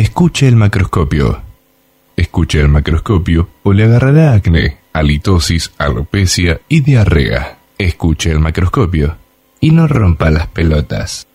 Escuche 0.00 0.48
el 0.48 0.56
macroscopio. 0.56 1.42
Escuche 2.16 2.58
el 2.58 2.68
macroscopio 2.68 3.50
o 3.62 3.74
le 3.74 3.84
agarrará 3.84 4.32
acné, 4.32 4.78
halitosis, 4.94 5.72
alopecia 5.76 6.62
y 6.70 6.80
diarrea. 6.80 7.58
Escuche 7.76 8.30
el 8.30 8.40
macroscopio 8.40 9.18
y 9.60 9.72
no 9.72 9.86
rompa 9.86 10.30
las 10.30 10.46
pelotas. 10.46 11.26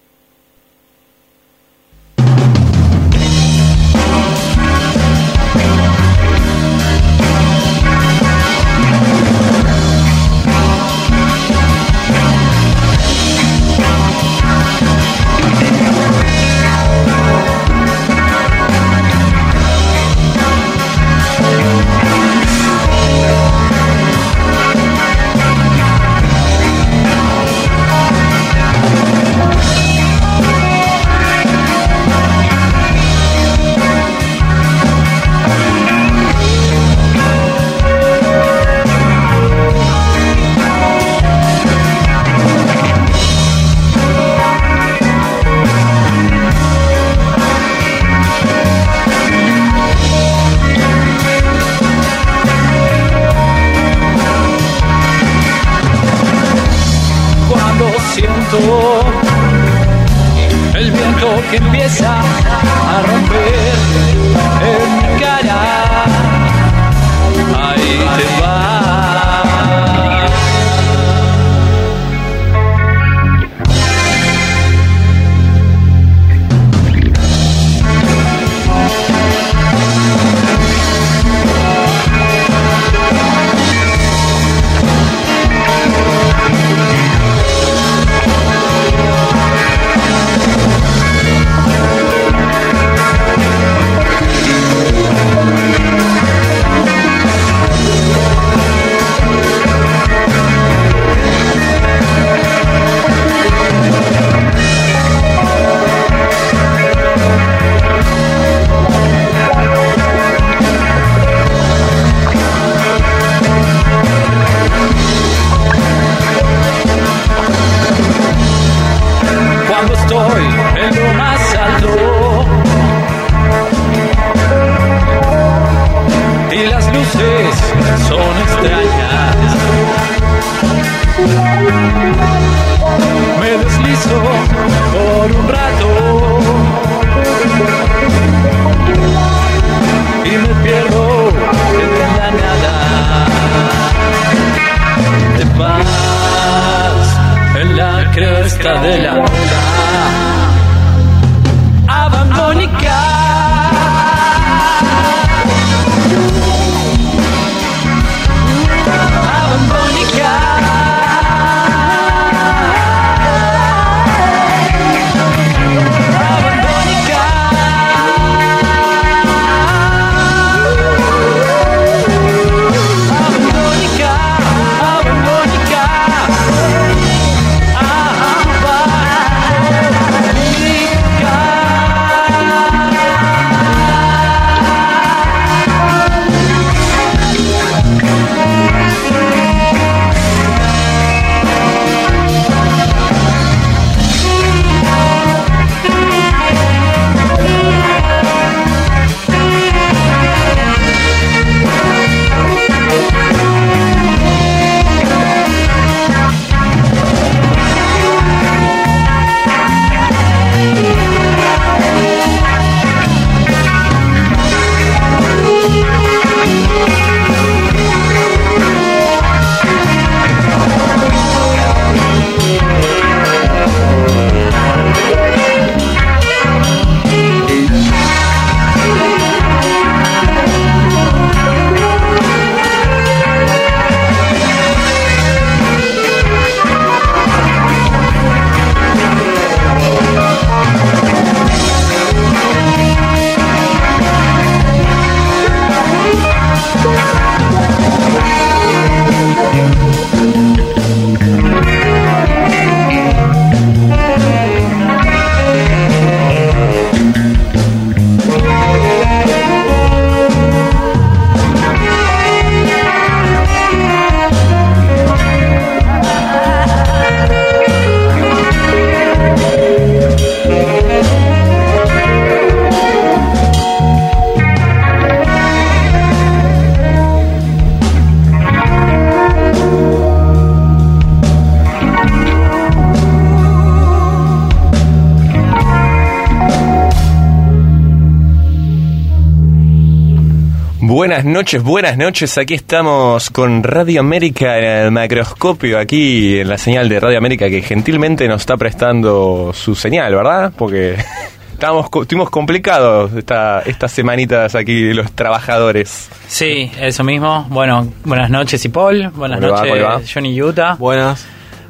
Buenas 291.15 291.33
noches, 291.33 291.63
buenas 291.63 291.97
noches. 291.97 292.37
Aquí 292.37 292.55
estamos 292.55 293.29
con 293.29 293.63
Radio 293.63 294.01
América 294.01 294.57
en 294.59 294.65
el 294.65 294.91
macroscopio, 294.91 295.79
aquí 295.79 296.39
en 296.39 296.49
la 296.49 296.57
señal 296.57 296.89
de 296.89 296.99
Radio 296.99 297.17
América 297.19 297.49
que 297.49 297.61
gentilmente 297.61 298.27
nos 298.27 298.41
está 298.41 298.57
prestando 298.57 299.53
su 299.53 299.75
señal, 299.75 300.13
¿verdad? 300.13 300.51
Porque 300.57 300.97
estábamos, 301.53 301.89
co- 301.89 302.01
estuvimos 302.01 302.29
complicados 302.29 303.13
esta, 303.13 303.61
estas 303.65 303.93
semanitas 303.93 304.55
aquí 304.55 304.91
los 304.93 305.09
trabajadores. 305.13 306.09
Sí, 306.27 306.69
eso 306.81 307.05
mismo. 307.05 307.45
Bueno, 307.49 307.87
buenas 308.03 308.29
noches, 308.29 308.65
y 308.65 308.67
Paul. 308.67 309.09
Buenas 309.15 309.39
noches. 309.39 310.11
Johnny 310.13 310.41
Utah. 310.41 310.75
Buenas. 310.77 311.25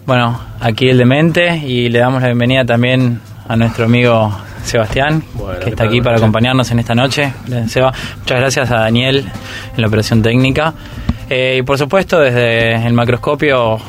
Bueno, 0.07 0.41
aquí 0.59 0.89
el 0.89 0.97
demente 0.97 1.57
y 1.57 1.89
le 1.89 1.99
damos 1.99 2.19
la 2.23 2.29
bienvenida 2.29 2.65
también 2.65 3.21
a 3.47 3.55
nuestro 3.55 3.85
amigo 3.85 4.35
Sebastián, 4.65 5.23
Bueno, 5.33 5.59
que 5.59 5.65
¿qué 5.65 5.69
está 5.71 5.83
tal? 5.83 5.87
aquí 5.87 6.01
para 6.01 6.17
acompañarnos 6.17 6.69
en 6.71 6.79
esta 6.79 6.95
noche. 6.95 7.31
Seba, 7.67 7.93
muchas 8.19 8.39
gracias 8.39 8.71
a 8.71 8.79
Daniel 8.79 9.25
en 9.75 9.81
la 9.81 9.87
operación 9.87 10.21
técnica. 10.21 10.73
Eh, 11.29 11.57
y 11.59 11.61
por 11.63 11.77
supuesto, 11.77 12.19
desde 12.19 12.75
el 12.85 12.93
macroscopio, 12.93 13.79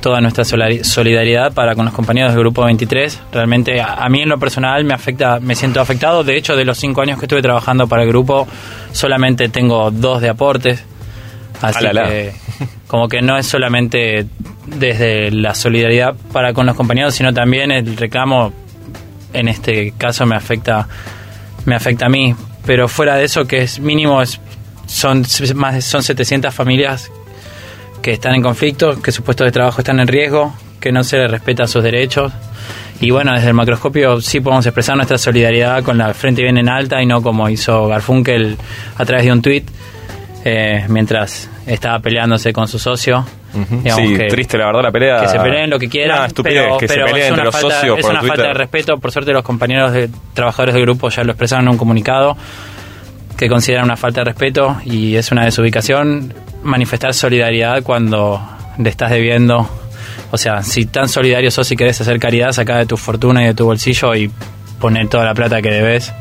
toda 0.00 0.20
nuestra 0.20 0.44
solidaridad 0.44 1.52
para 1.52 1.74
con 1.74 1.84
los 1.86 1.94
compañeros 1.94 2.32
del 2.32 2.40
Grupo 2.40 2.64
23. 2.64 3.20
Realmente, 3.32 3.80
a, 3.80 3.94
a 3.94 4.08
mí 4.08 4.20
en 4.20 4.28
lo 4.28 4.38
personal 4.38 4.84
me 4.84 4.94
afecta, 4.94 5.40
me 5.40 5.54
siento 5.54 5.80
afectado. 5.80 6.22
De 6.24 6.36
hecho, 6.36 6.56
de 6.56 6.64
los 6.64 6.78
cinco 6.78 7.00
años 7.00 7.18
que 7.18 7.24
estuve 7.26 7.42
trabajando 7.42 7.86
para 7.88 8.02
el 8.02 8.08
grupo, 8.08 8.46
solamente 8.92 9.48
tengo 9.48 9.90
dos 9.90 10.20
de 10.20 10.28
aportes. 10.28 10.84
Así 11.62 11.78
Alala. 11.86 12.08
que, 12.08 12.32
como 12.86 13.08
que 13.08 13.22
no 13.22 13.38
es 13.38 13.46
solamente 13.46 14.26
desde 14.66 15.30
la 15.30 15.54
solidaridad 15.54 16.14
para 16.32 16.52
con 16.52 16.66
los 16.66 16.76
compañeros, 16.76 17.14
sino 17.14 17.32
también 17.32 17.70
el 17.70 17.96
reclamo, 17.96 18.52
en 19.34 19.48
este 19.48 19.92
caso 19.98 20.24
me 20.26 20.36
afecta, 20.36 20.88
me 21.66 21.74
afecta 21.74 22.06
a 22.06 22.08
mí. 22.08 22.34
Pero 22.64 22.88
fuera 22.88 23.16
de 23.16 23.24
eso, 23.24 23.46
que 23.46 23.58
es 23.62 23.78
mínimo, 23.80 24.22
es, 24.22 24.40
son 24.86 25.24
más 25.54 25.74
de- 25.74 25.82
son 25.82 26.02
700 26.02 26.54
familias 26.54 27.10
que 28.00 28.12
están 28.12 28.34
en 28.34 28.42
conflicto, 28.42 29.00
que 29.02 29.12
sus 29.12 29.24
puestos 29.24 29.44
de 29.46 29.52
trabajo 29.52 29.80
están 29.80 30.00
en 30.00 30.08
riesgo, 30.08 30.54
que 30.80 30.92
no 30.92 31.04
se 31.04 31.18
les 31.18 31.30
respeta 31.30 31.66
sus 31.66 31.82
derechos. 31.82 32.32
Y 33.00 33.10
bueno, 33.10 33.32
desde 33.34 33.48
el 33.48 33.54
macroscopio 33.54 34.20
sí 34.20 34.40
podemos 34.40 34.64
expresar 34.66 34.96
nuestra 34.96 35.18
solidaridad 35.18 35.82
con 35.82 35.98
la 35.98 36.14
frente 36.14 36.42
bien 36.42 36.56
en 36.58 36.68
alta 36.68 37.02
y 37.02 37.06
no 37.06 37.22
como 37.22 37.48
hizo 37.48 37.86
Garfunkel 37.88 38.56
a 38.96 39.04
través 39.04 39.24
de 39.26 39.32
un 39.32 39.42
tuit 39.42 39.68
eh, 40.44 40.84
mientras 40.88 41.50
estaba 41.66 41.98
peleándose 41.98 42.52
con 42.52 42.68
su 42.68 42.78
socio. 42.78 43.26
Digamos 43.54 44.08
sí, 44.08 44.16
que- 44.16 44.26
triste 44.26 44.58
la 44.58 44.66
verdad 44.66 44.82
la 44.82 44.92
pelea. 44.92 45.20
que 45.20 45.28
se 45.28 45.38
peleen 45.38 45.70
lo 45.70 45.78
que 45.78 45.88
quieran, 45.88 46.26
estupidez, 46.26 46.62
pero, 46.64 46.78
que 46.78 46.86
pero 46.86 47.06
se 47.06 47.12
peleen 47.12 47.22
es 47.24 47.28
entre 47.28 47.34
una, 47.34 47.44
los 47.44 47.54
falta, 47.54 47.76
socios 47.80 47.98
es 47.98 48.02
por 48.02 48.10
una 48.12 48.22
falta 48.22 48.42
de 48.48 48.54
respeto. 48.54 48.98
Por 48.98 49.12
suerte 49.12 49.32
los 49.32 49.42
compañeros 49.42 49.92
de 49.92 50.10
trabajadores 50.34 50.74
del 50.74 50.82
grupo 50.84 51.08
ya 51.08 51.24
lo 51.24 51.32
expresaron 51.32 51.66
en 51.66 51.70
un 51.72 51.78
comunicado 51.78 52.36
que 53.36 53.48
consideran 53.48 53.84
una 53.84 53.96
falta 53.96 54.20
de 54.20 54.24
respeto 54.26 54.76
y 54.84 55.16
es 55.16 55.32
una 55.32 55.44
desubicación 55.44 56.32
manifestar 56.62 57.14
solidaridad 57.14 57.82
cuando 57.82 58.40
le 58.78 58.88
estás 58.88 59.10
debiendo. 59.10 59.68
O 60.30 60.36
sea, 60.38 60.62
si 60.62 60.86
tan 60.86 61.08
solidario 61.08 61.50
sos 61.50 61.70
y 61.70 61.76
querés 61.76 62.00
hacer 62.00 62.18
caridad, 62.18 62.52
saca 62.52 62.76
de 62.78 62.86
tu 62.86 62.96
fortuna 62.96 63.42
y 63.42 63.46
de 63.46 63.54
tu 63.54 63.64
bolsillo 63.66 64.14
y 64.14 64.30
poner 64.80 65.08
toda 65.08 65.24
la 65.24 65.34
plata 65.34 65.62
que 65.62 65.70
debes. 65.70 66.12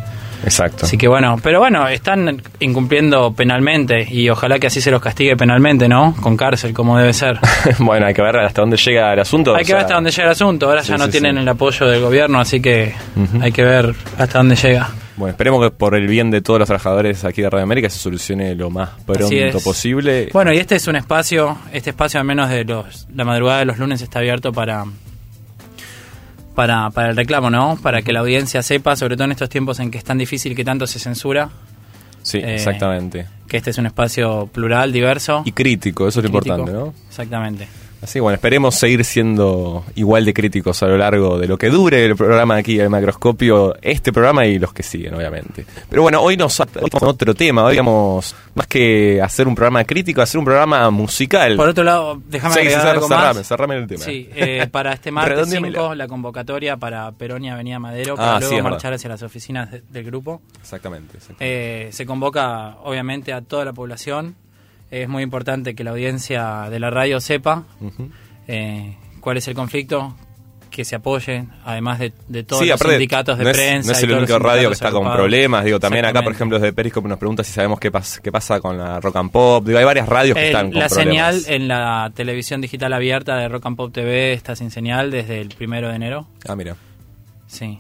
Exacto. 0.44 0.86
Así 0.86 0.98
que 0.98 1.08
bueno, 1.08 1.38
pero 1.42 1.60
bueno, 1.60 1.88
están 1.88 2.42
incumpliendo 2.60 3.34
penalmente 3.34 4.06
y 4.10 4.30
ojalá 4.30 4.60
que 4.60 4.68
así 4.68 4.82
se 4.82 4.92
los 4.92 5.02
castigue 5.02 5.36
penalmente, 5.38 5.88
¿no? 5.88 6.16
Con 6.22 6.38
cárcel, 6.38 6.74
como 6.74 6.98
debe 6.98 7.14
ser. 7.14 7.40
bueno, 7.80 8.06
hay 8.06 8.14
que 8.14 8.22
ver 8.22 8.38
hasta 8.38 8.62
dónde 8.62 8.78
llega 8.78 9.14
el 9.14 9.20
asunto. 9.20 9.56
Hay 9.56 9.66
que 9.66 9.74
ver 9.74 9.84
hasta 9.84 9.96
dónde 9.96 10.12
llega 10.12 10.26
el 10.26 10.32
asunto. 10.32 10.68
Ahora 10.68 10.84
Sí, 10.84 10.90
ya 10.90 10.98
no 10.98 11.06
sí, 11.06 11.12
tienen 11.12 11.36
sí. 11.36 11.42
el 11.42 11.48
apoyo 11.50 11.86
del 11.88 12.02
gobierno, 12.02 12.40
así 12.40 12.62
que 12.62 12.94
hay 13.42 13.52
que 13.52 13.64
ver 13.64 13.94
hasta 14.18 14.40
dónde 14.40 14.56
llega. 14.56 14.90
Bueno, 15.16 15.30
esperemos 15.32 15.64
que 15.64 15.70
por 15.70 15.96
el 15.96 16.08
bien 16.08 16.32
de 16.32 16.42
todos 16.42 16.60
los 16.60 16.68
trabajadores 16.68 17.24
aquí 17.24 17.44
de 17.44 17.50
Radio 17.50 17.64
América 17.64 17.88
se 17.90 18.00
solucione 18.00 18.56
lo 18.56 18.72
más 18.72 18.90
pronto 19.06 19.60
posible. 19.64 20.30
Bueno, 20.34 20.52
y 20.52 20.58
este 20.58 20.76
es 20.76 20.88
un 20.88 20.96
espacio, 20.96 21.58
este 21.72 21.92
espacio 21.92 22.20
al 22.20 22.26
menos 22.26 22.50
de 22.50 22.64
los, 22.64 23.08
la 23.14 23.24
madrugada 23.24 23.60
de 23.60 23.66
los 23.66 23.78
lunes 23.78 24.02
está 24.02 24.20
abierto 24.20 24.52
para, 24.52 24.86
para, 26.56 26.90
para 26.92 27.10
el 27.10 27.16
reclamo, 27.16 27.50
¿no? 27.50 27.78
Para 27.82 28.02
que 28.02 28.14
la 28.14 28.20
audiencia 28.22 28.62
sepa, 28.62 28.96
sobre 28.96 29.16
todo 29.16 29.26
en 29.26 29.32
estos 29.32 29.50
tiempos 29.50 29.80
en 29.80 29.92
que 29.92 29.98
es 29.98 30.04
tan 30.04 30.18
difícil 30.18 30.56
que 30.56 30.64
tanto 30.64 30.88
se 30.88 31.00
censura, 31.00 31.50
sí, 32.22 32.38
eh, 32.38 32.56
exactamente. 32.56 33.28
que 33.48 33.58
este 33.58 33.72
es 33.72 33.78
un 33.78 33.86
espacio 33.86 34.48
plural, 34.48 34.92
diverso. 34.92 35.44
Y 35.46 35.52
crítico, 35.52 36.08
eso 36.08 36.20
es 36.20 36.24
lo 36.24 36.30
importante, 36.30 36.72
¿no? 36.72 36.94
Exactamente. 37.08 37.68
Así 38.04 38.20
bueno, 38.20 38.36
esperemos 38.36 38.76
seguir 38.76 39.06
siendo 39.06 39.86
igual 39.96 40.26
de 40.26 40.34
críticos 40.34 40.84
a 40.84 40.88
lo 40.88 40.98
largo 40.98 41.40
de 41.40 41.48
lo 41.48 41.58
que 41.58 41.70
dure 41.70 42.04
el 42.06 42.16
programa 42.18 42.58
aquí, 42.58 42.78
el 42.78 42.90
macroscopio, 42.90 43.76
este 43.82 44.12
programa 44.12 44.46
y 44.46 44.60
los 44.60 44.74
que 44.74 44.84
siguen, 44.84 45.14
obviamente. 45.14 45.66
Pero 45.90 46.02
bueno, 46.02 46.22
hoy 46.22 46.36
nos 46.36 46.58
con 46.92 47.08
otro 47.10 47.34
tema, 47.34 47.64
hoy 47.64 47.78
vamos 47.78 48.36
más 48.56 48.68
que 48.68 49.22
hacer 49.22 49.48
un 49.48 49.56
programa 49.56 49.84
crítico, 49.86 50.22
hacer 50.22 50.38
un 50.38 50.44
programa 50.46 50.90
musical. 50.92 51.56
Por 51.56 51.70
otro 51.70 51.84
lado, 51.86 52.22
déjame 52.28 52.54
Sí, 52.56 52.60
agregar 52.60 52.82
sí, 52.82 52.88
algo 52.90 53.08
cerrame, 53.08 53.34
más. 53.36 53.48
cerrame 53.48 53.76
el 53.78 53.88
tema. 53.88 54.04
Sí, 54.04 54.30
eh, 54.36 54.68
para 54.70 54.94
este 54.94 55.10
martes 55.12 55.36
Redondéamela. 55.36 55.80
5, 55.80 55.96
la 55.96 56.08
convocatoria 56.08 56.76
para 56.78 57.10
Perón 57.14 57.46
y 57.46 57.50
Avenida 57.50 57.80
Madero, 57.80 58.16
Ah, 58.16 58.18
para 58.18 58.40
sí, 58.42 58.46
luego 58.48 58.58
es 58.58 58.64
marchar 58.64 58.82
verdad. 58.92 58.96
hacia 58.96 59.10
las 59.12 59.24
oficinas 59.24 59.72
de- 59.72 59.82
del 59.90 60.04
grupo. 60.04 60.42
Exactamente. 60.60 61.18
exactamente. 61.18 61.88
Eh, 61.88 61.92
se 61.94 62.06
convoca, 62.06 62.76
obviamente, 62.84 63.32
a 63.32 63.42
toda 63.42 63.64
la 63.64 63.72
población. 63.74 64.36
Es 64.94 65.10
muy 65.10 65.24
importante 65.24 65.74
que 65.74 65.84
la 65.84 65.90
audiencia 65.92 66.70
de 66.70 66.80
la 66.80 66.92
radio 66.92 67.20
sepa 67.20 67.64
eh, 68.48 68.96
cuál 69.22 69.38
es 69.38 69.48
el 69.48 69.56
conflicto, 69.56 70.16
que 70.70 70.86
se 70.86 70.96
apoyen, 70.96 71.50
además 71.66 71.98
de, 72.00 72.14
de 72.28 72.44
todos 72.44 72.62
Sí, 72.62 72.68
los 72.68 72.76
aparte, 72.80 72.94
sindicatos 72.96 73.38
de 73.40 73.44
no 73.44 73.50
es, 73.50 73.58
prensa. 73.58 73.88
no 73.92 73.98
es 73.98 74.02
y 74.02 74.06
el 74.06 74.12
único 74.18 74.38
radio 74.40 74.70
que 74.70 74.74
está 74.74 74.92
con 74.92 75.12
problemas. 75.12 75.66
Digo, 75.66 75.80
también 75.80 76.06
acá, 76.06 76.22
por 76.22 76.32
ejemplo, 76.34 76.60
desde 76.60 76.74
Periscope 76.74 77.08
nos 77.08 77.18
pregunta 77.18 77.44
si 77.44 77.52
sabemos 77.52 77.80
qué, 77.80 77.92
pas- 77.92 78.20
qué 78.22 78.32
pasa 78.32 78.60
con 78.60 78.78
la 78.78 79.00
rock 79.00 79.16
and 79.16 79.32
pop. 79.32 79.66
Digo, 79.66 79.78
hay 79.80 79.86
varias 79.86 80.08
radios 80.08 80.36
que 80.36 80.42
El- 80.42 80.48
están 80.50 80.72
con 80.72 80.80
la 80.80 80.88
problemas. 80.88 81.42
señal 81.42 81.56
en 81.56 81.68
la 81.68 82.12
televisión 82.16 82.62
digital 82.62 82.94
abierta 82.94 83.36
de 83.38 83.50
Rock 83.50 83.66
and 83.68 83.78
Pop 83.78 83.92
TV 83.94 84.34
está 84.34 84.56
sin 84.56 84.70
señal 84.72 85.10
desde 85.10 85.42
el 85.42 85.50
primero 85.50 85.90
de 85.90 85.96
enero. 85.96 86.28
Ah, 86.48 86.56
mira. 86.56 86.76
Sí. 87.48 87.80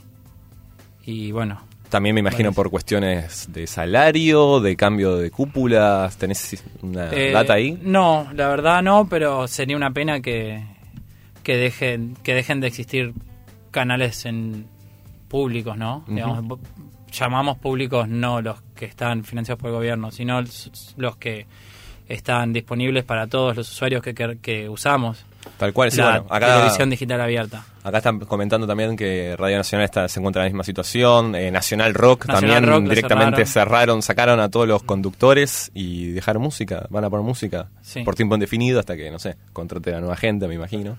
Y 1.05 1.31
bueno, 1.31 1.61
También 1.93 2.15
me 2.15 2.21
imagino 2.21 2.51
por 2.53 2.71
cuestiones 2.71 3.53
de 3.53 3.67
salario, 3.67 4.59
de 4.59 4.75
cambio 4.75 5.15
de 5.15 5.29
cúpulas. 5.29 6.17
¿Tenés 6.17 6.63
una 6.81 7.11
Eh, 7.13 7.31
data 7.31 7.53
ahí? 7.53 7.77
No, 7.83 8.27
la 8.33 8.47
verdad 8.47 8.81
no, 8.81 9.07
pero 9.07 9.47
sería 9.47 9.77
una 9.77 9.91
pena 9.91 10.19
que, 10.19 10.63
que 11.43 11.55
dejen 11.55 12.17
que 12.23 12.33
dejen 12.33 12.61
de 12.61 12.67
existir 12.69 13.13
canales 13.69 14.25
en 14.25 14.65
públicos, 15.27 15.77
¿no? 15.77 16.03
Digamos, 16.07 16.59
llamamos 17.11 17.59
públicos 17.59 18.09
no 18.09 18.41
los 18.41 18.59
que 18.73 18.85
están 18.85 19.23
financiados 19.23 19.61
por 19.61 19.69
el 19.69 19.75
gobierno, 19.75 20.09
sino 20.09 20.41
los 20.41 20.95
los 20.97 21.15
que 21.17 21.45
están 22.09 22.53
disponibles 22.53 23.03
para 23.03 23.27
todos 23.27 23.55
los 23.55 23.69
usuarios 23.69 24.01
que, 24.01 24.15
que, 24.15 24.39
que 24.41 24.67
usamos 24.67 25.23
Tal 25.57 25.73
cual, 25.73 25.91
sí, 25.91 25.97
la 25.99 26.21
bueno, 26.21 26.25
acá, 26.29 26.55
televisión 26.55 26.89
digital 26.89 27.21
abierta. 27.21 27.63
Acá 27.83 27.97
están 27.97 28.19
comentando 28.19 28.65
también 28.65 28.95
que 28.95 29.35
Radio 29.37 29.57
Nacional 29.57 29.85
está, 29.85 30.07
se 30.07 30.19
encuentra 30.19 30.41
en 30.41 30.45
la 30.45 30.49
misma 30.51 30.63
situación, 30.63 31.35
eh, 31.35 31.51
Nacional 31.51 31.93
Rock 31.93 32.25
Nacional 32.27 32.55
también 32.55 32.73
Rock 32.73 32.89
directamente 32.89 33.45
cerraron. 33.45 34.01
cerraron. 34.01 34.01
sacaron 34.01 34.39
a 34.39 34.49
todos 34.49 34.67
los 34.67 34.83
conductores 34.83 35.69
y 35.73 36.11
dejaron 36.11 36.41
música, 36.41 36.87
van 36.89 37.03
a 37.03 37.09
poner 37.09 37.25
música 37.25 37.67
Sí. 37.81 38.03
por 38.03 38.15
tiempo 38.15 38.35
indefinido 38.35 38.79
hasta 38.79 38.95
que, 38.95 39.11
no 39.11 39.19
sé, 39.19 39.35
contrate 39.51 39.93
a 39.93 39.99
nueva 39.99 40.15
gente, 40.15 40.47
me 40.47 40.55
imagino. 40.55 40.97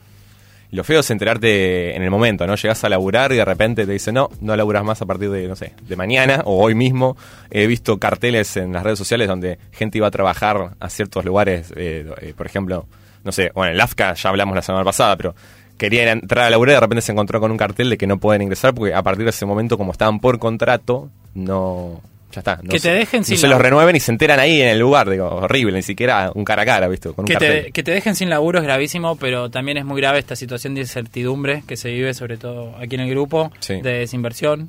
Y 0.70 0.76
lo 0.76 0.82
feo 0.84 1.00
es 1.00 1.10
enterarte 1.10 1.94
en 1.94 2.02
el 2.02 2.10
momento, 2.10 2.46
¿no? 2.46 2.56
Llegás 2.56 2.82
a 2.84 2.88
laburar 2.88 3.32
y 3.32 3.36
de 3.36 3.44
repente 3.44 3.86
te 3.86 3.92
dicen, 3.92 4.14
no, 4.14 4.28
no 4.40 4.56
laburas 4.56 4.82
más 4.82 5.00
a 5.02 5.06
partir 5.06 5.30
de, 5.30 5.46
no 5.46 5.54
sé, 5.56 5.72
de 5.86 5.96
mañana 5.96 6.42
o 6.46 6.62
hoy 6.62 6.74
mismo. 6.74 7.16
He 7.50 7.66
visto 7.66 7.98
carteles 7.98 8.56
en 8.56 8.72
las 8.72 8.82
redes 8.82 8.98
sociales 8.98 9.28
donde 9.28 9.58
gente 9.72 9.98
iba 9.98 10.08
a 10.08 10.10
trabajar 10.10 10.70
a 10.80 10.90
ciertos 10.90 11.24
lugares, 11.24 11.72
eh, 11.76 12.06
eh, 12.20 12.34
por 12.36 12.46
ejemplo, 12.46 12.86
no 13.22 13.30
sé, 13.32 13.52
bueno, 13.54 13.68
en 13.70 13.74
el 13.76 13.80
AFCA 13.80 14.14
ya 14.14 14.28
hablamos 14.30 14.54
la 14.56 14.62
semana 14.62 14.84
pasada, 14.84 15.16
pero 15.16 15.34
querían 15.78 16.18
entrar 16.20 16.46
a 16.46 16.50
laburar 16.50 16.72
y 16.72 16.74
de 16.76 16.80
repente 16.80 17.02
se 17.02 17.12
encontró 17.12 17.40
con 17.40 17.50
un 17.50 17.56
cartel 17.56 17.90
de 17.90 17.96
que 17.98 18.06
no 18.06 18.18
pueden 18.18 18.42
ingresar 18.42 18.74
porque 18.74 18.94
a 18.94 19.02
partir 19.02 19.24
de 19.24 19.30
ese 19.30 19.46
momento, 19.46 19.76
como 19.78 19.92
estaban 19.92 20.20
por 20.20 20.38
contrato, 20.38 21.10
no... 21.34 22.00
Ya 22.32 22.40
está. 22.40 22.56
No 22.64 22.70
Que 22.70 22.80
se- 22.80 22.88
te 22.88 22.94
dejen 22.96 23.20
no 23.20 23.24
sin 23.24 23.38
se 23.38 23.46
la- 23.46 23.52
los 23.54 23.62
renueven 23.62 23.94
y 23.94 24.00
se 24.00 24.10
enteran 24.10 24.40
ahí 24.40 24.60
en 24.60 24.66
el 24.66 24.80
lugar, 24.80 25.08
digo, 25.08 25.28
horrible, 25.28 25.76
ni 25.76 25.82
siquiera 25.82 26.32
un 26.34 26.44
cara 26.44 26.62
a 26.62 26.66
cara, 26.66 26.88
¿viste? 26.88 27.10
Con 27.12 27.20
un 27.22 27.26
Que 27.26 27.34
cartel. 27.34 27.64
te, 27.66 27.70
que 27.72 27.82
te 27.84 27.92
dejen 27.92 28.16
sin 28.16 28.28
laburo 28.28 28.58
es 28.58 28.64
gravísimo, 28.64 29.14
pero 29.14 29.50
también 29.52 29.78
es 29.78 29.84
muy 29.84 30.00
grave 30.00 30.18
esta 30.18 30.34
situación 30.34 30.74
de 30.74 30.80
incertidumbre 30.80 31.62
que 31.68 31.76
se 31.76 31.90
vive, 31.92 32.12
sobre 32.12 32.36
todo 32.36 32.74
aquí 32.76 32.96
en 32.96 33.02
el 33.02 33.10
grupo, 33.10 33.52
Sí. 33.60 33.74
de 33.80 33.98
desinversión. 34.00 34.68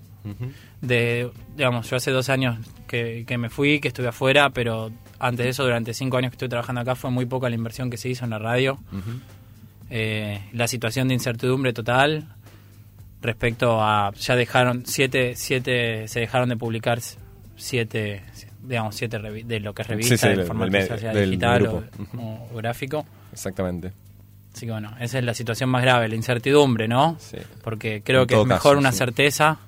De, 0.81 1.29
digamos, 1.55 1.89
yo 1.89 1.95
hace 1.97 2.11
dos 2.11 2.29
años 2.29 2.57
que, 2.87 3.23
que 3.27 3.37
me 3.39 3.49
fui, 3.49 3.79
que 3.79 3.87
estuve 3.87 4.07
afuera, 4.09 4.51
pero 4.51 4.91
antes 5.17 5.43
de 5.45 5.49
eso, 5.49 5.63
durante 5.63 5.93
cinco 5.95 6.17
años 6.17 6.29
que 6.31 6.35
estuve 6.35 6.49
trabajando 6.49 6.81
acá, 6.81 6.93
fue 6.95 7.09
muy 7.09 7.25
poca 7.25 7.49
la 7.49 7.55
inversión 7.55 7.89
que 7.89 7.97
se 7.97 8.09
hizo 8.09 8.25
en 8.25 8.29
la 8.31 8.37
radio. 8.39 8.77
Eh, 9.89 10.41
la 10.53 10.67
situación 10.67 11.07
de 11.07 11.13
incertidumbre 11.13 11.71
total 11.73 12.27
respecto 13.21 13.81
a 13.81 14.11
ya 14.13 14.35
dejaron 14.35 14.83
siete 14.85 15.33
siete 15.35 16.07
se 16.07 16.19
dejaron 16.21 16.49
de 16.49 16.57
publicar 16.57 16.99
siete 17.55 18.23
digamos 18.63 18.95
siete 18.95 19.19
de 19.19 19.59
lo 19.59 19.73
que 19.73 19.83
es 19.83 19.87
revista 19.87 20.15
Sí, 20.17 20.17
sí, 20.17 20.27
en 20.27 20.45
formato 20.47 20.71
del 20.71 21.13
del 21.13 21.29
digital 21.31 21.67
o, 21.67 21.83
o 22.51 22.55
gráfico 22.57 23.05
Exactamente. 23.31 23.91
así 24.53 24.65
que 24.65 24.71
bueno 24.71 24.95
esa 24.99 25.19
es 25.19 25.23
la 25.23 25.33
situación 25.35 25.69
más 25.69 25.81
grave 25.83 26.07
la 26.07 26.15
incertidumbre 26.15 26.87
no 26.87 27.17
Sí. 27.19 27.37
porque 27.63 28.01
creo 28.03 28.21
En 28.23 28.27
que 28.27 28.39
es 28.41 28.45
mejor 28.45 28.77
una 28.77 28.91
certeza 28.91 29.59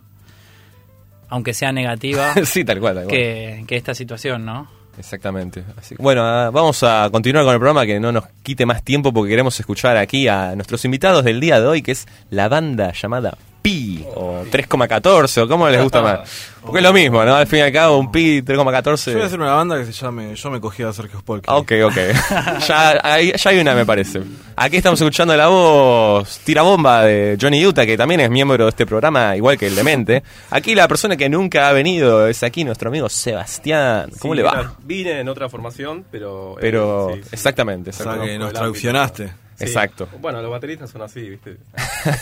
aunque 1.29 1.53
sea 1.53 1.71
negativa 1.71 2.33
sí, 2.43 2.63
tal 2.65 2.79
cual, 2.79 2.95
tal 2.95 3.03
cual. 3.05 3.15
que, 3.15 3.63
que 3.67 3.75
esta 3.75 3.93
situación 3.93 4.45
no 4.45 4.67
Exactamente. 4.97 5.63
Bueno, 5.99 6.23
ah, 6.23 6.49
vamos 6.51 6.81
a 6.83 7.09
continuar 7.11 7.45
con 7.45 7.53
el 7.53 7.59
programa 7.59 7.85
que 7.85 7.99
no 7.99 8.11
nos 8.11 8.25
quite 8.43 8.65
más 8.65 8.83
tiempo 8.83 9.13
porque 9.13 9.29
queremos 9.29 9.59
escuchar 9.59 9.97
aquí 9.97 10.27
a 10.27 10.55
nuestros 10.55 10.83
invitados 10.85 11.23
del 11.23 11.39
día 11.39 11.59
de 11.59 11.67
hoy, 11.67 11.81
que 11.81 11.91
es 11.91 12.07
la 12.29 12.49
banda 12.49 12.91
llamada 12.93 13.37
Pi, 13.67 14.05
o 14.15 14.43
3,14, 14.49 15.41
o 15.43 15.47
cómo 15.49 15.67
les 15.67 15.81
gusta 15.83 16.01
más. 16.01 16.53
Porque 16.61 16.77
es 16.79 16.83
lo 16.83 16.93
mismo, 16.93 17.23
¿no? 17.25 17.35
Al 17.35 17.47
fin 17.47 17.59
y 17.59 17.61
al 17.63 17.71
cabo, 17.73 17.97
un 17.97 18.09
Pi 18.11 18.41
3,14. 18.41 19.05
Yo 19.07 19.13
voy 19.13 19.21
a 19.23 19.25
hacer 19.25 19.39
una 19.41 19.53
banda 19.55 19.77
que 19.77 19.85
se 19.85 19.91
llame 19.91 20.35
Yo 20.35 20.49
me 20.51 20.61
cogí 20.61 20.83
a 20.83 20.93
Sergio 20.93 21.19
Spolky. 21.19 21.45
Ah, 21.49 21.57
Ok, 21.57 21.71
ok. 21.83 21.97
ya, 22.67 22.99
hay, 23.03 23.33
ya 23.35 23.49
hay 23.49 23.59
una, 23.59 23.75
me 23.75 23.85
parece. 23.85 24.21
Aquí 24.55 24.77
estamos 24.77 25.01
escuchando 25.01 25.35
la 25.35 25.47
voz 25.47 26.39
tirabomba 26.45 27.03
de 27.03 27.37
Johnny 27.41 27.65
Utah, 27.65 27.85
que 27.85 27.97
también 27.97 28.21
es 28.21 28.29
miembro 28.29 28.63
de 28.63 28.69
este 28.69 28.85
programa, 28.85 29.35
igual 29.35 29.57
que 29.57 29.67
el 29.67 29.75
Demente. 29.75 30.23
Aquí 30.51 30.73
la 30.73 30.87
persona 30.87 31.17
que 31.17 31.27
nunca 31.27 31.67
ha 31.67 31.73
venido 31.73 32.25
es 32.27 32.43
aquí 32.43 32.63
nuestro 32.63 32.87
amigo 32.89 33.09
Sebastián. 33.09 34.09
¿Cómo 34.19 34.33
Sí, 34.33 34.37
le 34.37 34.43
va? 34.43 34.51
mira, 34.55 34.73
Vine 34.83 35.19
en 35.19 35.27
otra 35.29 35.49
formación, 35.49 36.05
pero... 36.09 36.53
eh, 36.53 36.61
Pero, 36.61 37.11
sí, 37.15 37.21
sí. 37.23 37.29
exactamente. 37.33 37.89
O 37.89 37.93
sea 37.93 38.03
exactamente. 38.05 38.33
que 38.33 38.39
nos 38.39 38.53
traduccionaste. 38.53 39.46
Sí. 39.57 39.63
Exacto. 39.63 40.07
Bueno, 40.21 40.39
los 40.41 40.51
bateristas 40.51 40.89
son 40.91 41.01
así, 41.01 41.29
¿viste? 41.29 41.57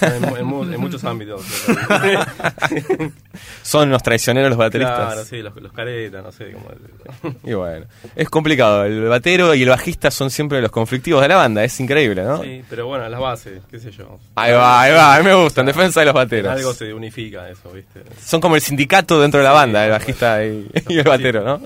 en, 0.02 0.24
en 0.24 0.74
en 0.74 0.80
muchos 0.80 1.04
ámbitos. 1.04 1.42
Son 3.62 3.90
los 3.90 4.02
traicioneros 4.02 4.50
los 4.50 4.58
bateristas. 4.58 5.14
Claro, 5.14 5.26
sí, 5.26 5.42
los, 5.42 5.56
los 5.58 5.72
caretas, 5.74 6.24
no 6.24 6.32
sé 6.32 6.54
cómo. 6.54 7.36
Y 7.44 7.54
bueno, 7.54 7.86
es 8.16 8.30
complicado. 8.30 8.86
El 8.86 9.08
batero 9.08 9.54
y 9.54 9.64
el 9.64 9.70
bajista 9.70 10.12
son 10.12 10.30
siempre 10.30 10.62
los 10.62 10.72
conflictivos 10.72 11.22
de 11.22 11.28
la 11.28 11.36
banda. 11.36 11.64
Es 11.64 11.80
increíble, 11.80 12.24
¿no? 12.24 12.42
Sí, 12.42 12.64
pero 12.70 12.88
bueno, 12.88 13.08
las 13.10 13.20
bases, 13.20 13.62
qué 13.70 13.80
sé 13.80 13.92
yo. 13.92 14.18
Ahí 14.36 14.54
va, 14.54 14.82
ahí 14.82 14.94
va. 14.94 15.16
A 15.16 15.20
mí 15.20 15.26
me 15.26 15.34
gusta. 15.34 15.62
En 15.62 15.68
defensa 15.68 16.00
de 16.00 16.06
los 16.06 16.16
bateros. 16.16 16.52
Algo 16.54 16.74
se 16.74 16.94
unifica 16.94 17.50
eso, 17.50 17.70
¿viste? 17.72 18.02
Son 18.24 18.40
como 18.40 18.56
el 18.56 18.62
sindicato 18.62 19.20
dentro 19.20 19.40
de 19.40 19.44
la 19.44 19.52
banda, 19.52 19.84
el 19.86 19.92
bajista 19.92 20.46
y, 20.46 20.70
y 20.88 21.00
el 21.00 21.04
batero, 21.04 21.44
¿no? 21.44 21.62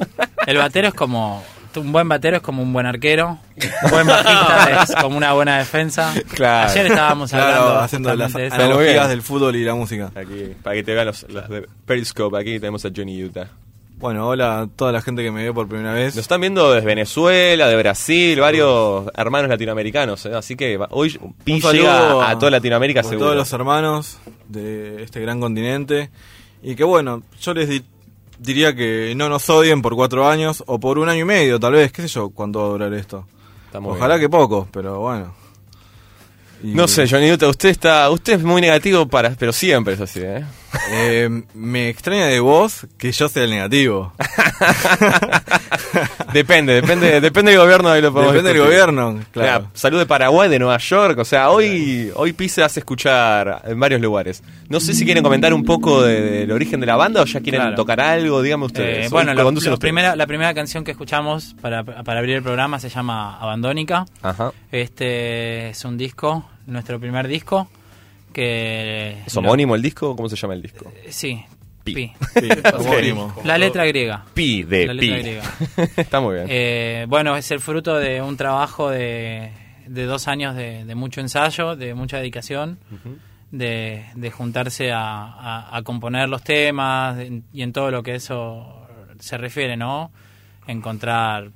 El 0.47 0.57
batero 0.57 0.88
es 0.88 0.93
como. 0.93 1.43
Un 1.79 1.91
buen 1.91 2.07
batero 2.09 2.38
es 2.38 2.43
como 2.43 2.62
un 2.63 2.71
buen 2.74 2.86
arquero. 2.86 3.38
Un 3.83 3.89
buen 3.91 4.07
bajista 4.07 4.83
es 4.83 4.95
como 5.01 5.17
una 5.17 5.33
buena 5.33 5.57
defensa. 5.57 6.13
Claro. 6.33 6.69
Ayer 6.71 6.86
estábamos 6.88 7.33
hablando. 7.33 7.62
Claro, 7.65 7.79
haciendo 7.79 8.15
las 8.15 8.33
de 8.33 8.48
analogías 8.48 9.09
del 9.09 9.21
fútbol 9.21 9.55
y 9.55 9.63
la 9.63 9.75
música. 9.75 10.12
Aquí, 10.15 10.53
para 10.63 10.75
que 10.75 10.83
te 10.83 10.93
vean 10.93 11.07
los, 11.07 11.25
los 11.29 11.48
de 11.50 11.67
Periscope. 11.86 12.38
Aquí 12.38 12.59
tenemos 12.59 12.86
a 12.86 12.89
Johnny 12.95 13.24
Utah. 13.24 13.48
Bueno, 13.98 14.29
hola 14.29 14.62
a 14.62 14.67
toda 14.67 14.93
la 14.93 15.01
gente 15.01 15.21
que 15.24 15.29
me 15.31 15.43
ve 15.43 15.53
por 15.53 15.67
primera 15.67 15.91
vez. 15.91 16.15
Nos 16.15 16.21
están 16.24 16.39
viendo 16.39 16.71
desde 16.71 16.86
Venezuela, 16.88 17.67
de 17.67 17.75
Brasil, 17.75 18.39
varios 18.39 19.07
hermanos 19.17 19.50
latinoamericanos. 19.50 20.25
¿eh? 20.25 20.31
Así 20.36 20.55
que 20.55 20.79
hoy 20.91 21.19
llega 21.45 22.29
a 22.29 22.39
toda 22.39 22.50
Latinoamérica 22.51 23.01
a 23.01 23.03
seguro. 23.03 23.19
todos 23.25 23.36
los 23.36 23.51
hermanos 23.51 24.17
de 24.48 25.03
este 25.03 25.19
gran 25.19 25.41
continente. 25.41 26.09
Y 26.63 26.75
que 26.75 26.86
bueno, 26.86 27.24
yo 27.41 27.53
les 27.53 27.67
di- 27.67 27.83
diría 28.39 28.75
que 28.75 29.13
no 29.15 29.29
nos 29.29 29.50
odien 29.50 29.81
por 29.81 29.96
cuatro 29.96 30.27
años 30.27 30.63
o 30.65 30.79
por 30.79 30.98
un 30.98 31.10
año 31.10 31.22
y 31.22 31.25
medio, 31.25 31.60
tal 31.60 31.74
vez. 31.74 31.91
¿Qué 31.91 32.01
sé 32.03 32.08
yo 32.08 32.29
cuánto 32.29 32.60
va 32.60 32.65
a 32.65 32.69
durar 32.69 32.93
esto? 32.93 33.27
Ojalá 33.74 34.15
bien. 34.15 34.27
que 34.27 34.29
poco, 34.29 34.67
pero 34.72 35.00
bueno. 35.00 35.36
Y, 36.63 36.74
No 36.74 36.88
sé, 36.88 37.08
Johnny 37.08 37.31
Utah, 37.31 37.48
usted 37.48 37.69
está, 37.69 38.10
usted 38.10 38.34
es 38.34 38.43
muy 38.43 38.62
negativo 38.62 39.08
para, 39.08 39.31
pero 39.31 39.53
siempre 39.53 39.93
es 39.93 40.01
así, 40.01 40.22
¿eh? 40.22 40.43
Eh, 40.91 41.43
me 41.53 41.89
extraña 41.89 42.27
de 42.27 42.39
vos 42.39 42.88
que 42.97 43.11
yo 43.11 43.27
sea 43.29 43.43
el 43.43 43.49
negativo. 43.51 44.13
Depende, 46.33 46.73
depende, 46.73 47.21
depende 47.21 47.51
del 47.51 47.59
gobierno 47.59 47.89
ahí 47.89 48.01
lo 48.01 48.11
Depende 48.11 48.53
del 48.53 48.59
gobierno, 48.61 49.19
claro. 49.31 49.59
Mira, 49.61 49.71
salud 49.73 49.97
de 49.97 50.05
Paraguay, 50.05 50.47
de 50.49 50.59
Nueva 50.59 50.77
York, 50.77 51.17
o 51.17 51.25
sea, 51.25 51.49
hoy, 51.49 52.11
hoy 52.15 52.33
Pi 52.33 52.47
se 52.49 52.63
hace 52.63 52.81
escuchar 52.81 53.63
en 53.65 53.79
varios 53.79 53.99
lugares. 53.99 54.43
No 54.67 54.79
sé 54.79 54.93
si 54.93 55.05
quieren 55.05 55.23
comentar 55.23 55.53
un 55.53 55.63
poco 55.63 56.03
de- 56.03 56.21
del 56.41 56.51
origen 56.51 56.79
de 56.79 56.85
la 56.85 56.95
banda 56.95 57.21
o 57.21 57.25
ya 57.25 57.39
quieren 57.41 57.61
Claro. 57.61 57.75
tocar 57.75 57.99
algo, 57.99 58.41
díganme 58.43 58.65
ustedes. 58.65 59.07
Eh, 59.07 59.09
bueno, 59.09 59.33
lo- 59.33 59.43
conducen 59.43 59.71
lo 59.71 59.75
ustedes. 59.75 59.89
primera, 59.89 60.15
la 60.15 60.27
primera 60.27 60.53
canción 60.53 60.83
que 60.83 60.91
escuchamos 60.91 61.55
para, 61.61 61.83
para 61.83 62.19
abrir 62.19 62.35
el 62.38 62.43
programa 62.43 62.79
se 62.79 62.89
llama 62.89 63.38
Abandónica. 63.39 64.05
Ajá. 64.21 64.51
Este 64.71 65.69
es 65.69 65.83
un 65.85 65.97
disco, 65.97 66.47
nuestro 66.67 66.99
primer 66.99 67.27
disco. 67.27 67.67
Que 68.33 69.24
¿Es 69.25 69.36
homónimo 69.38 69.75
el 69.75 69.81
disco? 69.81 70.15
¿Cómo 70.15 70.29
se 70.29 70.36
llama 70.36 70.53
el 70.53 70.62
disco? 70.62 70.86
lo- 70.86 71.12
sí, 71.12 71.43
Pi. 71.83 71.93
Pi. 71.95 72.12
Homónimo. 72.74 73.33
La 73.43 73.57
letra 73.57 73.86
griega. 73.86 74.24
Pi 74.33 74.63
de 74.63 74.86
La 74.88 74.93
Pi. 74.93 75.07
letra 75.07 75.17
griega. 75.19 75.43
Está 75.98 76.19
muy 76.21 76.36
bien. 76.36 76.48
Eh, 76.50 77.05
bueno, 77.09 77.36
es 77.36 77.50
el 77.51 77.59
fruto 77.59 77.95
de 77.95 78.21
un 78.21 78.38
trabajo 78.38 78.89
de, 78.91 79.51
de 79.88 80.03
dos 80.05 80.27
años 80.27 80.55
de, 80.55 80.86
de 80.86 80.95
mucho 80.95 81.21
ensayo, 81.21 81.75
de 81.75 81.93
mucha 81.95 82.17
dedicación, 82.17 82.77
de, 83.51 84.05
de 84.15 84.31
juntarse 84.31 84.91
a, 84.91 85.24
a- 85.24 85.75
a 85.77 85.81
componer 85.81 86.29
los 86.29 86.43
temas 86.43 87.17
y 87.53 87.62
en 87.63 87.74
todo 87.74 87.89
lo 87.89 88.03
que 88.03 88.15
eso 88.15 88.86
se 89.19 89.38
refiere, 89.39 89.75
¿no? 89.75 90.12
Encontrar 90.67 91.50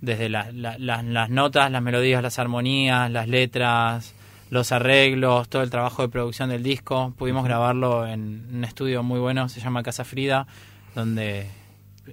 desde 0.00 0.28
la- 0.28 0.52
la- 0.52 0.78
la- 0.78 1.02
las 1.02 1.30
notas, 1.30 1.70
las 1.72 1.82
melodías, 1.82 2.22
las 2.22 2.38
armonías, 2.38 3.10
las 3.10 3.26
letras, 3.26 4.14
los 4.50 4.72
arreglos, 4.72 5.48
todo 5.48 5.62
el 5.62 5.70
trabajo 5.70 6.02
de 6.02 6.08
producción 6.08 6.48
del 6.50 6.62
disco. 6.62 7.12
Pudimos 7.18 7.44
grabarlo 7.44 8.06
en 8.06 8.46
un 8.52 8.64
estudio 8.64 9.02
muy 9.02 9.18
bueno, 9.20 9.48
se 9.48 9.60
llama 9.60 9.82
Casa 9.82 10.04
Frida, 10.04 10.46
donde... 10.94 11.48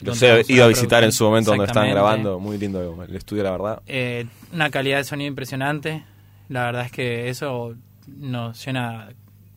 Los 0.02 0.22
he 0.24 0.44
ido 0.48 0.64
a 0.64 0.68
visitar 0.70 1.04
en 1.04 1.12
su 1.12 1.26
momento 1.26 1.52
donde 1.52 1.66
estaban 1.66 1.90
grabando. 1.90 2.40
Muy 2.40 2.58
lindo 2.58 3.04
el 3.04 3.16
estudio, 3.16 3.44
la 3.44 3.52
verdad. 3.52 3.82
Eh, 3.88 4.26
una 4.54 4.70
calidad 4.70 4.98
de 4.98 5.04
sonido 5.04 5.28
impresionante. 5.28 6.04
La 6.48 6.64
verdad 6.64 6.86
es 6.86 6.92
que 6.94 7.28
eso 7.28 7.76
nos 8.08 8.66
llena 8.66 9.10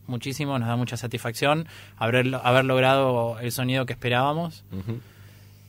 muchísimo, 0.07 0.59
nos 0.59 0.67
da 0.67 0.75
mucha 0.75 0.97
satisfacción 0.97 1.67
haber, 1.97 2.35
haber 2.43 2.65
logrado 2.65 3.39
el 3.39 3.51
sonido 3.53 3.85
que 3.85 3.93
esperábamos. 3.93 4.65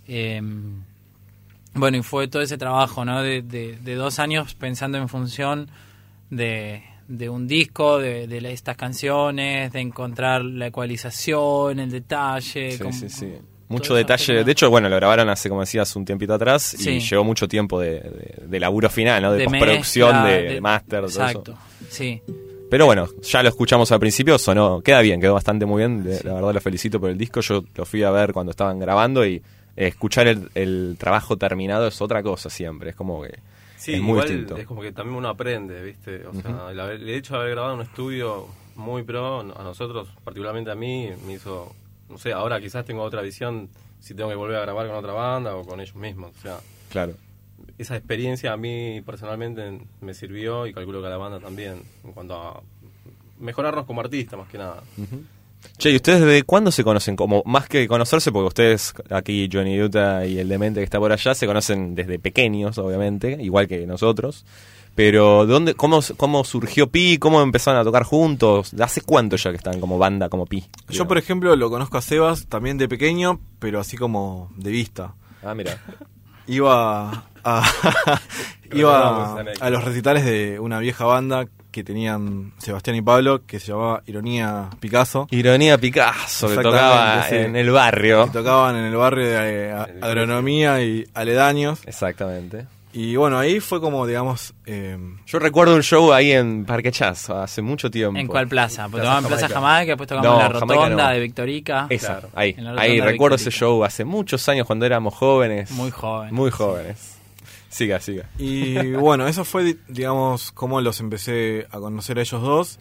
Eh, 0.09 0.43
bueno, 1.75 1.97
y 1.99 2.03
fue 2.03 2.27
todo 2.27 2.43
ese 2.43 2.59
trabajo, 2.59 3.05
¿no? 3.05 3.23
De, 3.23 3.43
de- 3.43 3.77
de 3.77 3.95
dos 3.95 4.19
años 4.19 4.55
pensando 4.55 4.99
en 4.99 5.09
función 5.09 5.69
de, 6.31 6.83
de 7.09 7.29
un 7.29 7.47
disco, 7.47 7.99
de, 7.99 8.27
de 8.27 8.53
estas 8.53 8.77
canciones, 8.77 9.73
de 9.73 9.81
encontrar 9.81 10.45
la 10.45 10.67
ecualización, 10.69 11.79
el 11.79 11.91
detalle. 11.91 12.73
Sí, 12.73 12.79
como- 12.79 12.93
sí, 12.93 13.09
sí. 13.09 13.33
Mucho 13.69 13.95
detalle. 13.97 14.45
De 14.45 14.53
hecho, 14.53 14.71
bueno, 14.71 14.89
lo 14.89 14.95
grabaron 14.95 15.29
hace, 15.29 15.49
como 15.49 15.61
decías, 15.63 15.95
un 15.97 16.05
tiempito 16.05 16.33
atrás 16.35 16.75
y 16.75 16.79
Sí. 16.85 17.01
llevó 17.01 17.25
mucho 17.25 17.49
tiempo 17.49 17.81
de, 17.81 17.95
de- 18.01 18.35
de 18.47 18.61
laburo 18.61 18.89
final, 18.89 19.21
¿no? 19.23 19.33
De, 19.33 19.45
postproducción, 19.45 20.23
mezcla, 20.23 20.53
de, 20.53 20.61
máster, 20.61 20.99
todo 21.01 21.09
eso. 21.09 21.21
Exacto, 21.23 21.59
sí. 21.89 22.23
Pero 22.71 22.87
bueno, 22.87 23.09
ya 23.23 23.43
lo 23.43 23.49
escuchamos 23.49 23.91
al 23.91 23.99
principio, 23.99 24.39
sonó, 24.39 24.81
queda 24.83 25.01
bien, 25.01 25.21
quedó 25.21 25.35
bastante 25.35 25.67
muy 25.67 25.79
bien. 25.81 26.05
de- 26.05 26.23
La 26.23 26.35
verdad 26.35 26.55
lo 26.55 26.61
felicito 26.61 27.01
por 27.01 27.11
el 27.11 27.19
disco. 27.19 27.41
Yo 27.41 27.65
lo 27.75 27.85
fui 27.85 28.05
a 28.05 28.11
ver 28.13 28.33
cuando 28.33 28.51
estaban 28.51 28.79
grabando 28.79 29.27
y 29.27 29.35
eh, 29.77 29.89
escuchar 29.89 30.29
el, 30.29 30.49
el 30.55 30.97
trabajo 30.99 31.37
terminado 31.37 31.89
es 31.89 32.01
otra 32.01 32.23
cosa 32.23 32.49
siempre. 32.51 32.91
Es 32.91 32.97
como 32.97 33.23
que 33.23 33.35
Sí, 33.87 33.95
es 33.95 34.01
muy 34.03 34.11
igual 34.13 34.29
distinto. 34.29 34.57
es 34.57 34.67
como 34.67 34.83
que 34.83 34.93
también 34.93 35.17
uno 35.17 35.29
aprende, 35.29 35.83
¿viste? 35.83 36.27
O 36.27 36.35
sea, 36.35 36.71
el, 36.71 36.81
haber- 36.81 37.01
el 37.01 37.09
hecho 37.11 37.35
de 37.35 37.41
haber 37.41 37.53
grabado 37.53 37.75
en 37.75 37.81
un 37.81 37.87
estudio 37.87 38.47
muy 38.75 39.03
pro, 39.05 39.41
a 39.41 39.63
nosotros, 39.63 40.09
particularmente 40.25 40.71
a 40.71 40.75
mí, 40.75 41.09
me 41.27 41.35
hizo, 41.35 41.73
no 42.11 42.19
sé, 42.19 42.33
ahora 42.33 42.61
quizás 42.61 42.85
tengo 42.85 43.03
otra 43.03 43.23
visión 43.23 43.69
si 44.01 44.15
tengo 44.15 44.29
que 44.29 44.37
volver 44.37 44.57
a 44.57 44.61
grabar 44.63 44.87
con 44.87 44.97
otra 44.97 45.13
banda 45.13 45.57
o 45.57 45.65
con 45.65 45.81
ellos 45.81 45.95
mismos. 45.97 46.33
O 46.37 46.41
sea, 46.43 46.59
Claro. 46.91 47.15
esa 47.79 47.97
experiencia 47.97 48.53
a 48.53 48.57
mí 48.57 49.01
personalmente 49.07 49.81
me 50.01 50.15
sirvió 50.15 50.67
y 50.67 50.73
calculo 50.75 51.01
que 51.01 51.07
a 51.07 51.11
la 51.11 51.17
banda 51.17 51.41
también, 51.41 51.83
en 52.05 52.13
cuanto 52.13 52.35
a 52.35 52.63
mejorarnos 53.39 53.85
como 53.87 54.01
artistas 54.01 54.39
más 54.39 54.49
que 54.49 54.59
nada. 54.59 54.83
Che, 55.79 55.91
¿y 55.91 55.97
ustedes 55.97 56.21
desde 56.21 56.43
cuándo 56.45 56.71
se 56.71 56.85
conocen? 56.85 57.17
Como 57.17 57.43
más 57.45 57.69
que 57.69 57.87
conocerse, 57.87 58.33
porque 58.33 58.49
ustedes 58.49 58.95
aquí, 59.11 59.49
Johnny 59.53 59.81
Utah 59.81 60.25
y 60.25 60.39
el 60.39 60.49
demente 60.49 60.81
que 60.81 60.85
está 60.85 60.99
por 60.99 61.13
allá, 61.13 61.35
se 61.35 61.47
conocen 61.47 61.95
desde 61.95 62.19
pequeños, 62.19 62.79
obviamente, 62.79 63.37
igual 63.41 63.69
que 63.69 63.87
nosotros. 63.87 64.45
Pero, 64.95 65.45
¿dónde, 65.45 65.75
cómo, 65.75 66.01
cómo 66.17 66.43
surgió 66.45 66.87
Pi? 66.87 67.19
¿Cómo 67.19 67.43
empezaron 67.43 67.79
a 67.79 67.85
tocar 67.85 68.05
juntos? 68.05 68.73
¿Hace 68.81 69.03
cuánto 69.03 69.37
ya 69.37 69.51
que 69.51 69.59
están 69.59 69.79
como 69.79 69.99
banda, 69.99 70.31
como 70.31 70.47
Pi? 70.47 70.65
Yo, 70.89 71.07
por 71.07 71.19
ejemplo, 71.19 71.55
lo 71.55 71.69
conozco 71.69 71.99
a 71.99 72.03
Sebas 72.03 72.47
también 72.47 72.79
de 72.79 72.89
pequeño, 72.89 73.39
pero 73.59 73.79
así 73.79 73.99
como 73.99 74.51
de 74.57 74.71
vista. 74.71 75.15
Ah, 75.43 75.55
mira. 75.55 75.79
Iba 76.47 77.29
a, 77.47 77.63
iba 78.73 79.41
a 79.61 79.71
los 79.71 79.85
recitales 79.85 80.25
de 80.25 80.59
una 80.61 80.79
vieja 80.81 81.05
banda 81.05 81.47
que 81.71 81.85
tenían 81.85 82.53
Sebastián 82.59 82.97
y 82.97 83.03
Pablo, 83.03 83.43
que 83.47 83.61
se 83.61 83.69
llamaba 83.73 84.03
Ironía 84.07 84.71
Picasso. 84.81 85.27
Ironía 85.31 85.77
Picasso, 85.79 86.49
que 86.49 86.57
tocaba 86.57 87.23
sí. 87.29 87.35
en 87.37 87.55
el 87.55 87.71
barrio. 87.71 88.25
que 88.27 88.31
tocaban 88.33 88.77
en 88.77 88.85
el 88.87 88.97
barrio 88.97 89.27
de 89.29 89.67
eh, 89.69 89.73
a- 89.73 89.89
agronomía 90.03 90.83
y 90.83 91.07
aledaños. 91.15 91.81
Exactamente. 91.87 92.67
Y 92.95 93.15
bueno, 93.17 93.39
ahí 93.39 93.61
fue 93.61 93.79
como, 93.79 94.07
digamos, 94.07 94.55
eh, 94.65 94.97
Yo 95.27 95.39
recuerdo 95.39 95.75
un 95.75 95.83
show 95.83 96.15
ahí 96.15 96.33
en 96.33 96.65
Parque 96.65 96.91
Chas 96.91 97.29
hace 97.29 97.61
mucho 97.61 97.91
tiempo. 97.91 98.19
¿En 98.19 98.27
cuál 98.27 98.49
plaza? 98.49 98.89
Pues 98.89 99.03
Plaza 99.03 99.21
tocamos 99.21 99.25
en 99.25 99.29
Plaza 99.29 99.49
Jamaica. 99.49 99.61
Jamaica, 99.61 99.91
después 99.93 100.09
tocamos 100.09 100.29
No, 100.31 100.35
en 100.37 100.39
la 100.41 100.49
Rotonda 100.61 101.05
no. 101.05 101.11
de 101.13 101.21
Victorica. 101.21 101.87
Esa, 101.91 102.07
Claro. 102.07 102.29
ahí. 102.35 102.57
Ahí 102.79 103.01
recuerdo 103.03 103.37
ese 103.37 103.51
show 103.51 103.85
hace 103.85 104.07
muchos 104.07 104.49
años 104.49 104.67
cuando 104.67 104.87
éramos 104.87 105.13
jóvenes. 105.13 105.71
Muy 105.73 105.91
jóvenes. 105.91 106.33
Muy 106.33 106.51
jóvenes. 106.51 107.16
Siga, 107.77 108.01
siga. 108.01 108.25
Y 108.39 108.93
bueno, 108.93 109.27
eso 109.27 109.45
fue, 109.45 109.63
di- 109.65 109.79
digamos, 109.89 110.51
como 110.53 110.81
los 110.81 110.99
empecé 111.01 111.67
a 111.71 111.79
conocer 111.79 112.19
a 112.19 112.23
ellos 112.23 112.41
dos. 112.41 112.79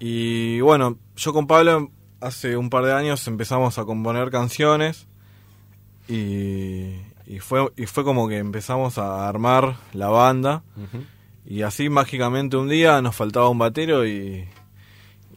Y 0.00 0.60
bueno, 0.60 0.98
yo 1.16 1.32
con 1.32 1.46
Pablo 1.46 1.90
hace 2.20 2.56
un 2.56 2.70
par 2.70 2.84
de 2.84 2.92
años 2.92 3.26
empezamos 3.28 3.78
a 3.78 3.84
componer 3.84 4.30
canciones. 4.30 5.06
Y, 6.08 6.96
Y 7.26 7.38
fue, 7.40 7.70
y 7.76 7.86
fue 7.86 8.04
como 8.04 8.28
que 8.28 8.38
empezamos 8.38 8.98
a 8.98 9.28
armar 9.28 9.76
la 9.92 10.08
banda. 10.08 10.62
Y 11.46 11.62
así 11.62 11.88
mágicamente 11.88 12.56
un 12.56 12.68
día 12.68 13.00
nos 13.00 13.14
faltaba 13.14 13.48
un 13.48 13.58
batero 13.58 14.04
y, 14.06 14.46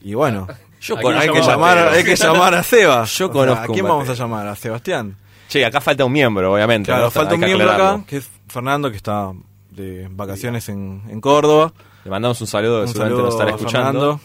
y 0.01 0.13
bueno, 0.15 0.47
Yo 0.81 0.95
hay 0.97 1.29
que, 1.29 1.41
llamar, 1.41 1.77
hay 1.89 2.03
que 2.03 2.15
llamar 2.15 2.53
a 2.55 2.63
Sebas. 2.63 3.17
Yo 3.17 3.25
O 3.25 3.29
sea, 3.29 3.33
conozco 3.33 3.71
¿A 3.71 3.73
quién 3.73 3.85
vamos 3.87 4.09
a 4.09 4.13
llamar? 4.13 4.47
¿A 4.47 4.55
Sebastián? 4.55 5.15
Che, 5.47 5.65
acá 5.65 5.79
falta 5.81 6.03
un 6.05 6.11
miembro, 6.11 6.53
obviamente. 6.53 6.87
Claro, 6.87 7.05
¿no? 7.05 7.11
falta 7.11 7.33
un 7.35 7.39
miembro 7.39 7.71
aclararlo. 7.71 7.99
acá, 8.01 8.05
que 8.07 8.17
es 8.17 8.29
Fernando, 8.48 8.89
que 8.92 8.98
está 8.98 9.32
de 9.72 10.08
vacaciones 10.12 10.70
en, 10.70 11.04
en 11.10 11.22
Córdoba. 11.22 11.74
Le 12.04 12.12
mandamos 12.12 12.39
un 12.42 12.48
saludo, 12.48 12.82
Un 12.82 12.88
seguramente 12.88 13.16
saludo 13.18 13.25
nos 13.25 13.34
estará 13.34 13.51
a 13.51 13.56
escuchando. 13.56 14.20
Fernando. 14.20 14.22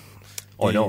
O 0.56 0.70
Y- 0.70 0.74
no. 0.74 0.84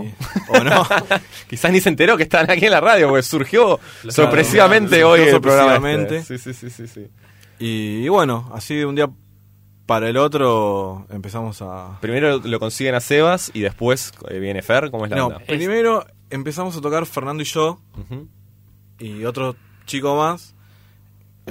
O 0.49 0.63
no. 0.63 0.83
Quizás 1.49 1.71
ni 1.71 1.81
se 1.81 1.89
enteró 1.89 2.15
que 2.17 2.23
estaban 2.23 2.49
aquí 2.51 2.65
en 2.65 2.71
la 2.71 2.81
radio, 2.81 3.07
porque 3.09 3.23
surgió 3.23 3.79
sorpresivamente 4.09 4.97
Claro, 4.97 5.09
hoy 5.09 5.19
surgió 5.19 5.35
el 5.35 5.41
programa. 5.41 5.91
este. 5.91 6.23
Sí, 6.23 6.37
sí, 6.37 6.53
sí, 6.53 6.69
sí, 6.69 6.87
sí. 6.87 7.07
Y, 7.59 8.05
y 8.05 8.09
bueno, 8.09 8.51
así 8.53 8.75
de 8.75 8.85
un 8.85 8.95
día 8.95 9.09
para 9.85 10.07
el 10.09 10.17
otro 10.17 11.07
empezamos 11.09 11.61
a... 11.61 11.97
Primero 12.01 12.37
lo 12.39 12.59
consiguen 12.59 12.95
a 12.95 12.99
Sebas 12.99 13.51
y 13.53 13.61
después 13.61 14.13
eh, 14.29 14.39
viene 14.39 14.61
Fer. 14.61 14.91
¿Cómo 14.91 15.05
es 15.05 15.11
la 15.11 15.17
No, 15.17 15.27
onda? 15.27 15.39
primero 15.39 16.05
empezamos 16.29 16.77
a 16.77 16.81
tocar 16.81 17.05
Fernando 17.05 17.41
y 17.43 17.45
yo 17.45 17.79
y 18.99 19.25
otro 19.25 19.55
chico 19.85 20.15
más, 20.15 20.55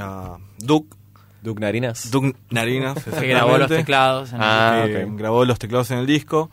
a 0.01 0.39
Duke, 0.59 0.97
Duke 1.43 1.61
Narinas. 1.61 2.11
Duke 2.11 2.35
Narinas, 2.51 3.03
Que 3.21 3.27
grabó 3.27 3.59
los 3.59 3.69
teclados. 3.69 4.31
en 4.31 4.37
el- 4.37 4.43
Ah, 4.43 4.85
ok. 4.87 5.17
grabó 5.19 5.45
los 5.45 5.59
teclados 5.59 5.91
en 5.91 5.99
el 5.99 6.07
disco. 6.07 6.51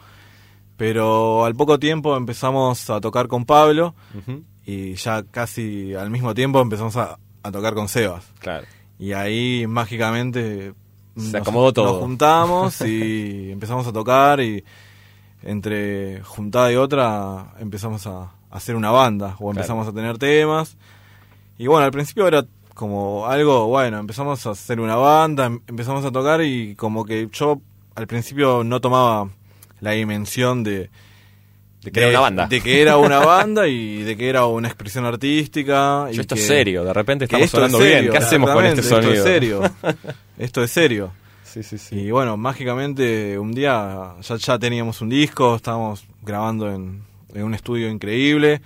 Pero 0.77 1.45
al 1.45 1.55
poco 1.55 1.77
tiempo 1.79 2.15
empezamos 2.15 2.89
a 2.89 3.01
tocar 3.01 3.27
con 3.27 3.45
Pablo 3.45 3.95
y 4.65 4.93
ya 4.95 5.23
casi 5.23 5.93
al 5.93 6.09
mismo 6.09 6.33
tiempo 6.33 6.61
empezamos 6.61 6.95
a, 6.95 7.19
a 7.43 7.51
tocar 7.51 7.73
con 7.73 7.87
Sebas. 7.89 8.25
Claro. 8.39 8.65
Y 8.97 9.11
ahí 9.13 9.65
mágicamente 9.67 10.73
Se 11.17 11.37
acomodó 11.37 11.73
todo. 11.73 11.85
nos 11.93 11.97
juntamos 12.01 12.81
y 12.81 13.51
empezamos 13.51 13.87
a 13.87 13.91
tocar 13.93 14.39
y 14.39 14.63
entre 15.43 16.21
juntada 16.23 16.71
y 16.71 16.75
otra 16.75 17.53
empezamos 17.59 18.05
a 18.07 18.31
hacer 18.49 18.75
una 18.75 18.91
banda 18.91 19.35
o 19.39 19.51
empezamos 19.51 19.87
a 19.87 19.91
tener 19.93 20.17
temas. 20.17 20.77
Y 21.57 21.67
bueno, 21.67 21.85
al 21.85 21.91
principio 21.91 22.25
era 22.27 22.45
como 22.79 23.27
algo, 23.27 23.67
bueno, 23.67 23.99
empezamos 23.99 24.45
a 24.47 24.51
hacer 24.51 24.79
una 24.79 24.95
banda, 24.95 25.47
em- 25.47 25.59
empezamos 25.67 26.05
a 26.05 26.11
tocar 26.11 26.41
y 26.41 26.75
como 26.75 27.03
que 27.03 27.27
yo 27.33 27.59
al 27.95 28.07
principio 28.07 28.63
no 28.63 28.79
tomaba 28.79 29.29
la 29.81 29.91
dimensión 29.91 30.63
de... 30.63 30.89
De 31.83 31.91
que 31.91 31.99
era 31.99 32.09
una 32.11 32.19
banda. 32.21 32.47
De 32.47 32.61
que 32.61 32.81
era 32.81 32.95
una 32.97 33.19
banda 33.25 33.67
y 33.67 34.03
de 34.03 34.15
que 34.15 34.29
era 34.29 34.45
una 34.45 34.69
expresión 34.69 35.03
artística. 35.05 36.07
y 36.09 36.19
esto 36.21 36.35
que- 36.35 36.41
es 36.41 36.47
serio, 36.47 36.85
de 36.85 36.93
repente 36.93 37.25
estamos 37.25 37.43
es 37.45 37.79
bien. 37.79 38.09
¿Qué 38.11 38.17
hacemos 38.17 38.49
con 38.51 38.65
este 38.65 38.81
sonido? 38.81 39.11
Esto 39.11 39.19
es 39.19 39.23
serio. 39.33 39.61
esto 40.37 40.63
es 40.63 40.71
serio. 40.71 41.11
Sí, 41.43 41.61
sí, 41.63 41.77
sí. 41.77 41.95
Y 41.99 42.11
bueno, 42.11 42.37
mágicamente 42.37 43.37
un 43.37 43.51
día 43.53 44.13
ya, 44.21 44.35
ya 44.37 44.57
teníamos 44.57 45.01
un 45.01 45.09
disco, 45.09 45.55
estábamos 45.57 46.05
grabando 46.21 46.69
en, 46.73 47.01
en 47.33 47.43
un 47.43 47.53
estudio 47.55 47.89
increíble. 47.89 48.61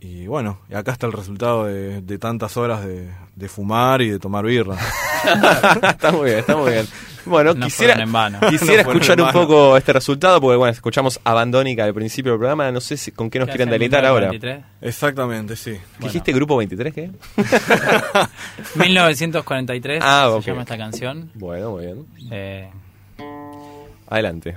Y 0.00 0.26
bueno, 0.26 0.60
y 0.70 0.74
acá 0.74 0.92
está 0.92 1.06
el 1.06 1.12
resultado 1.12 1.64
de, 1.64 2.02
de 2.02 2.18
tantas 2.18 2.56
horas 2.56 2.84
de, 2.84 3.10
de 3.34 3.48
fumar 3.48 4.02
y 4.02 4.10
de 4.10 4.18
tomar 4.18 4.44
birra. 4.44 4.76
está 5.90 6.12
muy 6.12 6.26
bien, 6.26 6.38
está 6.40 6.56
muy 6.56 6.70
bien. 6.72 6.86
Bueno, 7.24 7.54
No 7.54 7.64
quisiera, 7.66 7.94
fueron 7.94 8.08
en 8.08 8.12
vano. 8.12 8.38
quisiera 8.50 8.82
No 8.84 8.90
escuchar 8.92 9.18
en 9.18 9.24
un 9.24 9.26
vano. 9.32 9.40
poco 9.40 9.76
este 9.76 9.92
resultado, 9.94 10.40
porque 10.40 10.56
bueno, 10.58 10.70
escuchamos 10.72 11.18
Abandónica 11.24 11.82
al 11.84 11.92
principio 11.94 12.32
del 12.32 12.38
programa. 12.38 12.70
No 12.70 12.80
sé 12.80 12.96
si, 12.96 13.10
con 13.10 13.30
qué 13.30 13.38
nos 13.40 13.46
¿Qué 13.46 13.52
quieren 13.56 13.70
deleitar 13.70 14.04
ahora. 14.04 14.28
1943? 14.30 14.88
Exactamente, 14.94 15.56
sí. 15.56 15.72
¿Qué 15.98 16.04
dijiste, 16.04 16.32
Grupo 16.32 16.56
23? 16.58 16.94
¿Qué? 16.94 17.10
1943 18.76 20.02
Ah, 20.04 20.26
se 20.30 20.34
ok. 20.36 20.44
llama 20.44 20.62
esta 20.62 20.76
canción. 20.78 21.30
Bueno, 21.34 21.70
muy 21.72 21.86
bien. 21.86 22.06
Eh, 22.30 22.70
Adelante. 24.08 24.56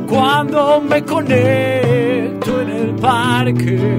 Cuando 0.08 0.80
me 0.80 1.02
conecto 1.02 2.60
en 2.60 2.70
el 2.70 2.94
parque 2.94 3.98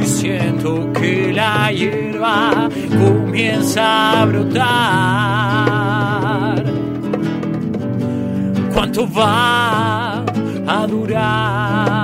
y 0.00 0.06
siento 0.06 0.90
que 0.94 1.30
la 1.32 1.70
hierba 1.70 2.70
comienza 2.88 4.22
a 4.22 4.24
brotar. 4.24 4.64
Cuánto 8.72 9.06
va 9.12 10.24
a 10.66 10.86
durar 10.86 11.99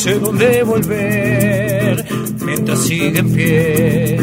sé 0.00 0.18
dónde 0.18 0.62
volver 0.62 2.06
mientras 2.42 2.78
sigue 2.84 3.18
en 3.18 3.34
pie. 3.34 4.20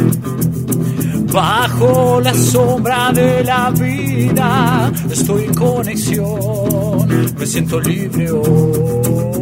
Bajo 1.32 2.20
la 2.20 2.34
sombra 2.34 3.12
de 3.14 3.44
la 3.44 3.70
vida, 3.70 4.92
estoy 5.12 5.44
en 5.44 5.54
conexión, 5.54 7.08
me 7.38 7.46
siento 7.46 7.80
libre 7.80 8.32
hoy. 8.32 9.37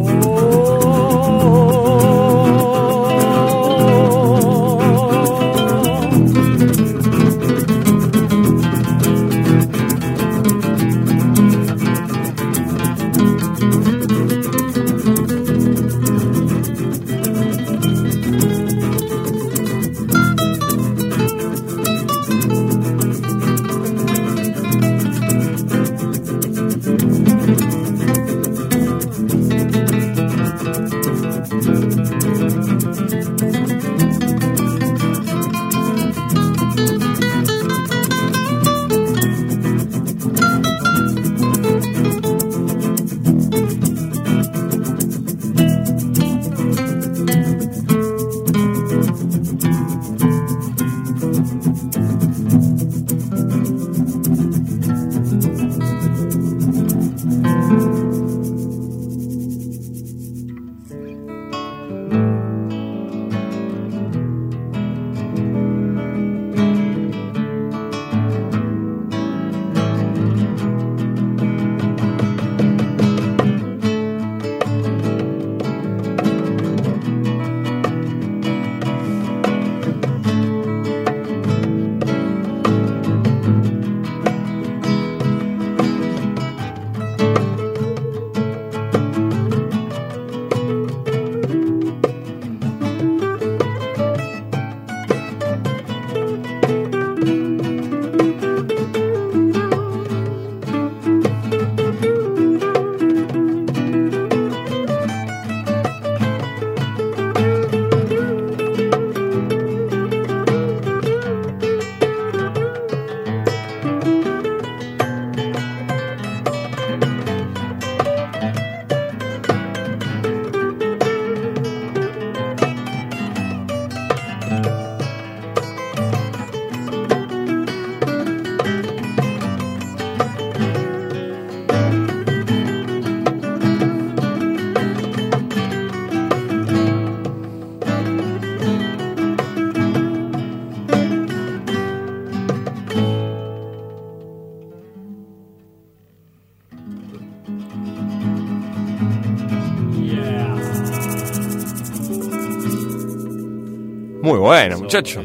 Bueno, 154.46 154.78
muchacho. 154.80 155.24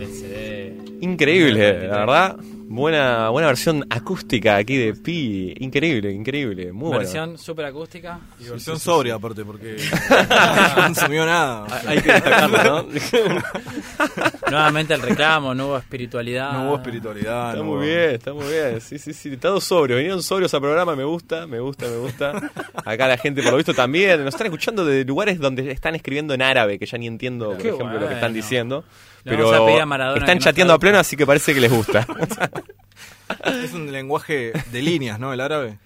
Increíble, 1.03 1.87
la 1.89 1.99
verdad. 1.99 2.37
Buena, 2.73 3.31
buena 3.31 3.49
versión 3.49 3.85
acústica 3.91 4.55
aquí 4.55 4.77
de 4.77 4.95
Pi. 4.95 5.55
Increíble, 5.59 6.13
increíble. 6.13 6.73
Muy 6.73 6.89
bueno. 6.91 6.99
Versión 7.01 7.37
super 7.37 7.65
acústica. 7.65 8.21
Y 8.39 8.45
versión 8.45 8.79
sobria, 8.79 9.17
aparte, 9.17 9.45
porque 9.45 9.77
no 10.77 10.83
consumió 10.85 11.27
nada. 11.27 11.67
Hay 11.85 12.01
que 12.01 12.13
destacarlo, 12.13 12.63
¿no? 12.63 12.87
Nuevamente 14.51 14.95
el 14.95 15.03
reclamo, 15.03 15.53
no 15.53 15.67
hubo 15.67 15.79
espiritualidad. 15.79 16.53
No 16.53 16.69
hubo 16.69 16.77
espiritualidad. 16.77 17.49
Está 17.51 17.59
no 17.59 17.65
muy 17.65 17.77
hubo- 17.79 17.81
bien, 17.87 18.11
está 18.11 18.33
muy 18.35 18.47
bien. 18.47 18.81
Sí, 18.81 18.99
sí, 18.99 19.13
sí. 19.15 19.37
Todos 19.37 19.65
sobrios. 19.65 19.99
Vinieron 19.99 20.23
sobrios 20.23 20.55
al 20.55 20.61
programa. 20.61 20.95
Me 20.95 21.03
gusta, 21.05 21.49
me 21.49 21.59
gusta, 21.59 21.87
me 21.89 21.97
gusta. 21.97 22.53
Acá 22.85 23.09
la 23.09 23.17
gente, 23.17 23.43
por 23.43 23.51
lo 23.51 23.57
visto, 23.57 23.75
también. 23.75 24.25
Nos 24.25 24.35
están 24.35 24.47
escuchando 24.47 24.85
de 24.85 25.05
lugares 25.05 25.41
donde 25.41 25.73
están 25.73 25.97
escribiendo 25.97 26.35
en 26.35 26.43
árabe, 26.43 26.79
que 26.79 26.87
ya 26.87 26.99
ni 26.99 27.09
entiendo, 27.09 27.51
por 27.57 27.67
ejemplo, 27.67 27.99
lo 27.99 28.07
que 28.07 28.15
están 28.15 28.33
diciendo. 28.33 28.85
Pero 29.25 29.51
vamos 29.51 29.61
a 29.61 29.67
pedir 29.67 29.81
a 29.81 29.87
Maradona 29.87 30.21
están 30.21 30.39
chateando 30.39 30.75
a 30.75 30.79
pleno, 30.79 30.99
así 30.99 31.17
que 31.17 31.27
parece 31.27 31.55
que 31.55 31.61
les 31.61 31.71
gusta. 31.71 32.07
Es 33.45 33.73
un 33.75 33.93
lenguaje 33.93 34.53
de 34.73 34.83
líneas, 34.83 35.21
¿no? 35.21 35.33
El 35.33 35.41
árabe. 35.41 35.79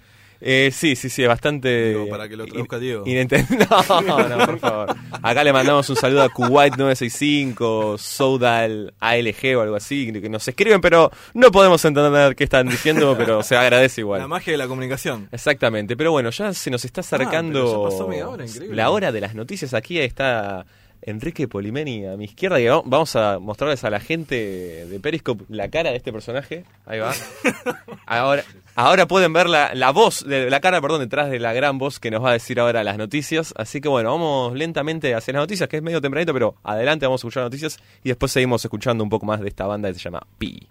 Eh, 0.46 0.70
sí, 0.72 0.94
sí, 0.94 1.08
sí, 1.08 1.22
es 1.22 1.28
bastante. 1.28 1.90
Digo, 1.90 2.08
para 2.08 2.28
que 2.28 2.36
lo 2.36 2.44
traduzca 2.44 2.78
Diego. 2.78 3.04
No, 4.04 4.28
no, 4.28 4.46
por 4.46 4.58
favor. 4.58 4.96
Acá 5.22 5.42
le 5.42 5.52
mandamos 5.54 5.88
un 5.88 5.96
saludo 5.96 6.22
a 6.22 6.28
Kuwait 6.28 6.76
965, 6.76 7.96
Soudal 7.96 8.92
ALG 9.00 9.56
o 9.56 9.62
algo 9.62 9.76
así, 9.76 10.12
que 10.12 10.28
nos 10.28 10.46
escriben, 10.46 10.82
pero 10.82 11.10
no 11.32 11.50
podemos 11.50 11.82
entender 11.84 12.36
qué 12.36 12.44
están 12.44 12.68
diciendo, 12.68 13.14
pero 13.16 13.42
se 13.42 13.56
agradece 13.56 14.02
igual. 14.02 14.20
La 14.20 14.28
magia 14.28 14.52
de 14.52 14.58
la 14.58 14.68
comunicación. 14.68 15.28
Exactamente, 15.32 15.96
pero 15.96 16.12
bueno, 16.12 16.28
ya 16.28 16.52
se 16.52 16.70
nos 16.70 16.84
está 16.84 17.00
acercando 17.00 17.64
pero 17.64 17.84
ya 17.84 17.90
pasó 17.90 18.08
media 18.08 18.28
hora, 18.28 18.44
increíble. 18.44 18.76
la 18.76 18.90
hora 18.90 19.12
de 19.12 19.20
las 19.22 19.34
noticias. 19.34 19.72
Aquí 19.72 19.98
está 19.98 20.66
Enrique 21.06 21.46
Polimeni 21.48 22.06
a 22.06 22.16
mi 22.16 22.24
izquierda 22.24 22.58
y 22.60 22.66
va- 22.66 22.82
vamos 22.84 23.14
a 23.16 23.38
mostrarles 23.38 23.84
a 23.84 23.90
la 23.90 24.00
gente 24.00 24.86
de 24.86 25.00
Periscope 25.00 25.44
la 25.48 25.68
cara 25.68 25.90
de 25.90 25.96
este 25.96 26.12
personaje. 26.12 26.64
Ahí 26.86 26.98
va. 26.98 27.12
Ahora, 28.06 28.44
ahora 28.74 29.06
pueden 29.06 29.32
ver 29.32 29.48
la, 29.48 29.74
la 29.74 29.90
voz, 29.90 30.24
de, 30.26 30.50
la 30.50 30.60
cara, 30.60 30.80
perdón, 30.82 31.00
detrás 31.00 31.30
de 31.30 31.38
la 31.38 31.52
gran 31.54 31.78
voz 31.78 31.98
que 31.98 32.10
nos 32.10 32.22
va 32.22 32.30
a 32.30 32.32
decir 32.34 32.60
ahora 32.60 32.84
las 32.84 32.98
noticias. 32.98 33.54
Así 33.56 33.80
que 33.80 33.88
bueno, 33.88 34.10
vamos 34.10 34.52
lentamente 34.54 35.14
hacia 35.14 35.32
las 35.32 35.42
noticias, 35.42 35.68
que 35.70 35.78
es 35.78 35.82
medio 35.82 36.00
tempranito, 36.02 36.32
pero 36.34 36.54
adelante 36.62 37.06
vamos 37.06 37.20
a 37.20 37.22
escuchar 37.22 37.44
noticias 37.44 37.78
y 38.02 38.08
después 38.10 38.30
seguimos 38.32 38.62
escuchando 38.64 39.02
un 39.02 39.08
poco 39.10 39.24
más 39.24 39.40
de 39.40 39.48
esta 39.48 39.66
banda 39.66 39.88
que 39.88 39.94
se 39.94 40.00
llama 40.04 40.26
Pi. 40.38 40.68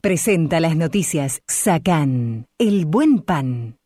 Presenta 0.00 0.58
las 0.60 0.74
noticias 0.76 1.42
Sacán, 1.46 2.46
el 2.58 2.86
buen 2.86 3.20
pan. 3.20 3.76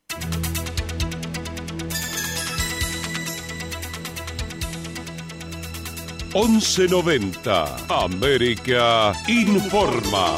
Once 6.35 6.87
noventa 6.87 7.87
América 7.89 9.15
informa. 9.29 10.37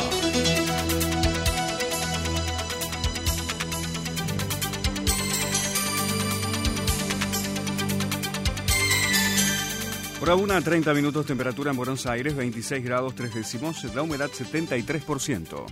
Hora 10.22 10.36
una, 10.36 10.60
30 10.60 10.94
minutos, 10.94 11.26
temperatura 11.26 11.72
en 11.72 11.76
Buenos 11.76 12.06
Aires, 12.06 12.36
26 12.36 12.84
grados 12.84 13.16
3 13.16 13.34
décimos, 13.34 13.82
la 13.92 14.02
humedad 14.02 14.30
73%. 14.30 15.66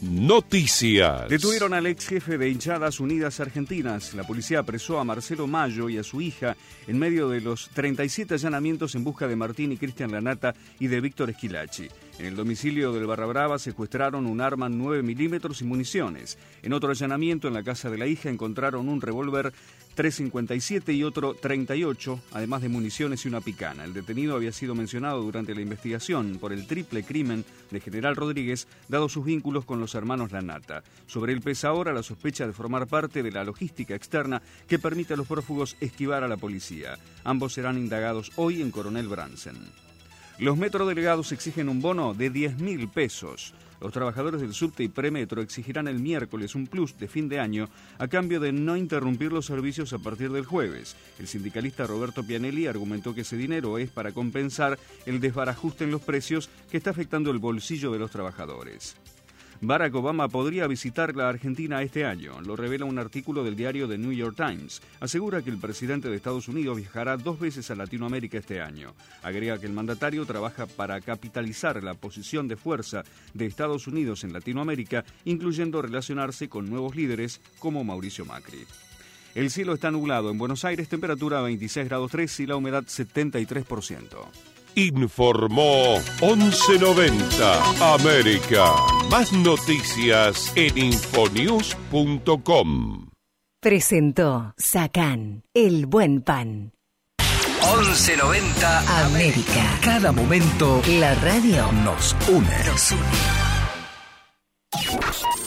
Noticias. 0.00 1.28
Detuvieron 1.28 1.74
al 1.74 1.86
ex 1.86 2.06
jefe 2.06 2.38
de 2.38 2.48
Hinchadas 2.48 3.00
Unidas 3.00 3.40
Argentinas. 3.40 4.14
La 4.14 4.22
policía 4.24 4.60
apresó 4.60 5.00
a 5.00 5.04
Marcelo 5.04 5.46
Mayo 5.48 5.88
y 5.88 5.98
a 5.98 6.04
su 6.04 6.20
hija 6.20 6.56
en 6.86 6.98
medio 6.98 7.28
de 7.28 7.40
los 7.40 7.68
37 7.70 8.34
allanamientos 8.34 8.94
en 8.94 9.02
busca 9.02 9.26
de 9.26 9.34
Martín 9.34 9.72
y 9.72 9.76
Cristian 9.76 10.12
Lanata 10.12 10.54
y 10.78 10.86
de 10.86 11.00
Víctor 11.00 11.30
Esquilachi. 11.30 11.88
En 12.18 12.26
el 12.26 12.34
domicilio 12.34 12.92
del 12.92 13.06
Barra 13.06 13.26
Brava 13.26 13.60
secuestraron 13.60 14.26
un 14.26 14.40
arma 14.40 14.68
9 14.68 15.04
milímetros 15.04 15.62
y 15.62 15.64
municiones. 15.64 16.36
En 16.62 16.72
otro 16.72 16.90
allanamiento 16.90 17.46
en 17.46 17.54
la 17.54 17.62
casa 17.62 17.90
de 17.90 17.98
la 17.98 18.08
hija 18.08 18.28
encontraron 18.28 18.88
un 18.88 19.00
revólver 19.00 19.52
357 19.94 20.92
y 20.92 21.04
otro 21.04 21.34
38, 21.34 22.20
además 22.32 22.62
de 22.62 22.68
municiones 22.68 23.24
y 23.24 23.28
una 23.28 23.40
picana. 23.40 23.84
El 23.84 23.94
detenido 23.94 24.34
había 24.34 24.50
sido 24.50 24.74
mencionado 24.74 25.22
durante 25.22 25.54
la 25.54 25.60
investigación 25.60 26.38
por 26.40 26.52
el 26.52 26.66
triple 26.66 27.04
crimen 27.04 27.44
de 27.70 27.80
General 27.80 28.16
Rodríguez, 28.16 28.66
dado 28.88 29.08
sus 29.08 29.24
vínculos 29.24 29.64
con 29.64 29.78
los 29.78 29.94
hermanos 29.94 30.32
Lanata. 30.32 30.82
Sobre 31.06 31.32
él 31.32 31.40
pesa 31.40 31.68
ahora 31.68 31.92
la 31.92 32.02
sospecha 32.02 32.48
de 32.48 32.52
formar 32.52 32.88
parte 32.88 33.22
de 33.22 33.30
la 33.30 33.44
logística 33.44 33.94
externa 33.94 34.42
que 34.66 34.80
permite 34.80 35.14
a 35.14 35.16
los 35.16 35.28
prófugos 35.28 35.76
esquivar 35.80 36.24
a 36.24 36.28
la 36.28 36.36
policía. 36.36 36.98
Ambos 37.22 37.52
serán 37.52 37.78
indagados 37.78 38.32
hoy 38.34 38.60
en 38.60 38.72
Coronel 38.72 39.06
Bransen. 39.06 39.87
Los 40.38 40.56
metrodelegados 40.56 41.32
exigen 41.32 41.68
un 41.68 41.82
bono 41.82 42.14
de 42.14 42.30
10 42.30 42.60
mil 42.60 42.86
pesos. 42.88 43.54
Los 43.80 43.92
trabajadores 43.92 44.40
del 44.40 44.54
subte 44.54 44.84
y 44.84 44.88
premetro 44.88 45.42
exigirán 45.42 45.88
el 45.88 45.98
miércoles 45.98 46.54
un 46.54 46.68
plus 46.68 46.96
de 46.96 47.08
fin 47.08 47.28
de 47.28 47.40
año 47.40 47.68
a 47.98 48.06
cambio 48.06 48.38
de 48.38 48.52
no 48.52 48.76
interrumpir 48.76 49.32
los 49.32 49.46
servicios 49.46 49.92
a 49.92 49.98
partir 49.98 50.30
del 50.30 50.46
jueves. 50.46 50.94
El 51.18 51.26
sindicalista 51.26 51.88
Roberto 51.88 52.22
Pianelli 52.22 52.68
argumentó 52.68 53.16
que 53.16 53.22
ese 53.22 53.36
dinero 53.36 53.78
es 53.78 53.90
para 53.90 54.12
compensar 54.12 54.78
el 55.06 55.18
desbarajuste 55.18 55.82
en 55.82 55.90
los 55.90 56.02
precios 56.02 56.48
que 56.70 56.76
está 56.76 56.90
afectando 56.90 57.32
el 57.32 57.38
bolsillo 57.38 57.90
de 57.90 57.98
los 57.98 58.12
trabajadores. 58.12 58.94
Barack 59.60 59.92
Obama 59.96 60.28
podría 60.28 60.68
visitar 60.68 61.16
la 61.16 61.28
Argentina 61.28 61.82
este 61.82 62.04
año, 62.04 62.40
lo 62.42 62.54
revela 62.54 62.84
un 62.84 62.96
artículo 62.96 63.42
del 63.42 63.56
diario 63.56 63.88
The 63.88 63.98
New 63.98 64.12
York 64.12 64.36
Times. 64.36 64.80
Asegura 65.00 65.42
que 65.42 65.50
el 65.50 65.58
presidente 65.58 66.08
de 66.08 66.14
Estados 66.14 66.46
Unidos 66.46 66.76
viajará 66.76 67.16
dos 67.16 67.40
veces 67.40 67.68
a 67.70 67.74
Latinoamérica 67.74 68.38
este 68.38 68.60
año. 68.60 68.94
Agrega 69.20 69.58
que 69.58 69.66
el 69.66 69.72
mandatario 69.72 70.24
trabaja 70.26 70.66
para 70.66 71.00
capitalizar 71.00 71.82
la 71.82 71.94
posición 71.94 72.46
de 72.46 72.56
fuerza 72.56 73.02
de 73.34 73.46
Estados 73.46 73.88
Unidos 73.88 74.22
en 74.22 74.32
Latinoamérica, 74.32 75.04
incluyendo 75.24 75.82
relacionarse 75.82 76.48
con 76.48 76.70
nuevos 76.70 76.94
líderes 76.94 77.40
como 77.58 77.82
Mauricio 77.82 78.24
Macri. 78.24 78.64
El 79.34 79.50
cielo 79.50 79.74
está 79.74 79.90
nublado 79.90 80.30
en 80.30 80.38
Buenos 80.38 80.64
Aires, 80.64 80.88
temperatura 80.88 81.42
26 81.42 81.88
grados 81.88 82.12
3 82.12 82.40
y 82.40 82.46
la 82.46 82.56
humedad 82.56 82.84
73%. 82.84 84.06
Informó 84.78 85.98
1190 86.22 87.94
América. 87.94 88.72
Más 89.10 89.32
noticias 89.32 90.52
en 90.54 90.78
infonews.com. 90.78 93.08
Presentó 93.60 94.54
Sacán, 94.56 95.42
el 95.52 95.86
buen 95.86 96.22
pan. 96.22 96.70
1190 97.60 99.04
América. 99.06 99.80
Cada 99.82 100.12
momento 100.12 100.80
La 101.00 101.12
radio 101.16 101.72
nos 101.84 102.14
une. 102.28 102.46
nos 102.64 102.92
une. 102.92 103.02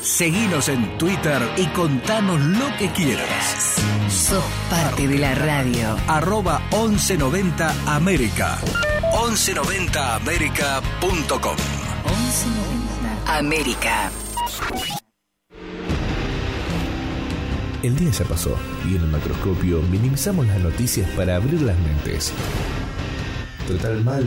Seguinos 0.01 0.67
en 0.67 0.97
Twitter 0.97 1.41
y 1.55 1.67
contanos 1.67 2.41
lo 2.41 2.65
que 2.77 2.89
quieras. 2.89 3.75
Sos 4.09 4.43
parte 4.69 5.07
de 5.07 5.19
la 5.19 5.33
radio. 5.35 5.95
Arroba 6.07 6.59
1190 6.71 7.95
América. 7.95 8.59
1190américa.com. 9.12 11.58
1190 12.06 13.38
América. 13.38 14.12
El 17.84 17.95
día 17.95 18.10
ya 18.12 18.26
pasó 18.26 18.56
y 18.88 18.95
en 18.95 19.04
el 19.04 19.08
macroscopio 19.08 19.82
minimizamos 19.84 20.47
las 20.47 20.60
noticias 20.60 21.08
para 21.12 21.36
abrir 21.36 21.62
las 21.62 21.78
mentes. 21.80 22.34
Total 23.67 24.04
mal, 24.04 24.26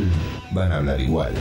van 0.52 0.70
a 0.72 0.76
hablar 0.76 1.00
igual. 1.00 1.32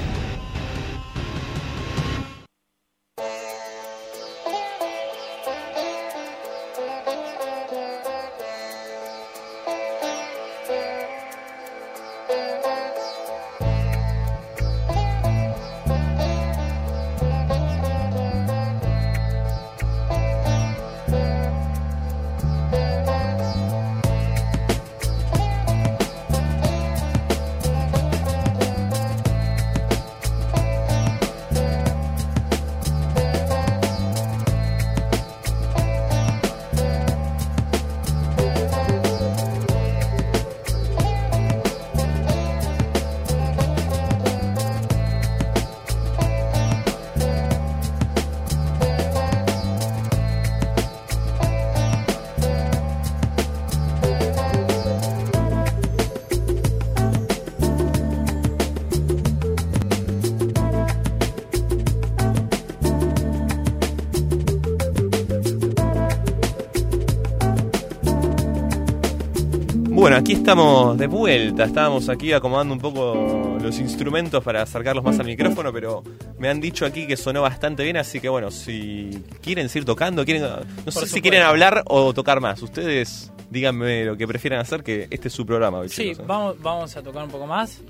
Estamos 70.44 70.98
de 70.98 71.08
vuelta. 71.08 71.64
Estábamos 71.64 72.10
aquí 72.10 72.34
acomodando 72.34 72.74
un 72.74 72.80
poco 72.82 73.58
los 73.62 73.80
instrumentos 73.80 74.44
para 74.44 74.62
acercarlos 74.62 75.02
más 75.02 75.18
al 75.18 75.26
micrófono, 75.26 75.72
pero 75.72 76.04
me 76.38 76.50
han 76.50 76.60
dicho 76.60 76.86
aquí 76.86 77.08
que 77.08 77.16
sonó 77.16 77.42
bastante 77.42 77.82
bien, 77.84 77.96
así 77.96 78.20
que 78.20 78.28
bueno, 78.28 78.52
si 78.52 79.24
quieren 79.42 79.70
seguir 79.70 79.86
tocando, 79.86 80.26
quieren, 80.26 80.44
no 80.86 80.92
sé 80.92 81.08
si 81.08 81.22
quieren 81.22 81.44
hablar 81.44 81.84
o 81.86 82.14
tocar 82.14 82.42
más. 82.42 82.62
Ustedes 82.62 83.32
díganme 83.50 84.04
lo 84.04 84.18
que 84.18 84.28
prefieran 84.28 84.60
hacer, 84.60 84.84
que 84.84 85.08
este 85.10 85.30
es 85.30 85.34
su 85.34 85.46
programa. 85.46 85.88
Sí, 85.88 86.10
¿eh? 86.10 86.18
vamos, 86.28 86.62
vamos 86.62 86.98
a 86.98 87.02
tocar 87.02 87.24
un 87.24 87.32
poco 87.32 87.48
más. 87.48 87.82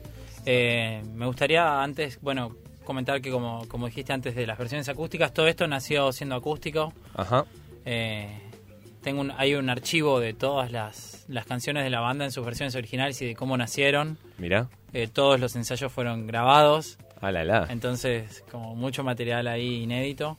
Eh, 0.45 1.01
me 1.15 1.25
gustaría 1.25 1.81
antes, 1.81 2.19
bueno, 2.21 2.55
comentar 2.83 3.19
que 3.19 3.31
como, 3.31 3.67
como 3.67 3.87
dijiste 3.87 4.13
antes 4.13 4.35
de 4.35 4.45
las 4.45 4.59
versiones 4.59 4.87
acústicas, 4.89 5.33
todo 5.33 5.47
esto 5.47 5.67
nació 5.67 6.11
siendo 6.11 6.35
acústico. 6.35 6.93
Ajá. 7.15 7.45
Eh, 7.83 8.29
tengo 9.03 9.21
un, 9.21 9.31
hay 9.37 9.53
un 9.53 9.69
archivo 9.69 10.19
de 10.19 10.33
todas 10.33 10.71
las, 10.71 11.25
las 11.27 11.45
canciones 11.45 11.83
de 11.83 11.89
la 11.89 11.99
banda 11.99 12.25
en 12.25 12.31
sus 12.31 12.43
versiones 12.43 12.73
originales 12.75 13.21
y 13.21 13.27
de 13.27 13.35
cómo 13.35 13.55
nacieron. 13.57 14.17
Mirá. 14.37 14.69
Eh, 14.93 15.07
todos 15.07 15.39
los 15.39 15.55
ensayos 15.55 15.91
fueron 15.91 16.25
grabados. 16.25 16.97
Ah, 17.21 17.31
la, 17.31 17.43
la. 17.43 17.67
Entonces, 17.69 18.43
como 18.51 18.75
mucho 18.75 19.03
material 19.03 19.47
ahí 19.47 19.83
inédito. 19.83 20.37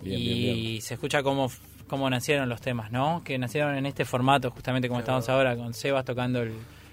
Bien, 0.00 0.18
y 0.20 0.24
bien, 0.24 0.54
bien. 0.56 0.82
se 0.82 0.94
escucha 0.94 1.22
cómo, 1.22 1.50
cómo 1.86 2.08
nacieron 2.10 2.48
los 2.48 2.60
temas, 2.60 2.90
¿no? 2.90 3.22
Que 3.24 3.38
nacieron 3.38 3.76
en 3.76 3.86
este 3.86 4.04
formato, 4.04 4.50
justamente 4.50 4.88
como 4.88 5.00
estamos 5.00 5.28
ahora, 5.28 5.56
con 5.56 5.74
Sebas 5.74 6.04
tocando 6.04 6.42
el, 6.42 6.52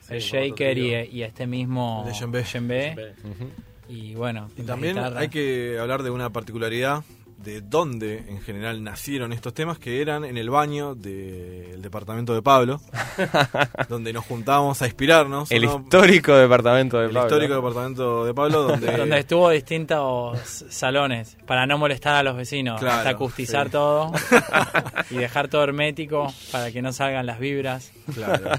el 0.10 0.20
shaker 0.20 0.78
y, 0.78 1.18
y 1.18 1.24
este 1.24 1.48
mismo 1.48 2.06
de 2.06 2.42
djembe. 2.44 3.14
Ujú. 3.24 3.50
Y 3.88 4.14
bueno, 4.14 4.50
Y 4.56 4.62
también 4.62 5.00
hay 5.00 5.30
que 5.30 5.78
hablar 5.80 6.04
de 6.04 6.12
una 6.12 6.30
particularidad 6.30 7.04
de 7.44 7.62
dónde 7.62 8.26
en 8.28 8.42
general 8.42 8.84
nacieron 8.84 9.32
estos 9.32 9.54
temas, 9.54 9.80
que 9.80 10.02
eran 10.02 10.26
en 10.26 10.38
el 10.38 10.50
baño 10.50 10.94
del 10.94 11.82
departamento 11.82 12.34
de 12.34 12.42
Pablo, 12.42 12.82
donde 13.90 14.12
nos 14.12 14.26
juntábamos 14.26 14.82
a 14.82 14.86
inspirarnos. 14.88 15.50
El 15.52 15.64
¿no? 15.64 15.80
histórico 15.80 16.36
departamento 16.36 16.98
de 17.00 17.06
El 17.06 17.12
Pablo. 17.14 17.28
histórico 17.28 17.56
departamento 17.56 18.26
de 18.26 18.34
Pablo, 18.34 18.64
donde, 18.64 18.92
donde 18.98 19.20
estuvo 19.20 19.50
distintos 19.50 20.66
salones 20.70 21.38
para 21.48 21.66
no 21.66 21.78
molestar 21.78 22.16
a 22.16 22.24
los 22.24 22.36
vecinos, 22.36 22.80
Claro, 22.80 22.98
hasta 22.98 23.10
acustizar 23.12 23.68
sí. 23.68 23.72
todo 23.72 24.12
y 25.10 25.16
dejar 25.16 25.48
todo 25.48 25.64
hermético 25.64 26.34
para 26.52 26.72
que 26.72 26.82
no 26.82 26.92
salgan 26.92 27.26
las 27.26 27.40
vibras. 27.40 27.92
Claro. 28.14 28.50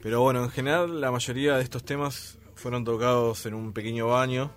Pero 0.00 0.20
bueno, 0.20 0.44
en 0.44 0.50
general 0.50 1.00
la 1.00 1.10
mayoría 1.10 1.56
de 1.56 1.62
estos 1.62 1.82
temas 1.84 2.38
fueron 2.54 2.84
tocados 2.84 3.44
en 3.46 3.54
un 3.54 3.72
pequeño 3.72 4.06
baño, 4.08 4.50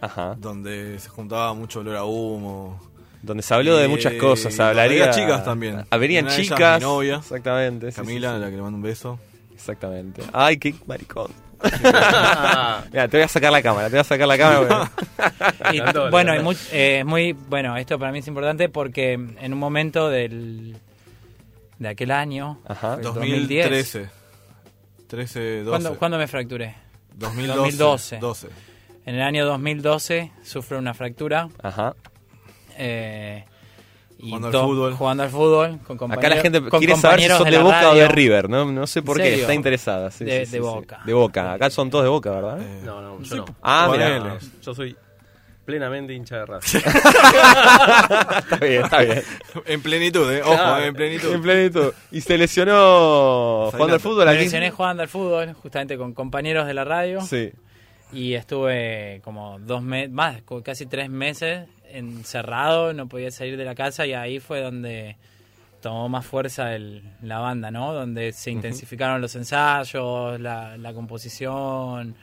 Ajá. 0.00 0.34
donde 0.38 0.98
se 0.98 1.08
juntaba 1.10 1.52
mucho 1.54 1.80
olor 1.80 1.96
a 1.96 2.04
humo. 2.04 2.80
Donde 3.22 3.42
se 3.42 3.54
habló 3.54 3.76
de 3.76 3.84
Eh, 3.84 3.88
muchas 3.88 4.14
cosas. 4.14 4.52
Se 4.52 4.62
donde 4.62 4.80
hablaría. 4.82 5.10
chicas 5.10 5.44
también. 5.44 5.74
Una 5.90 5.98
de 5.98 6.06
ellas, 6.06 6.36
chicas. 6.36 6.80
mi 6.80 6.84
novia, 6.86 7.16
Exactamente. 7.16 7.90
sí, 7.92 7.96
Camila, 7.96 8.28
sí, 8.30 8.34
sí. 8.36 8.42
a 8.42 8.44
la 8.44 8.50
que 8.50 8.56
le 8.56 8.62
mando 8.62 8.76
un 8.76 8.82
beso. 8.82 9.18
Exactamente. 9.54 10.22
Ay, 10.32 10.56
qué 10.58 10.74
maricón. 10.86 11.30
Mira, 11.62 13.06
te 13.08 13.16
voy 13.16 13.20
a 13.22 13.28
sacar 13.28 13.52
la 13.52 13.62
cámara, 13.62 13.86
te 13.86 13.92
voy 13.92 14.00
a 14.00 14.04
sacar 14.04 14.26
la 14.26 14.36
cámara. 14.38 14.90
porque- 14.90 15.76
Y, 15.76 15.78
Tanto, 15.80 16.10
bueno, 16.10 16.34
y 16.34 16.56
eh, 16.72 16.98
es 17.00 17.04
muy 17.06 17.32
bueno, 17.32 17.76
esto 17.76 17.98
para 17.98 18.10
mí 18.10 18.18
es 18.18 18.26
importante 18.26 18.68
porque 18.68 19.12
en 19.12 19.52
un 19.52 19.58
momento 19.58 20.08
del 20.10 20.76
de 21.78 21.88
aquel 21.88 22.10
año, 22.10 22.58
Ajá. 22.66 22.94
el 22.94 23.02
2013. 23.02 24.08
13, 25.06 25.58
12. 25.62 25.68
¿cuándo, 25.70 25.98
cuándo 25.98 26.18
me 26.18 26.26
fracturé? 26.26 26.74
2012. 27.14 27.56
2012. 27.60 28.18
12. 28.18 28.48
En 29.06 29.14
el 29.16 29.22
año 29.22 29.44
2012 29.46 30.32
sufre 30.42 30.78
una 30.78 30.94
fractura. 30.94 31.48
Ajá. 31.62 31.94
Eh, 32.78 33.44
y 34.18 34.30
Jugando 34.30 34.48
al 34.60 34.64
fútbol. 34.66 34.94
Jugando 34.94 35.22
al 35.24 35.30
fútbol. 35.30 35.78
Con 35.84 35.96
Acá 35.96 36.28
la 36.28 36.36
compañeros- 36.36 36.42
gente 36.42 36.60
con 36.68 36.78
quiere 36.78 36.96
saber 36.96 37.20
si 37.20 37.26
compañeros 37.28 37.38
son 37.38 37.44
de, 37.46 37.50
la 37.56 37.62
Boca 37.64 37.90
o 37.90 37.94
de 37.94 38.00
radio. 38.02 38.14
River, 38.14 38.48
¿no? 38.50 38.64
No 38.70 38.86
sé 38.86 39.02
por 39.02 39.16
¿En 39.18 39.22
qué, 39.24 39.28
serio? 39.30 39.42
está 39.42 39.54
interesada. 39.54 40.10
sí, 40.12 40.24
De- 40.24 40.30
sí, 40.46 40.52
de 40.52 40.58
sí, 40.58 40.58
Boca. 40.60 40.98
sí. 41.00 41.06
De 41.06 41.12
Boca. 41.12 41.52
Acá 41.54 41.70
son 41.70 41.90
todos 41.90 42.04
de 42.04 42.10
Boca, 42.10 42.30
¿verdad? 42.30 42.60
Eh, 42.60 42.82
No, 42.84 43.00
no, 43.02 43.18
yo 43.20 43.24
sí, 43.24 43.34
no. 43.36 43.44
Ah, 43.62 43.86
ponele. 43.90 44.20
mirá. 44.20 44.38
Yo 44.62 44.74
soy 44.74 44.96
plenamente 45.64 46.12
hincha 46.14 46.36
de 46.38 46.46
Racing. 46.46 46.78
está 46.84 48.56
bien, 48.60 48.82
está 48.84 49.00
bien. 49.02 49.22
En 49.66 49.82
plenitud, 49.82 50.30
¿eh? 50.32 50.42
Ojo, 50.42 50.52
Claro, 50.54 50.84
en 50.84 50.94
plenitud. 50.94 51.32
En 51.32 51.42
plenitud. 51.42 51.92
Y 52.10 52.20
se 52.20 52.38
lesionó 52.38 53.68
jugando 53.72 53.94
al 53.94 54.00
fútbol 54.00 54.26
Me 54.26 54.34
lesioné 54.34 54.70
jugando 54.70 55.02
al 55.02 55.08
fútbol, 55.08 55.52
justamente 55.54 55.96
con 55.96 56.12
compañeros 56.14 56.66
de 56.66 56.74
la 56.74 56.84
radio. 56.84 57.20
Sí. 57.22 57.50
Y 58.12 58.34
estuve 58.34 59.20
como 59.24 59.58
dos 59.60 59.82
meses, 59.82 60.10
más, 60.10 60.42
casi 60.64 60.86
tres 60.86 61.08
meses 61.08 61.66
encerrado, 61.92 62.92
no 62.92 63.08
podía 63.08 63.30
salir 63.30 63.56
de 63.56 63.64
la 63.64 63.74
casa 63.74 64.06
y 64.06 64.12
ahí 64.14 64.40
fue 64.40 64.60
donde 64.60 65.16
tomó 65.80 66.08
más 66.08 66.24
fuerza 66.26 66.74
el- 66.74 67.02
la 67.22 67.38
banda, 67.40 67.70
¿no? 67.70 67.92
Donde 67.92 68.32
se 68.32 68.50
intensificaron 68.50 69.20
los 69.20 69.34
ensayos, 69.34 70.40
la, 70.40 70.76
la 70.76 70.92
composición, 70.94 72.14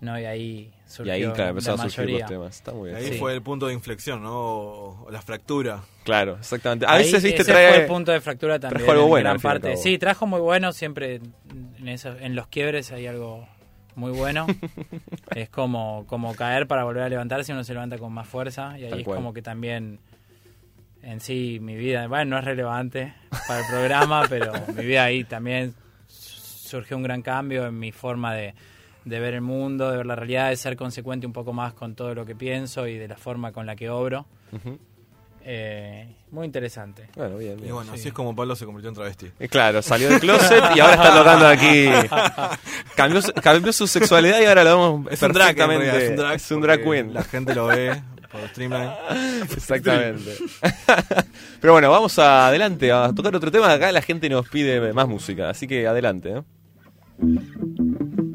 ¿no? 0.00 0.18
Y 0.18 0.24
ahí 0.24 0.72
Y 0.86 0.90
surgió 0.90 1.12
ahí, 1.12 1.22
claro, 1.22 1.36
la 1.44 1.48
empezaron 1.50 1.80
a 1.80 1.82
surgir 1.84 1.98
mayoría. 2.04 2.18
los 2.20 2.28
temas. 2.30 2.56
Está 2.56 2.72
muy 2.72 2.90
bien. 2.90 2.96
Ahí 3.02 3.12
Sí. 3.12 3.18
fue 3.18 3.34
el 3.34 3.42
punto 3.42 3.66
de 3.66 3.74
inflexión, 3.74 4.22
¿no? 4.22 4.32
O, 4.32 5.04
o 5.06 5.10
la 5.10 5.20
fractura. 5.22 5.82
Claro, 6.04 6.36
exactamente. 6.38 6.86
A 6.86 6.92
Ahí 6.92 7.04
veces, 7.04 7.22
viste, 7.22 7.42
ese 7.42 7.52
trae. 7.52 7.68
fue 7.72 7.80
el 7.82 7.86
punto 7.86 8.12
de 8.12 8.20
fractura 8.20 8.58
también. 8.58 8.78
trajo 8.78 8.92
algo 8.92 9.04
en 9.04 9.08
bueno, 9.10 9.24
gran 9.24 9.34
y 9.36 9.38
al 9.38 9.42
parte. 9.42 9.76
Sí, 9.76 9.98
trajo 9.98 10.26
muy 10.26 10.40
bueno. 10.40 10.72
Siempre 10.72 11.20
en, 11.78 11.88
eso- 11.88 12.16
en 12.18 12.34
los 12.34 12.46
quiebres 12.48 12.90
hay 12.92 13.06
algo 13.06 13.46
muy 13.98 14.12
bueno. 14.12 14.46
es 15.34 15.48
como, 15.50 16.04
como 16.06 16.34
caer 16.34 16.66
para 16.66 16.84
volver 16.84 17.02
a 17.02 17.08
levantarse. 17.08 17.52
Uno 17.52 17.64
se 17.64 17.74
levanta 17.74 17.98
con 17.98 18.12
más 18.12 18.26
fuerza. 18.26 18.78
Y 18.78 18.84
ahí 18.84 18.90
Tal 18.90 18.98
es 19.00 19.04
cual. 19.04 19.16
como 19.16 19.32
que 19.34 19.42
también 19.42 19.98
en 21.02 21.20
sí 21.20 21.58
mi 21.60 21.76
vida, 21.76 22.06
bueno, 22.06 22.30
no 22.32 22.38
es 22.38 22.44
relevante 22.44 23.14
para 23.46 23.60
el 23.60 23.66
programa, 23.70 24.22
pero 24.28 24.52
mi 24.74 24.84
vida 24.84 25.04
ahí 25.04 25.24
también 25.24 25.74
surgió 26.08 26.96
un 26.96 27.02
gran 27.02 27.22
cambio 27.22 27.66
en 27.66 27.78
mi 27.78 27.92
forma 27.92 28.34
de, 28.34 28.54
de 29.04 29.20
ver 29.20 29.34
el 29.34 29.40
mundo, 29.40 29.90
de 29.90 29.98
ver 29.98 30.06
la 30.06 30.16
realidad, 30.16 30.50
de 30.50 30.56
ser 30.56 30.76
consecuente 30.76 31.26
un 31.26 31.32
poco 31.32 31.52
más 31.52 31.72
con 31.72 31.94
todo 31.94 32.14
lo 32.14 32.26
que 32.26 32.34
pienso 32.34 32.86
y 32.86 32.98
de 32.98 33.08
la 33.08 33.16
forma 33.16 33.52
con 33.52 33.64
la 33.66 33.76
que 33.76 33.90
obro. 33.90 34.26
Eh, 35.50 36.06
muy 36.30 36.44
interesante. 36.44 37.08
Bueno, 37.16 37.38
bien, 37.38 37.58
Y 37.58 37.62
bien. 37.62 37.74
bueno, 37.74 37.92
Sí. 37.94 38.00
así 38.00 38.08
es 38.08 38.14
como 38.14 38.36
Pablo 38.36 38.54
se 38.54 38.66
convirtió 38.66 38.90
en 38.90 38.94
travesti. 38.94 39.30
Eh, 39.40 39.48
Claro, 39.48 39.80
salió 39.80 40.10
del 40.10 40.20
closet 40.20 40.62
y 40.76 40.80
ahora 40.80 40.94
está 40.94 41.16
tocando 41.16 41.46
aquí. 41.48 41.88
Cambió, 42.96 43.22
su- 43.22 43.32
cambió 43.32 43.72
su 43.72 43.86
sexualidad 43.86 44.42
y 44.42 44.44
ahora 44.44 44.62
lo 44.64 44.70
vemos 44.70 45.12
Es 45.12 45.22
un 45.22 45.32
drag, 45.32 45.58
es 45.58 46.10
un 46.10 46.16
drag, 46.16 46.34
Es 46.34 46.50
un 46.50 46.60
drag 46.60 46.82
queen. 46.84 47.14
La 47.14 47.22
gente 47.24 47.54
lo 47.54 47.66
ve 47.68 47.98
por 48.30 48.46
streamline. 48.48 48.90
Exactamente. 49.56 50.36
Pero 51.62 51.72
bueno, 51.72 51.90
vamos 51.90 52.18
a- 52.18 52.48
adelante 52.48 52.92
a 52.92 53.10
tocar 53.14 53.34
otro 53.34 53.50
tema. 53.50 53.72
Acá 53.72 53.90
la 53.90 54.02
gente 54.02 54.28
nos 54.28 54.46
pide 54.50 54.92
más 54.92 55.08
música, 55.08 55.48
así 55.48 55.66
que 55.66 55.86
adelante. 55.86 56.30
¿eh? 56.36 58.27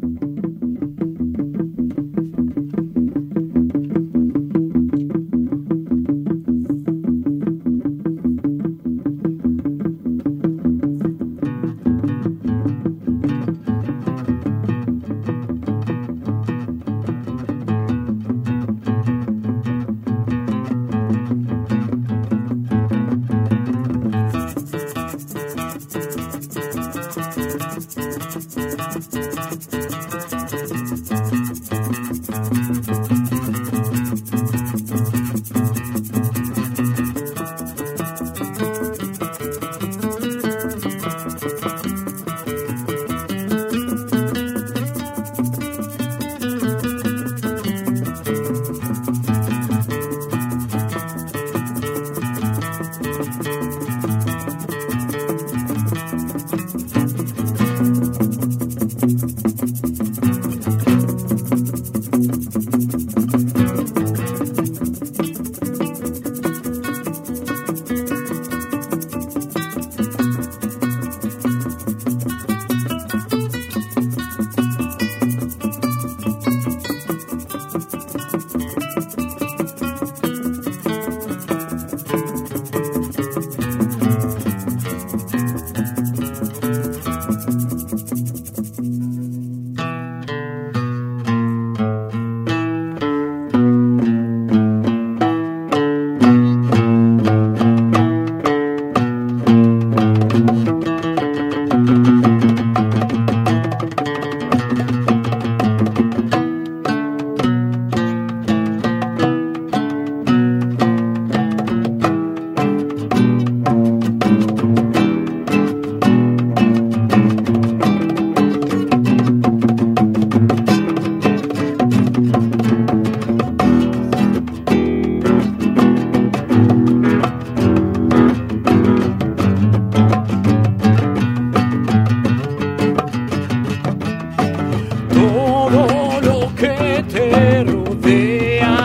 Que 136.63 137.03
te 137.11 137.63
rodea. 137.65 138.75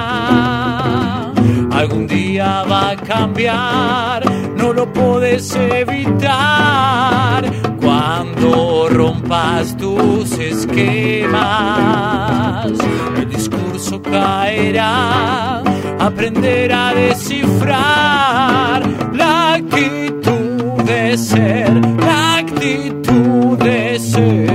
Algún 1.70 2.06
día 2.08 2.64
va 2.64 2.90
a 2.90 2.96
cambiar, 2.96 4.24
no 4.56 4.72
lo 4.72 4.92
puedes 4.92 5.54
evitar. 5.54 7.44
Cuando 7.80 8.88
rompas 8.90 9.76
tus 9.76 10.32
esquemas. 10.38 11.36
El 13.16 13.28
discurso 13.28 14.02
caerá, 14.02 15.62
aprender 16.00 16.72
a 16.72 16.92
descifrar 16.94 18.82
la 19.14 19.54
actitud 19.54 20.82
de 20.84 21.16
ser, 21.16 21.70
la 21.98 22.38
actitud 22.38 23.56
de 23.58 23.98
ser, 24.00 24.47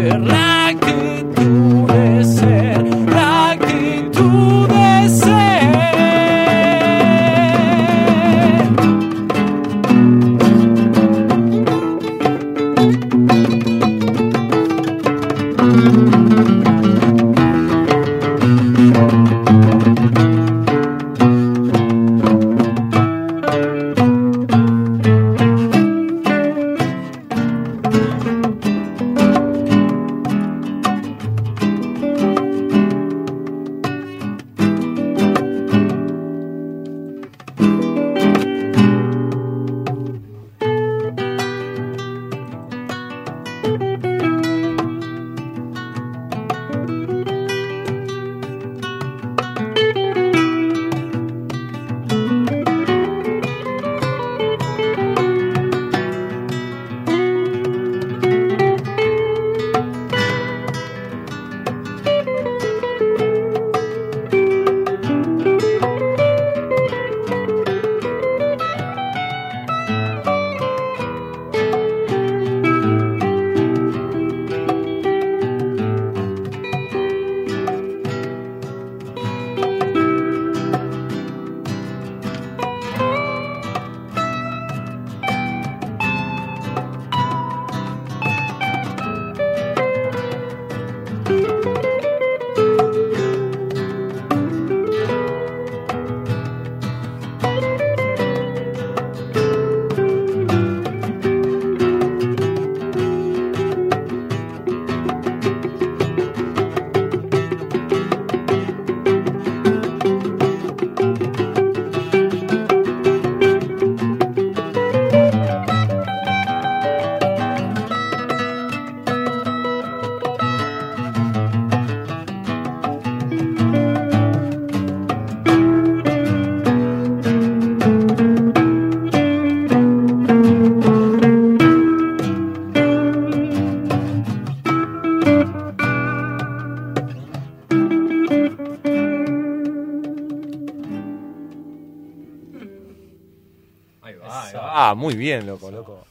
muy 145.03 145.15
bien, 145.15 145.45
loco, 145.45 145.69
loco. 145.71 146.05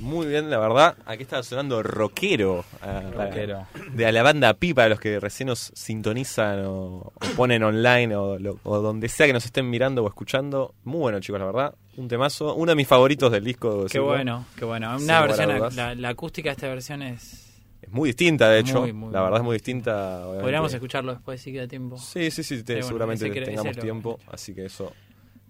Muy 0.00 0.26
bien, 0.26 0.48
la 0.48 0.58
verdad. 0.58 0.96
Aquí 1.04 1.22
estaba 1.22 1.42
sonando 1.42 1.82
rockero. 1.82 2.64
para- 2.80 3.10
Rockero. 3.10 3.66
de 3.92 4.06
a 4.06 4.12
la 4.12 4.22
banda 4.22 4.54
Pi 4.54 4.72
para 4.72 4.88
los 4.88 4.98
que 4.98 5.20
recién 5.20 5.48
nos 5.48 5.70
sintonizan 5.74 6.64
o, 6.64 7.12
o 7.12 7.12
ponen 7.36 7.62
online 7.62 8.16
o, 8.16 8.38
lo- 8.38 8.58
o 8.64 8.78
donde 8.78 9.08
sea 9.10 9.26
que 9.26 9.32
nos 9.34 9.44
estén 9.44 9.68
mirando 9.68 10.02
o 10.02 10.08
escuchando. 10.08 10.74
Muy 10.84 11.00
bueno, 11.00 11.20
chicos, 11.20 11.38
la 11.40 11.46
verdad. 11.46 11.74
Un 11.98 12.08
temazo. 12.08 12.54
Uno 12.54 12.72
de 12.72 12.76
mis 12.76 12.88
favoritos 12.88 13.30
del 13.30 13.44
disco. 13.44 13.84
Qué 13.90 13.98
bueno, 13.98 14.46
qué 14.56 14.64
bueno. 14.64 14.96
Una 14.96 15.20
versión, 15.20 15.76
la, 15.76 15.94
la 15.94 16.08
acústica 16.08 16.48
de 16.48 16.52
esta 16.54 16.68
versión 16.68 17.02
es... 17.02 17.50
Es 17.82 17.90
muy 17.90 18.08
distinta, 18.10 18.48
de 18.48 18.60
hecho. 18.60 18.80
Muy, 18.80 18.92
muy, 18.94 19.12
la 19.12 19.22
verdad 19.22 19.40
es 19.40 19.44
muy 19.44 19.54
distinta. 19.56 20.20
obviamente. 20.20 20.40
Podríamos 20.42 20.72
escucharlo 20.72 21.12
después 21.12 21.40
si 21.40 21.52
queda 21.52 21.66
tiempo. 21.68 21.98
Sí, 21.98 22.30
sí, 22.30 22.42
sí, 22.42 22.62
te- 22.62 22.72
Eh, 22.72 22.76
bueno, 22.76 22.86
seguramente 22.88 23.26
ese 23.28 23.40
tengamos 23.42 23.72
ese 23.72 23.80
tiempo, 23.82 24.18
así 24.30 24.54
que 24.54 24.64
eso 24.66 24.90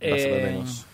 Eh, 0.01 0.19
ser 0.19 0.35
de 0.35 0.51
menos. 0.51 0.87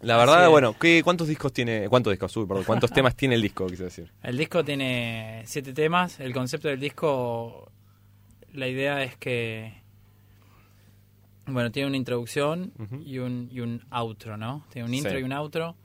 La 0.00 0.16
verdad, 0.16 0.48
bueno, 0.48 0.76
¿qué, 0.78 1.02
¿cuántos 1.02 1.26
discos 1.28 1.52
tiene? 1.52 1.88
¿Cuántos 1.88 2.12
discos? 2.12 2.36
Uy, 2.36 2.46
perdón, 2.46 2.64
¿cuántos 2.64 2.90
temas 2.92 3.16
tiene 3.16 3.34
el 3.34 3.42
disco, 3.42 3.66
quise 3.66 3.84
decir? 3.84 4.12
El 4.22 4.36
disco 4.38 4.64
tiene 4.64 5.42
siete 5.46 5.72
temas. 5.72 6.20
El 6.20 6.32
concepto 6.32 6.68
del 6.68 6.78
disco, 6.78 7.70
la 8.52 8.68
idea 8.68 9.02
es 9.02 9.16
que, 9.16 9.82
bueno, 11.46 11.70
tiene 11.72 11.88
una 11.88 11.96
introducción 11.96 12.72
y, 13.04 13.18
un, 13.18 13.48
y 13.50 13.60
un 13.60 13.84
outro, 13.90 14.36
¿no? 14.36 14.64
Tiene 14.72 14.86
un 14.88 14.94
intro 14.94 15.12
Sí. 15.12 15.18
y 15.18 15.22
un 15.22 15.32
outro 15.32 15.76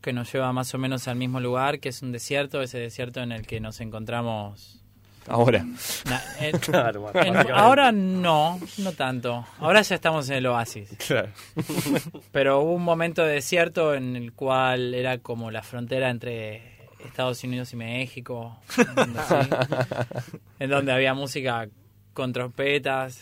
que 0.00 0.12
nos 0.12 0.32
lleva 0.32 0.52
más 0.52 0.72
o 0.74 0.78
menos 0.78 1.08
al 1.08 1.16
mismo 1.16 1.40
lugar, 1.40 1.80
que 1.80 1.88
es 1.88 2.02
un 2.02 2.12
desierto, 2.12 2.62
ese 2.62 2.78
desierto 2.78 3.20
en 3.20 3.32
el 3.32 3.46
que 3.46 3.58
nos 3.60 3.80
encontramos. 3.80 4.84
Ahora. 5.28 5.64
Na- 6.08 6.22
en- 6.40 6.58
Claro, 6.58 7.10
en- 7.14 7.36
ahora 7.52 7.92
no, 7.92 8.58
no 8.78 8.92
tanto. 8.92 9.44
Ahora 9.58 9.82
ya 9.82 9.94
estamos 9.94 10.28
en 10.30 10.36
el 10.36 10.46
oasis. 10.46 10.90
Claro. 11.06 11.28
Pero 12.32 12.60
hubo 12.60 12.72
un 12.74 12.84
momento 12.84 13.22
de 13.24 13.34
desierto 13.34 13.94
en 13.94 14.16
el 14.16 14.32
cual 14.32 14.94
era 14.94 15.18
como 15.18 15.50
la 15.50 15.62
frontera 15.62 16.10
entre 16.10 16.78
Estados 17.04 17.42
Unidos 17.44 17.72
y 17.72 17.76
México, 17.76 18.58
en 18.76 18.94
donde, 18.94 19.20
así, 19.20 19.50
en 20.58 20.70
donde 20.70 20.92
había 20.92 21.14
música 21.14 21.68
con 22.14 22.32
trompetas 22.32 23.20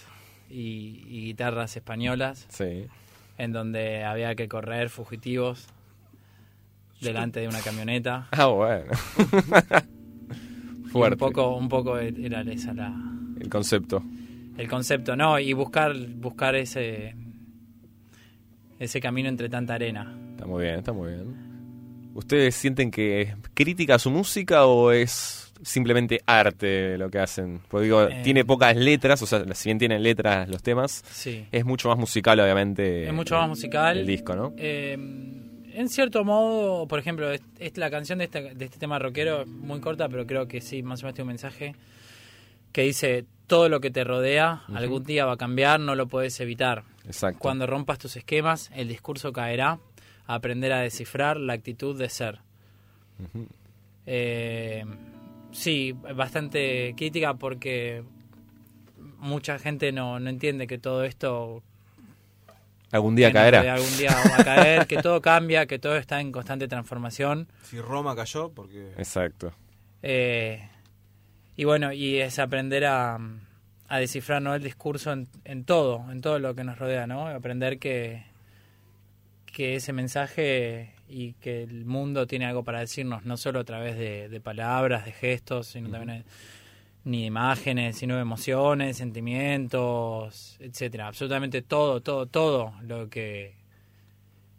y, 0.49 1.05
y 1.09 1.21
guitarras 1.27 1.77
españolas, 1.77 2.47
Sí. 2.49 2.87
en 3.37 3.53
donde 3.53 4.05
había 4.05 4.35
que 4.35 4.49
correr 4.49 4.89
fugitivos 4.89 5.67
delante 7.03 7.41
de 7.41 7.49
una 7.49 7.61
camioneta. 7.61 8.29
Ah, 8.31 8.47
bueno. 8.47 8.91
Fuerte. 10.99 11.25
Un 11.25 11.33
poco, 11.33 11.57
un 11.57 11.69
poco 11.69 11.99
era 11.99 12.41
esa 12.43 12.73
la, 12.75 12.95
El 13.41 13.49
concepto. 13.49 14.03
el 14.57 14.69
concepto, 14.69 15.17
¿no? 15.17 15.39
Y 15.39 15.53
buscar, 15.53 15.95
buscar 16.17 16.55
ese, 16.57 17.15
ese 18.79 19.01
camino 19.01 19.29
entre 19.29 19.49
tanta 19.49 19.75
arena. 19.75 20.15
Está 20.33 20.47
muy 20.47 20.65
bien, 20.65 20.77
está 20.77 20.93
muy 20.93 21.13
bien. 21.13 21.47
¿Ustedes 22.15 22.55
sienten 22.55 22.91
que 22.91 23.23
es 23.23 23.35
crítica 23.55 23.97
a 23.97 23.99
su 23.99 24.11
música 24.11 24.65
o 24.67 24.91
es 24.91 25.53
simplemente 25.63 26.21
arte 26.27 26.97
lo 26.99 27.11
que 27.11 27.19
hacen? 27.19 27.61
Porque 27.69 27.85
digo, 27.85 28.05
Eh. 28.05 28.21
tiene 28.25 28.45
pocas 28.45 28.75
letras, 28.77 29.21
o 29.23 29.27
sea, 29.27 29.45
si 29.55 29.69
bien 29.69 29.79
tienen 29.79 30.03
letras 30.03 30.49
los 30.49 30.63
temas, 30.63 31.03
Sí. 31.11 31.45
es 31.53 31.65
mucho 31.65 31.89
más 31.89 31.99
musical, 31.99 32.41
obviamente. 32.41 33.07
Es 33.07 33.13
mucho 33.13 33.37
más 33.37 33.49
musical. 33.49 33.99
El 33.99 34.07
disco, 34.07 34.35
¿no? 34.35 34.55
Eh, 34.57 34.97
en 35.77 35.91
cierto 35.91 36.25
modo, 36.25 36.89
por 36.89 36.99
ejemplo, 36.99 37.31
es, 37.31 37.43
es 37.59 37.77
la 37.77 37.91
canción 37.91 38.19
de, 38.19 38.25
este 38.25 38.79
tema 38.79 38.99
rockero 38.99 39.43
es 39.43 39.47
muy 39.47 39.81
corta, 39.81 40.09
pero 40.09 40.27
creo 40.27 40.49
que 40.49 40.63
sí, 40.63 40.83
más 40.83 41.03
o 41.03 41.07
menos 41.07 41.15
tiene 41.15 41.25
un 41.25 41.29
mensaje 41.29 41.75
que 42.73 42.83
dice, 42.83 43.27
todo 43.47 43.69
lo 43.69 43.81
que 43.81 43.91
te 43.91 44.03
rodea 44.03 44.63
algún 44.75 45.05
día 45.05 45.27
va 45.27 45.35
a 45.35 45.37
cambiar, 45.37 45.79
no 45.79 45.95
lo 45.95 46.07
puedes 46.07 46.41
evitar. 46.41 46.85
Exacto. 47.05 47.39
Cuando 47.41 47.67
rompas 47.67 47.99
tus 47.99 48.17
esquemas, 48.17 48.71
el 48.75 48.89
discurso 48.89 49.33
caerá, 49.33 49.79
aprender 50.27 50.73
a 50.73 50.81
descifrar 50.81 51.37
la 51.37 51.53
actitud 51.53 51.97
de 51.99 52.09
ser. 52.09 52.39
Eh, 54.07 54.83
sí, 55.53 55.93
bastante 55.93 56.95
crítica 56.97 57.35
porque 57.35 58.03
mucha 59.19 59.59
gente 59.59 59.93
no, 59.93 60.19
no 60.21 60.31
entiende 60.31 60.67
que 60.67 60.79
todo 60.79 61.05
esto 61.05 61.63
Algún 62.97 63.15
día 63.17 63.29
que 63.29 63.35
caerá. 63.35 63.59
rodea 63.61 63.75
algún 63.75 63.97
día 63.97 64.11
va 64.31 64.37
a 64.41 64.45
caer, 64.45 64.87
que 64.87 64.99
todo 65.03 65.21
cambia, 65.23 65.67
que 65.67 65.79
todo 65.79 65.97
está 65.97 66.21
en 66.21 66.33
constante 66.33 66.69
transformación. 66.69 67.49
Si 67.63 67.81
Roma 67.81 68.15
cayó, 68.17 68.51
porque 68.51 68.93
Exacto. 68.99 69.53
Eh, 70.03 70.69
y 71.57 71.65
bueno, 71.65 71.93
y 71.93 72.17
es 72.19 72.39
aprender 72.39 72.85
a, 72.85 73.19
a 73.89 73.99
descifrar 73.99 74.43
¿no? 74.43 74.55
el 74.55 74.63
discurso 74.63 75.13
en, 75.13 75.29
en 75.45 75.65
todo, 75.65 76.05
en 76.11 76.21
todo 76.21 76.39
lo 76.39 76.55
que 76.55 76.65
nos 76.65 76.79
rodea, 76.79 77.07
¿no? 77.07 77.27
Aprender 77.29 77.79
que, 77.79 78.25
que 79.47 79.77
ese 79.77 79.93
mensaje 79.93 80.93
y 81.09 81.35
que 81.35 81.63
el 81.63 81.85
mundo 81.87 82.27
tiene 82.27 82.47
algo 82.47 82.65
para 82.65 82.81
decirnos, 82.81 83.25
no 83.25 83.37
solo 83.37 83.61
a 83.61 83.65
través 83.65 83.97
de, 83.97 84.29
de 84.29 84.41
palabras, 84.41 85.05
de 85.05 85.13
gestos, 85.13 85.69
sino 85.69 85.89
también 85.89 86.19
de- 86.21 86.25
ni 87.07 87.21
de 87.21 87.27
imágenes, 87.27 87.97
sino 87.97 88.17
de 88.17 88.21
emociones, 88.23 88.97
sentimientos, 88.99 90.57
etcétera. 90.61 91.07
Absolutamente 91.07 91.63
todo, 91.63 92.01
todo, 92.03 92.27
todo 92.27 92.75
lo 92.83 93.09
que 93.09 93.55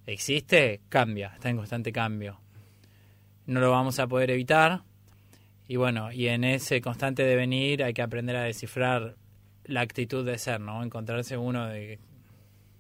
existe 0.06 0.82
cambia, 0.90 1.34
está 1.36 1.50
en 1.50 1.58
constante 1.58 1.92
cambio. 1.92 2.40
No 3.46 3.60
lo 3.60 3.72
vamos 3.72 4.00
a 4.00 4.08
poder 4.08 4.32
evitar. 4.32 4.82
Y 5.68 5.76
bueno, 5.76 6.12
y 6.12 6.28
en 6.30 6.44
ese 6.46 6.80
constante 6.82 7.24
devenir 7.24 7.84
hay 7.84 7.94
que 7.94 8.02
aprender 8.02 8.36
a 8.38 8.44
descifrar 8.44 9.16
la 9.66 9.82
actitud 9.82 10.26
de 10.26 10.38
ser, 10.38 10.62
¿no? 10.62 10.82
Encontrarse 10.84 11.36
uno 11.36 11.68
de, 11.68 12.00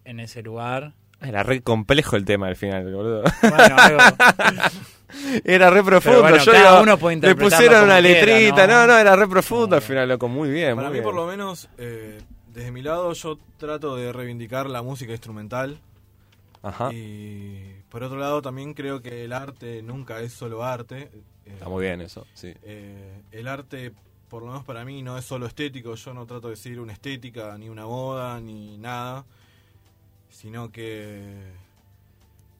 en 0.05 0.21
ese 0.21 0.41
lugar. 0.41 0.93
Era 1.19 1.43
re 1.43 1.61
complejo 1.61 2.15
el 2.15 2.23
tema 2.23 2.47
al 2.47 2.55
final, 2.55 2.85
boludo. 2.93 3.23
Bueno, 3.41 3.75
algo- 3.77 3.99
Era 5.43 5.69
re 5.69 5.83
profundo. 5.83 6.21
bueno, 6.21 6.37
Yo 6.37 6.51
cada 6.51 6.71
digo, 6.71 6.83
uno 6.83 6.97
puede 6.97 7.17
le 7.17 7.35
pusieron 7.35 7.83
una 7.85 7.99
quiera, 7.99 8.25
letrita. 8.25 8.67
¿no? 8.67 8.81
¿no? 8.81 8.87
no, 8.87 8.97
era 8.97 9.15
re 9.15 9.27
profundo 9.27 9.75
al 9.75 9.81
final, 9.81 10.09
loco. 10.09 10.27
Muy 10.27 10.49
bien, 10.49 10.75
para 10.75 10.89
muy 10.89 10.97
mí 10.99 11.03
por 11.03 11.13
bien. 11.13 11.25
lo 11.25 11.31
menos, 11.31 11.69
eh, 11.77 12.19
desde 12.53 12.71
mi 12.71 12.81
lado, 12.81 13.13
yo 13.13 13.39
trato 13.57 13.95
de 13.95 14.11
reivindicar 14.11 14.69
la 14.69 14.81
música 14.81 15.11
instrumental. 15.11 15.79
Ajá. 16.63 16.91
Y 16.91 17.75
por 17.89 18.03
otro 18.03 18.17
lado, 18.17 18.41
también 18.41 18.73
creo 18.73 19.01
que 19.01 19.23
el 19.23 19.31
arte 19.31 19.81
nunca 19.81 20.19
es 20.19 20.33
solo 20.33 20.63
arte. 20.63 21.09
Eh, 21.45 21.51
Está 21.53 21.69
muy 21.69 21.85
bien 21.85 22.01
eso, 22.01 22.25
sí. 22.33 22.53
eh, 22.63 23.21
el 23.31 23.47
arte, 23.47 23.93
por 24.27 24.41
lo 24.41 24.49
menos 24.49 24.65
para 24.65 24.83
mí, 24.83 25.01
no 25.03 25.17
es 25.17 25.23
solo 25.23 25.45
estético. 25.45 25.95
Yo 25.95 26.13
no 26.13 26.25
trato 26.25 26.47
de 26.49 26.55
decir 26.55 26.79
una 26.81 26.91
estética, 26.93 27.57
ni 27.57 27.69
una 27.69 27.85
moda, 27.85 28.41
ni 28.41 28.77
nada. 28.77 29.23
Sino 30.29 30.69
que, 30.71 31.33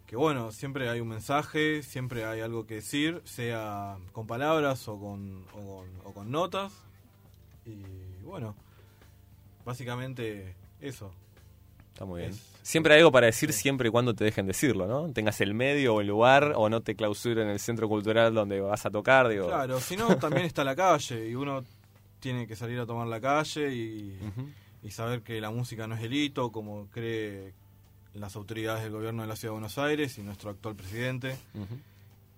que 0.07 0.15
bueno, 0.15 0.51
siempre 0.51 0.89
hay 0.89 0.99
un 1.01 1.09
mensaje, 1.09 1.83
siempre 1.83 2.25
hay 2.25 2.39
algo 2.41 2.65
que 2.65 2.75
decir, 2.75 3.21
sea 3.25 3.97
con 4.13 4.25
palabras 4.25 4.87
o 4.87 4.97
con, 4.99 5.43
o 5.53 5.59
con, 5.77 5.87
o 6.05 6.13
con 6.13 6.31
notas. 6.31 6.73
Y 7.65 7.83
bueno, 8.23 8.55
básicamente 9.65 10.55
eso. 10.81 11.11
Está 11.93 12.05
muy 12.05 12.21
bien. 12.21 12.31
Es- 12.31 12.53
Siempre 12.67 12.93
hay 12.93 12.99
algo 12.99 13.13
para 13.13 13.27
decir 13.27 13.53
siempre 13.53 13.87
y 13.87 13.91
cuando 13.91 14.13
te 14.13 14.25
dejen 14.25 14.45
decirlo, 14.45 14.87
¿no? 14.87 15.09
Tengas 15.13 15.39
el 15.39 15.53
medio 15.53 15.95
o 15.95 16.01
el 16.01 16.07
lugar 16.07 16.51
o 16.57 16.67
no 16.67 16.81
te 16.81 16.95
clausuren 16.95 17.45
en 17.45 17.51
el 17.53 17.59
centro 17.59 17.87
cultural 17.87 18.33
donde 18.33 18.59
vas 18.59 18.85
a 18.85 18.89
tocar, 18.91 19.29
digo. 19.29 19.47
Claro, 19.47 19.79
si 19.79 19.95
no, 19.95 20.17
también 20.19 20.45
está 20.45 20.65
la 20.65 20.75
calle 20.75 21.29
y 21.29 21.33
uno 21.35 21.63
tiene 22.19 22.45
que 22.45 22.57
salir 22.57 22.77
a 22.81 22.85
tomar 22.85 23.07
la 23.07 23.21
calle 23.21 23.73
y 23.73 24.91
saber 24.91 25.21
que 25.21 25.39
la 25.39 25.49
música 25.49 25.87
no 25.87 25.95
es 25.95 26.01
delito, 26.01 26.51
como 26.51 26.87
cree 26.87 27.53
las 28.19 28.35
autoridades 28.35 28.83
del 28.83 28.91
gobierno 28.91 29.21
de 29.23 29.27
la 29.27 29.35
Ciudad 29.35 29.51
de 29.51 29.59
Buenos 29.59 29.77
Aires 29.77 30.17
y 30.17 30.21
nuestro 30.23 30.49
actual 30.49 30.75
presidente. 30.75 31.37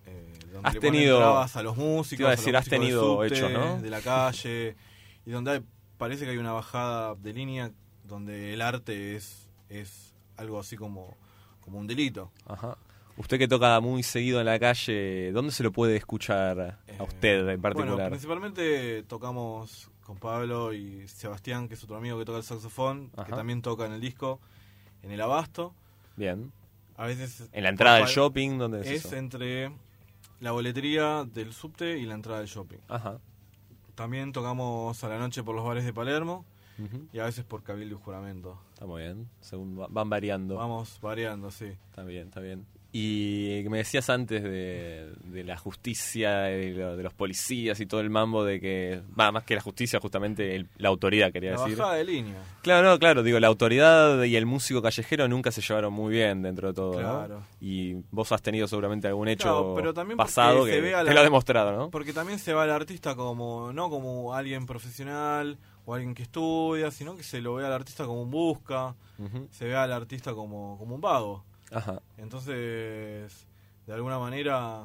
Eh, 0.06 0.40
donde 0.54 0.68
Has 0.68 0.74
le 0.76 0.80
ponen 0.82 0.94
tenido- 0.94 1.18
trabas 1.18 1.56
a 1.56 1.64
los 1.64 1.78
músicos, 1.78 2.26
a 2.26 2.30
a 2.30 2.32
los 2.32 2.40
decir, 2.40 2.56
has 2.56 2.66
músicos 2.66 2.72
del 2.72 2.80
tenido 2.82 3.16
subte, 3.16 3.28
hechos, 3.36 3.52
¿no? 3.52 3.82
de 3.82 3.90
la 3.90 4.02
calle, 4.02 4.76
y 5.26 5.32
donde 5.32 5.52
hay- 5.52 5.64
parece 5.98 6.26
que 6.26 6.32
hay 6.32 6.38
una 6.38 6.54
bajada 6.54 7.16
de 7.16 7.34
línea 7.34 7.72
donde 8.06 8.54
el 8.54 8.62
arte 8.62 9.16
es, 9.16 9.48
es 9.70 10.14
algo 10.38 10.60
así 10.60 10.76
como, 10.78 11.16
como 11.62 11.78
un 11.78 11.86
delito. 11.88 12.32
Ajá. 12.48 12.78
Usted 13.18 13.38
que 13.38 13.48
toca 13.50 13.80
muy 13.82 14.02
seguido 14.02 14.40
en 14.40 14.46
la 14.46 14.58
calle, 14.58 15.32
¿dónde 15.34 15.52
se 15.52 15.62
lo 15.62 15.72
puede 15.74 15.98
escuchar 15.98 16.60
a 16.60 16.80
Eh, 16.88 16.98
usted 17.02 17.40
en 17.40 17.46
Bueno, 17.46 17.62
particular? 17.62 18.10
principalmente 18.10 19.04
tocamos 19.04 19.92
con 20.06 20.18
Pablo 20.18 20.74
y 20.74 21.08
Sebastián, 21.08 21.68
que 21.68 21.74
es 21.76 21.84
otro 21.84 21.98
amigo 21.98 22.18
que 22.18 22.26
toca 22.26 22.38
el 22.40 22.44
saxofón, 22.44 23.12
que 23.26 23.32
también 23.34 23.62
toca 23.62 23.86
en 23.86 23.92
el 23.92 24.00
disco, 24.02 24.40
en 25.04 25.12
el 25.12 25.22
Abasto. 25.22 25.74
Bien. 26.16 26.52
A 26.98 27.06
veces 27.06 27.48
En 27.54 27.64
la 27.64 27.70
entrada 27.70 27.98
del 27.98 28.08
shopping, 28.08 28.58
¿dónde 28.58 28.82
es, 28.82 28.88
Es 28.88 29.06
eso? 29.06 29.16
entre 29.16 29.72
la 30.42 30.52
boletería 30.52 31.24
del 31.26 31.54
subte 31.54 31.98
y 31.98 32.06
la 32.06 32.14
entrada 32.16 32.40
del 32.40 32.48
shopping. 32.48 32.80
Ajá. 32.90 33.20
También 33.96 34.32
tocamos 34.32 35.04
a 35.04 35.08
la 35.10 35.18
noche 35.18 35.44
por 35.44 35.56
los 35.56 35.66
bares 35.66 35.84
de 35.86 35.94
Palermo 35.94 36.46
y 37.12 37.20
a 37.20 37.26
veces 37.26 37.44
por 37.44 37.62
Cabildo 37.64 37.96
y 37.96 38.00
Juramento. 38.02 38.58
Está 38.74 38.86
muy 38.86 39.02
bien. 39.02 39.30
Según 39.42 39.78
va- 39.80 39.88
van 39.90 40.10
variando. 40.10 40.56
Vamos 40.56 40.98
variando, 41.02 41.52
sí. 41.52 41.66
Está 41.90 42.04
bien, 42.04 42.28
está 42.28 42.40
bien. 42.40 42.66
Y 42.92 43.64
me 43.70 43.78
decías 43.78 44.10
antes 44.10 44.42
de, 44.42 45.12
de 45.26 45.44
la 45.44 45.58
justicia, 45.58 46.40
de, 46.40 46.72
lo- 46.72 46.98
de 46.98 47.04
los 47.04 47.14
policías 47.14 47.80
y 47.80 47.86
todo 47.86 48.00
el 48.02 48.10
mambo 48.10 48.44
de 48.44 48.60
que, 48.60 49.04
va, 49.18 49.32
más 49.32 49.44
que 49.44 49.54
la 49.54 49.62
justicia, 49.62 50.00
justamente 50.00 50.56
el- 50.56 50.68
la 50.78 50.90
autoridad, 50.90 51.32
quería 51.32 51.52
La 51.52 51.62
decir. 51.62 51.78
bajada 51.78 51.98
de 51.98 52.04
línea. 52.06 52.42
Claro, 52.64 52.90
no, 52.90 52.98
claro, 52.98 53.22
digo, 53.22 53.40
la 53.40 53.46
autoridad 53.48 54.24
y 54.24 54.36
el 54.36 54.48
músico 54.48 54.82
callejero 54.82 55.28
nunca 55.28 55.52
se 55.52 55.62
llevaron 55.62 55.94
muy 55.94 56.12
bien 56.12 56.42
dentro 56.42 56.70
de 56.70 56.74
todo, 56.74 56.98
Claro. 56.98 57.40
¿no? 57.42 57.46
Y 57.62 57.94
vos 58.10 58.32
has 58.32 58.42
tenido 58.42 58.68
seguramente 58.68 59.08
algún 59.08 59.28
hecho 59.28 59.44
Claro, 59.44 59.74
pero 59.76 59.94
también 59.94 60.18
pasado 60.18 60.66
que 60.66 60.82
ve 60.82 60.96
a 60.96 61.00
te 61.00 61.06
la- 61.06 61.14
lo 61.14 61.20
ha 61.20 61.24
demostrado, 61.24 61.72
¿no? 61.78 61.92
Porque 61.92 62.12
también 62.12 62.40
se 62.40 62.54
va 62.54 62.64
al 62.64 62.72
artista 62.72 63.14
como, 63.16 63.72
no 63.72 63.92
como 63.92 64.34
alguien 64.34 64.66
profesional 64.66 65.60
o 65.86 65.94
alguien 65.94 66.16
que 66.16 66.24
estudia, 66.24 66.90
sino 66.90 67.16
que 67.16 67.22
se 67.24 67.40
lo 67.40 67.54
ve 67.54 67.66
al 67.68 67.74
artista 67.74 68.06
como 68.06 68.24
un 68.24 68.32
busca, 68.32 68.96
se 69.52 69.66
ve 69.66 69.76
al 69.76 69.92
artista 69.92 70.34
como, 70.34 70.76
como 70.80 70.96
un 70.96 71.02
vago. 71.02 71.46
Ajá. 71.72 72.02
Entonces, 72.18 73.48
de 73.88 73.94
alguna 73.94 74.20
manera... 74.20 74.84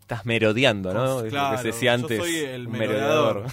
Estás 0.00 0.26
merodeando, 0.26 0.92
¿no? 0.92 1.04
Cons- 1.04 1.18
Es 1.18 1.24
lo 1.24 1.30
claro, 1.30 1.56
que 1.56 1.62
se 1.62 1.68
decía 1.68 1.96
yo 1.96 2.02
antes. 2.02 2.18
soy 2.18 2.36
el 2.36 2.66
un 2.66 2.72
merodeador. 2.72 3.46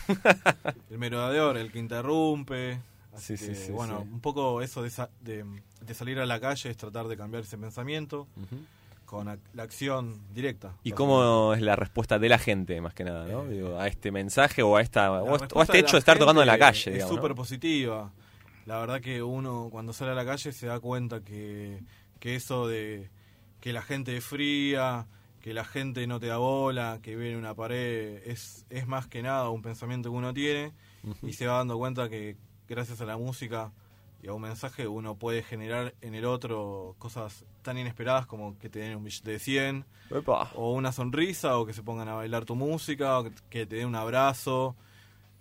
el 0.89 0.97
merodeador, 0.97 1.57
el 1.57 1.71
que 1.71 1.80
interrumpe. 1.80 2.80
Así 3.15 3.38
Sí, 3.38 3.47
que, 3.47 3.55
sí, 3.55 3.71
bueno, 3.71 4.01
sí. 4.03 4.09
un 4.13 4.19
poco 4.21 4.61
eso 4.61 4.82
de, 4.84 4.89
sa- 4.89 5.09
de, 5.21 5.43
de 5.82 5.93
salir 5.93 6.19
a 6.19 6.25
la 6.25 6.39
calle 6.39 6.69
es 6.69 6.78
tratar 6.78 7.07
de 7.07 7.17
cambiar 7.17 7.43
ese 7.43 7.57
pensamiento 7.57 8.28
Ujú. 8.38 8.57
con 9.05 9.28
ac- 9.28 9.39
la 9.53 9.63
acción 9.63 10.19
directa. 10.34 10.73
¿Y 10.84 10.91
cómo 10.91 11.53
es 11.53 11.61
la 11.61 11.75
respuesta 11.75 12.17
de 12.19 12.30
la 12.30 12.38
gente, 12.39 12.80
más 12.82 12.93
que 12.93 13.03
nada, 13.03 13.25
¿no? 13.28 13.45
Digo, 13.45 13.80
a 13.80 13.88
este 13.88 14.11
mensaje 14.11 14.61
o 14.63 14.75
a 14.78 14.82
esta 14.82 15.11
o, 15.11 15.36
a- 15.36 15.61
este 15.63 15.73
de 15.73 15.80
hecho 15.80 15.93
de 15.93 15.99
estar 15.99 16.17
tocando 16.19 16.41
en 16.41 16.47
la 16.47 16.57
calle, 16.59 16.89
Es 16.91 16.93
digamos, 16.93 17.11
¿no? 17.11 17.17
súper 17.21 17.36
positiva. 17.36 18.11
La 18.65 18.80
verdad 18.80 18.99
que 19.01 19.21
uno 19.23 19.69
cuando 19.71 19.93
sale 19.93 20.11
a 20.11 20.15
la 20.15 20.25
calle 20.25 20.51
se 20.51 20.65
da 20.67 20.80
cuenta 20.80 21.21
que, 21.21 21.82
que 22.20 22.36
eso 22.36 22.68
de 22.68 23.09
que 23.59 23.74
la 23.74 23.82
gente 23.82 24.15
es 24.15 24.26
fría, 24.26 25.07
que 25.41 25.53
la 25.53 25.65
gente 25.65 26.05
no 26.07 26.20
te 26.20 26.28
da 26.28 26.38
bola, 26.38 26.99
que 27.01 27.15
viene 27.15 27.38
una 27.38 27.55
pared, 27.55 28.22
es, 28.26 28.65
es 28.70 28.88
más 28.88 29.07
que 29.07 29.22
nada 29.22 29.49
un 29.49 29.61
pensamiento 29.61 30.09
que 30.09 30.15
uno 30.15 30.34
tiene 30.34 30.74
y 31.24 31.34
se 31.34 31.47
va 31.47 31.57
dando 31.57 31.78
cuenta 31.78 32.09
que 32.09 32.38
gracias 32.68 33.01
a 33.01 33.05
la 33.05 33.18
música 33.18 33.72
y 34.22 34.28
a 34.28 34.34
un 34.34 34.41
mensaje 34.41 34.88
uno 34.88 35.15
puede 35.15 35.43
generar 35.43 35.93
en 36.01 36.15
el 36.15 36.26
otro 36.26 36.95
cosas 36.97 37.45
tan 37.61 37.78
inesperadas 37.78 38.26
como 38.26 38.57
que 38.57 38.70
te 38.70 38.80
den 38.80 38.97
un 38.97 39.03
billete 39.03 39.32
de 39.32 39.39
100 39.39 39.86
Epa. 40.11 40.51
o 40.55 40.74
una 40.74 40.91
sonrisa 40.91 41.57
o 41.57 41.65
que 41.65 41.74
se 41.74 41.84
pongan 41.84 42.07
a 42.09 42.15
bailar 42.15 42.45
tu 42.45 42.55
música 42.55 43.20
o 43.20 43.24
que, 43.24 43.32
que 43.49 43.65
te 43.65 43.78
den 43.78 43.88
un 43.88 43.95
abrazo 43.95 44.76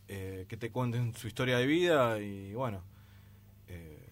eh, 0.09 0.47
que 0.49 0.57
te 0.57 0.71
cuenten 0.71 1.15
su 1.15 1.27
historia 1.27 1.59
de 1.59 1.67
vida 1.67 2.21
y 2.21 2.53
bueno 2.55 2.83
eh, 3.69 4.09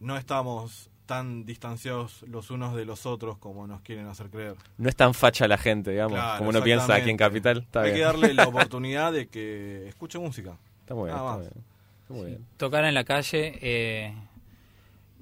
no 0.00 0.16
estamos 0.16 0.90
tan 1.08 1.44
distanciados 1.44 2.22
los 2.28 2.50
unos 2.52 2.76
de 2.76 2.84
los 2.84 3.04
otros 3.06 3.36
como 3.38 3.66
nos 3.66 3.80
quieren 3.80 4.06
hacer 4.06 4.28
creer 4.30 4.54
No 4.76 4.88
es 4.88 4.94
tan 4.94 5.12
facha 5.14 5.48
la 5.48 5.58
gente, 5.58 5.90
digamos, 5.90 6.12
Claro, 6.18 6.38
como 6.38 6.50
uno 6.50 6.62
piensa 6.62 6.94
aquí 6.94 7.10
en. 7.10 7.16
Capital. 7.16 7.58
Está 7.58 7.80
hay 7.80 7.86
bien. 7.86 7.96
que 7.96 8.02
darle 8.04 8.34
la 8.34 8.44
oportunidad 8.48 9.12
de 9.12 9.26
que 9.26 9.88
escuche 9.88 10.18
música 10.20 10.56
Está 10.80 10.94
muy 10.94 11.06
bien, 11.06 11.16
Nada 11.16 11.30
está 11.30 11.38
más. 11.38 11.38
muy 11.38 11.48
bien. 11.50 11.64
Está 12.02 12.14
muy 12.14 12.26
bien. 12.26 12.46
Tocar 12.56 12.84
en 12.84 12.94
la 12.94 13.02
calle, 13.04 13.58
eh, 13.60 14.14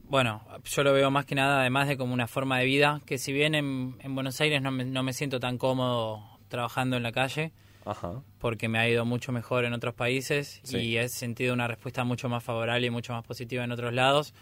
bueno, 0.08 0.42
yo 0.64 0.82
lo 0.84 0.92
veo 0.92 1.10
más 1.10 1.24
que 1.26 1.34
nada 1.34 1.60
además 1.60 1.88
de 1.88 1.96
como 1.96 2.14
una 2.14 2.26
forma 2.28 2.58
de 2.58 2.64
vida, 2.66 3.00
que 3.06 3.18
si 3.18 3.32
bien 3.32 3.54
en, 3.54 3.96
en 4.00 4.14
Buenos 4.14 4.40
Aires 4.40 4.62
no 4.62 4.70
me, 4.70 4.84
no 4.84 5.02
me 5.02 5.12
siento 5.12 5.40
tan 5.40 5.58
cómodo 5.58 6.22
trabajando 6.48 6.96
en 6.96 7.02
la 7.02 7.10
calle, 7.12 7.50
Ajá. 7.84 8.22
porque 8.38 8.68
me 8.68 8.78
ha 8.78 8.88
ido 8.88 9.04
mucho 9.04 9.32
mejor 9.32 9.64
en 9.64 9.72
otros 9.72 9.94
países 9.94 10.60
Sí. 10.62 10.78
y 10.78 10.96
he 10.98 11.08
sentido 11.08 11.54
una 11.54 11.66
respuesta 11.66 12.04
mucho 12.04 12.28
más 12.28 12.44
favorable 12.44 12.86
y 12.86 12.90
mucho 12.90 13.12
más 13.14 13.24
positiva 13.24 13.64
en 13.64 13.72
otros 13.72 13.92
lados. 13.92 14.32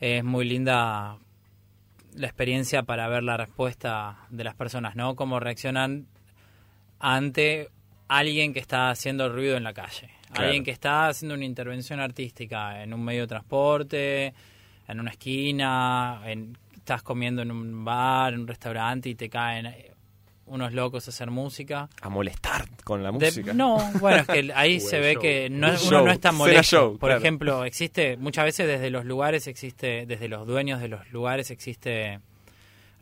Es 0.00 0.24
muy 0.24 0.46
linda 0.46 1.18
la 2.14 2.26
experiencia 2.26 2.82
para 2.82 3.08
ver 3.08 3.22
la 3.22 3.36
respuesta 3.36 4.26
de 4.30 4.44
las 4.44 4.54
personas, 4.54 4.96
¿no? 4.96 5.14
Cómo 5.14 5.38
reaccionan 5.38 6.06
ante 6.98 7.68
alguien 8.08 8.52
que 8.52 8.60
está 8.60 8.90
haciendo 8.90 9.28
ruido 9.28 9.56
en 9.56 9.64
la 9.64 9.72
calle. 9.72 10.10
Claro. 10.32 10.46
Alguien 10.46 10.64
que 10.64 10.70
está 10.70 11.08
haciendo 11.08 11.34
una 11.34 11.44
intervención 11.44 12.00
artística 12.00 12.82
en 12.82 12.94
un 12.94 13.04
medio 13.04 13.22
de 13.22 13.26
transporte, 13.28 14.34
en 14.88 15.00
una 15.00 15.10
esquina, 15.10 16.22
en, 16.24 16.56
estás 16.74 17.02
comiendo 17.02 17.42
en 17.42 17.50
un 17.50 17.84
bar, 17.84 18.32
en 18.32 18.40
un 18.40 18.46
restaurante 18.48 19.08
y 19.08 19.14
te 19.14 19.28
caen 19.28 19.66
unos 20.50 20.72
locos 20.74 21.06
a 21.06 21.10
hacer 21.10 21.30
música. 21.30 21.88
A 22.02 22.08
molestar 22.08 22.66
con 22.84 23.02
la 23.02 23.10
De- 23.12 23.26
música. 23.26 23.54
no, 23.54 23.78
bueno, 24.00 24.18
es 24.18 24.26
que 24.26 24.52
ahí 24.54 24.80
se 24.80 24.98
ve 25.00 25.14
show. 25.14 25.22
que 25.22 25.48
no, 25.50 25.56
Un 25.68 25.72
uno 25.72 25.78
show. 25.78 26.04
no 26.04 26.10
es 26.12 26.20
tan 26.20 26.32
Cena 26.32 26.38
molesto. 26.38 26.62
show, 26.76 26.98
Por 26.98 27.08
claro. 27.08 27.20
ejemplo, 27.20 27.64
existe, 27.64 28.16
muchas 28.16 28.44
veces 28.44 28.66
desde 28.66 28.90
los 28.90 29.04
lugares 29.04 29.46
existe, 29.46 30.04
desde 30.06 30.28
los 30.28 30.46
dueños 30.46 30.80
de 30.80 30.88
los 30.88 31.10
lugares 31.12 31.50
existe 31.50 32.20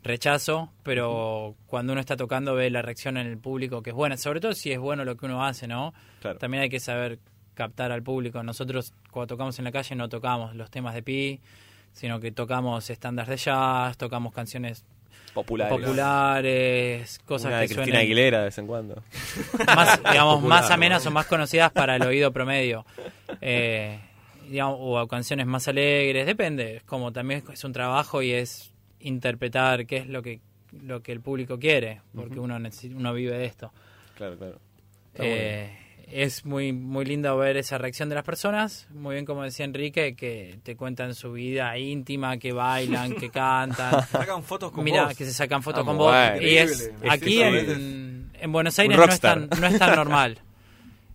rechazo, 0.03 0.69
pero 0.83 1.55
cuando 1.67 1.91
uno 1.93 1.99
está 1.99 2.15
tocando 2.15 2.55
ve 2.55 2.69
la 2.69 2.81
reacción 2.81 3.17
en 3.17 3.27
el 3.27 3.37
público 3.37 3.81
que 3.81 3.89
es 3.89 3.95
buena, 3.95 4.15
sobre 4.17 4.39
todo 4.39 4.53
si 4.53 4.71
es 4.71 4.79
bueno 4.79 5.03
lo 5.03 5.17
que 5.17 5.25
uno 5.25 5.43
hace, 5.45 5.67
¿no? 5.67 5.93
Claro. 6.21 6.37
También 6.39 6.63
hay 6.63 6.69
que 6.69 6.79
saber 6.79 7.19
captar 7.53 7.91
al 7.91 8.01
público. 8.01 8.41
Nosotros 8.41 8.93
cuando 9.11 9.27
tocamos 9.35 9.59
en 9.59 9.65
la 9.65 9.71
calle 9.71 9.95
no 9.95 10.07
tocamos 10.07 10.55
los 10.55 10.69
temas 10.71 10.93
de 10.93 11.03
Pi, 11.03 11.41
sino 11.91 12.19
que 12.21 12.31
tocamos 12.31 12.89
estándares 12.89 13.29
de 13.29 13.37
jazz, 13.37 13.97
tocamos 13.97 14.33
canciones 14.33 14.85
Populares. 15.31 15.77
populares, 15.77 17.19
cosas 17.25 17.51
Una 17.51 17.61
que 17.61 17.65
Cristina 17.67 17.85
suenen 17.85 18.01
Aguilera 18.01 18.39
de 18.39 18.45
vez 18.45 18.57
en 18.57 18.67
cuando. 18.67 18.95
más, 19.75 20.03
digamos, 20.03 20.35
Popular, 20.35 20.59
más 20.59 20.69
¿no? 20.69 20.75
amenas 20.75 21.05
o 21.05 21.11
más 21.11 21.25
conocidas 21.25 21.71
para 21.71 21.95
el 21.95 22.01
oído 22.07 22.31
promedio. 22.31 22.85
Eh, 23.41 23.99
digamos, 24.47 24.77
o 24.79 25.07
canciones 25.07 25.45
más 25.45 25.67
alegres, 25.67 26.25
depende. 26.25 26.77
Es 26.77 26.83
como 26.83 27.11
también 27.11 27.43
es 27.51 27.63
un 27.63 27.73
trabajo 27.73 28.21
y 28.21 28.31
es 28.31 28.71
interpretar 28.99 29.85
qué 29.85 29.97
es 29.97 30.07
lo 30.07 30.21
que 30.21 30.41
lo 30.83 31.01
que 31.01 31.11
el 31.11 31.21
público 31.21 31.57
quiere, 31.57 32.01
porque 32.13 32.39
uno 32.39 32.57
uno 32.57 33.13
vive 33.13 33.37
de 33.37 33.45
esto. 33.45 33.71
Claro, 34.15 34.37
claro. 34.37 34.59
Está 35.13 35.23
Eh, 35.25 35.88
es 36.11 36.45
muy 36.45 36.73
muy 36.73 37.05
lindo 37.05 37.35
ver 37.37 37.57
esa 37.57 37.77
reacción 37.77 38.09
de 38.09 38.15
las 38.15 38.23
personas, 38.23 38.87
muy 38.91 39.15
bien 39.15 39.25
como 39.25 39.43
decía 39.43 39.65
Enrique, 39.65 40.15
que 40.15 40.59
te 40.63 40.75
cuentan 40.75 41.13
su 41.15 41.31
vida 41.33 41.77
íntima, 41.77 42.37
que 42.37 42.51
bailan, 42.51 43.13
que 43.15 43.29
cantan. 43.31 44.05
Sacan 44.07 44.43
fotos 44.43 44.71
con 44.71 44.83
Mira, 44.83 45.05
vos. 45.05 45.15
que 45.17 45.25
se 45.25 45.33
sacan 45.33 45.61
fotos 45.63 45.81
Ah, 45.83 45.85
con 45.85 45.97
vos. 45.97 46.15
Y 46.41 46.57
es 46.57 46.91
aquí 47.09 47.41
en, 47.41 48.31
en 48.39 48.51
Buenos 48.51 48.77
Aires 48.79 48.97
no 48.97 49.03
es, 49.05 49.19
tan, 49.19 49.49
no 49.59 49.67
es 49.67 49.77
tan 49.77 49.95
normal. 49.95 50.39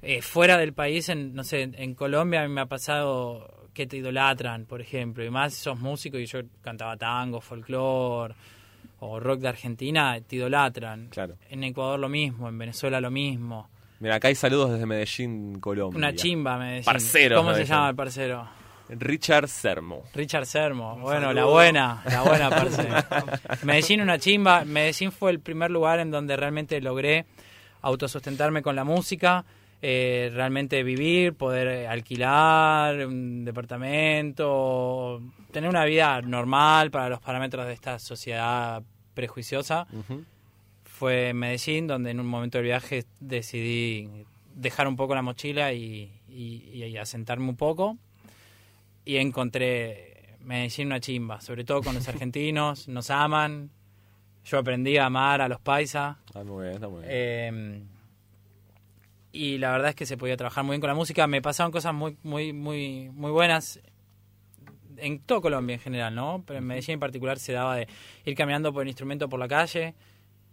Eh, 0.03 0.21
fuera 0.23 0.59
del 0.59 0.73
país, 0.75 1.09
en, 1.09 1.35
no 1.35 1.45
sé, 1.45 1.63
en 1.63 1.95
Colombia 1.95 2.43
a 2.43 2.49
mí 2.49 2.53
me 2.53 2.61
ha 2.61 2.67
pasado 2.67 3.69
que 3.73 3.87
te 3.87 3.97
idolatran, 3.97 4.67
por 4.67 4.81
ejemplo, 4.81 5.25
y 5.25 5.31
más 5.31 5.55
sos 5.55 5.81
músico 5.81 6.19
y 6.19 6.27
yo 6.27 6.41
cantaba 6.61 6.97
tango, 6.97 7.41
folclore 7.41 8.35
o 9.01 9.19
rock 9.19 9.41
de 9.41 9.49
Argentina, 9.49 10.21
te 10.21 10.37
idolatran. 10.37 11.09
Claro. 11.09 11.37
En 11.51 11.65
Ecuador 11.65 11.99
lo 11.99 12.09
mismo, 12.09 12.49
en 12.49 12.57
Venezuela 12.59 13.01
lo 13.01 13.11
mismo. 13.11 13.69
Mira, 14.01 14.17
acá 14.17 14.29
hay 14.29 14.35
saludos 14.35 14.73
desde 14.73 14.87
Medellín, 14.87 15.61
Colombia. 15.61 15.97
Una 15.97 16.15
chimba, 16.15 16.59
me 16.59 16.71
decís. 16.73 16.87
Parcero, 16.87 17.37
¿Cómo 17.37 17.55
se 17.55 17.65
llama 17.65 17.91
el 17.91 17.97
parcero? 17.97 18.49
Richard 18.89 19.49
Sermo. 19.49 20.03
Richard 20.15 20.47
Sermo. 20.47 20.97
Bueno, 20.99 21.29
saludo. 21.29 21.33
la 21.33 21.45
buena, 21.47 22.03
la 22.05 22.23
buena 22.23 22.51
parce. 22.51 22.87
Medellín 23.65 24.03
una 24.03 24.19
chimba. 24.19 24.65
Medellín 24.65 25.11
fue 25.11 25.31
el 25.31 25.41
primer 25.41 25.71
lugar 25.71 26.01
en 26.01 26.11
donde 26.11 26.37
realmente 26.37 26.81
logré 26.81 27.25
autosustentarme 27.81 28.63
con 28.63 28.77
la 28.77 28.85
música, 28.85 29.45
eh, 29.81 30.31
realmente 30.35 30.83
vivir, 30.83 31.35
poder 31.35 31.69
eh, 31.69 31.89
alquilar 31.89 33.07
un 33.07 33.45
departamento, 33.45 35.21
tener 35.51 35.69
una 35.71 35.85
vida 35.85 36.21
normal 36.23 36.91
para 36.91 37.09
los 37.09 37.21
parámetros 37.21 37.67
de 37.67 37.73
esta 37.73 37.99
sociedad 37.99 38.83
prejuiciosa. 39.15 39.87
Ujú. 39.93 40.25
Fue 40.99 41.31
en 41.31 41.39
Medellín 41.39 41.87
donde 41.89 42.11
en 42.13 42.21
un 42.21 42.27
momento 42.27 42.59
del 42.59 42.67
viaje 42.67 43.05
decidí 43.19 44.09
dejar 44.55 44.87
un 44.87 44.95
poco 44.97 45.15
la 45.15 45.23
mochila 45.23 45.73
y, 45.73 46.11
y- 46.29 46.85
y 46.85 46.97
asentarme 46.97 47.49
un 47.49 47.57
poco. 47.57 47.99
Y 49.05 49.17
encontré 49.17 50.37
Medellín 50.45 50.87
una 50.87 51.01
chimba, 51.01 51.41
sobre 51.41 51.65
todo 51.65 51.83
con 51.83 51.95
los 51.97 52.07
argentinos, 52.13 52.87
nos 52.87 53.11
aman, 53.11 53.71
yo 54.45 54.59
aprendí 54.59 54.97
a 54.97 55.07
amar 55.07 55.41
a 55.41 55.49
los 55.49 55.61
paisas 55.61 56.17
Ah, 56.35 56.45
muy 56.45 56.63
bien, 56.65 56.75
está 56.75 56.89
muy 56.89 57.01
bien. 57.01 57.11
eh, 57.13 57.83
y 59.33 59.59
la 59.59 59.73
verdad 59.73 59.89
es 59.91 59.95
que 59.97 60.07
se 60.07 60.17
podía 60.17 60.37
trabajar 60.37 60.63
muy 60.63 60.75
bien 60.75 60.81
con 60.81 60.89
la 60.89 60.95
música, 60.95 61.27
me 61.27 61.43
pasaron 61.43 61.73
cosas 61.73 61.93
muy 61.93 62.17
muy 62.23 62.53
muy 62.53 63.11
muy 63.13 63.33
buenas 63.33 63.81
en 64.97 65.19
todo 65.19 65.41
Colombia 65.41 65.75
en 65.75 65.81
general, 65.81 66.15
¿no? 66.15 66.45
Pero 66.47 66.61
en 66.61 66.67
Medellín 66.67 66.95
en 66.95 67.01
particular 67.01 67.39
se 67.41 67.53
daba 67.53 67.75
de 67.77 67.89
ir 68.25 68.37
caminando 68.37 68.73
por 68.73 68.83
el 68.83 68.89
instrumento 68.89 69.29
por 69.29 69.41
la 69.41 69.49
calle 69.49 69.95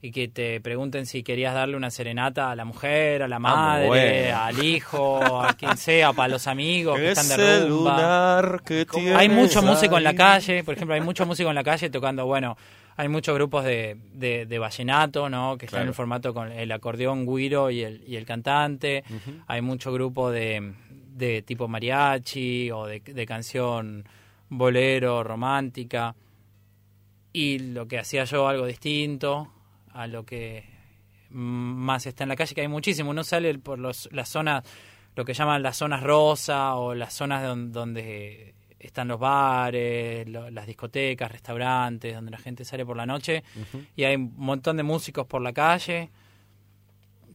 y 0.04 0.12
que 0.12 0.28
te 0.28 0.60
pregunten 0.62 1.06
si 1.06 1.22
querías 1.22 1.54
darle 1.54 1.78
una 1.78 1.92
serenata 1.92 2.50
a 2.50 2.56
la 2.56 2.66
mujer, 2.66 3.22
a 3.22 3.28
la 3.28 3.38
madre, 3.38 3.88
bueno. 3.88 4.38
al 4.40 4.64
hijo, 4.64 5.42
a 5.44 5.54
quien 5.54 5.78
sea, 5.78 6.12
para 6.14 6.28
los 6.30 6.48
amigos 6.48 6.98
que 6.98 7.12
están 7.12 7.38
de 7.38 7.68
rumba. 7.68 8.58
que 8.66 8.86
Hay 9.16 9.30
mucho 9.30 9.62
músico 9.62 9.98
en 9.98 10.04
la 10.04 10.16
calle, 10.16 10.64
por 10.64 10.74
ejemplo, 10.74 10.96
hay 10.96 11.02
mucho 11.02 11.26
músico 11.26 11.50
en 11.50 11.56
la 11.56 11.64
calle 11.64 11.90
tocando, 11.92 12.26
bueno, 12.26 12.58
hay 12.98 13.08
muchos 13.10 13.36
grupos 13.36 13.64
de, 13.64 13.98
de, 14.14 14.46
de 14.48 14.60
vallenato, 14.60 15.30
¿no? 15.30 15.58
Que 15.58 15.66
están 15.68 15.84
en 15.84 15.90
el 15.90 15.94
formato 15.94 16.34
con 16.34 16.52
el 16.52 16.72
acordeón, 16.72 17.26
guiro 17.26 17.70
y 17.70 17.82
el, 17.84 18.04
y 18.08 18.16
el 18.16 18.26
cantante. 18.26 19.04
Hay 19.48 19.62
mucho 19.62 19.94
grupo 19.94 20.32
de, 20.32 20.74
de 20.90 21.44
tipo 21.44 21.68
mariachi 21.68 22.72
o 22.72 22.86
de, 22.88 23.00
de 23.00 23.26
canción 23.26 24.04
bolero, 24.50 25.24
romántica. 25.24 26.16
y 27.32 27.60
lo 27.60 27.88
que 27.88 28.00
hacía 28.00 28.24
yo 28.26 28.48
algo 28.48 28.66
distinto 28.66 29.48
a 29.94 30.08
lo 30.08 30.26
que 30.26 30.64
más 31.30 32.06
está 32.06 32.24
en 32.24 32.30
la 32.30 32.36
calle, 32.36 32.54
que 32.56 32.62
hay 32.62 32.68
muchísimo. 32.68 33.10
Uno 33.12 33.24
sale 33.24 33.58
por 33.60 33.80
los, 33.80 34.10
las 34.12 34.28
zonas, 34.30 34.64
lo 35.16 35.24
que 35.26 35.34
llaman 35.34 35.64
las 35.64 35.78
zonas 35.78 36.04
rosa 36.04 36.76
o 36.76 36.94
las 36.96 37.14
zonas 37.14 37.44
don- 37.44 37.72
donde 37.72 38.54
están 38.80 39.08
los 39.08 39.20
bares, 39.20 40.28
lo- 40.28 40.50
las 40.50 40.66
discotecas, 40.68 41.32
restaurantes, 41.32 42.14
donde 42.16 42.32
la 42.32 42.38
gente 42.38 42.66
sale 42.66 42.86
por 42.86 42.98
la 42.98 43.06
noche 43.06 43.44
y 43.96 44.04
hay 44.04 44.16
un 44.16 44.34
montón 44.38 44.76
de 44.78 44.84
músicos 44.84 45.26
por 45.28 45.42
la 45.42 45.54
calle 45.54 46.10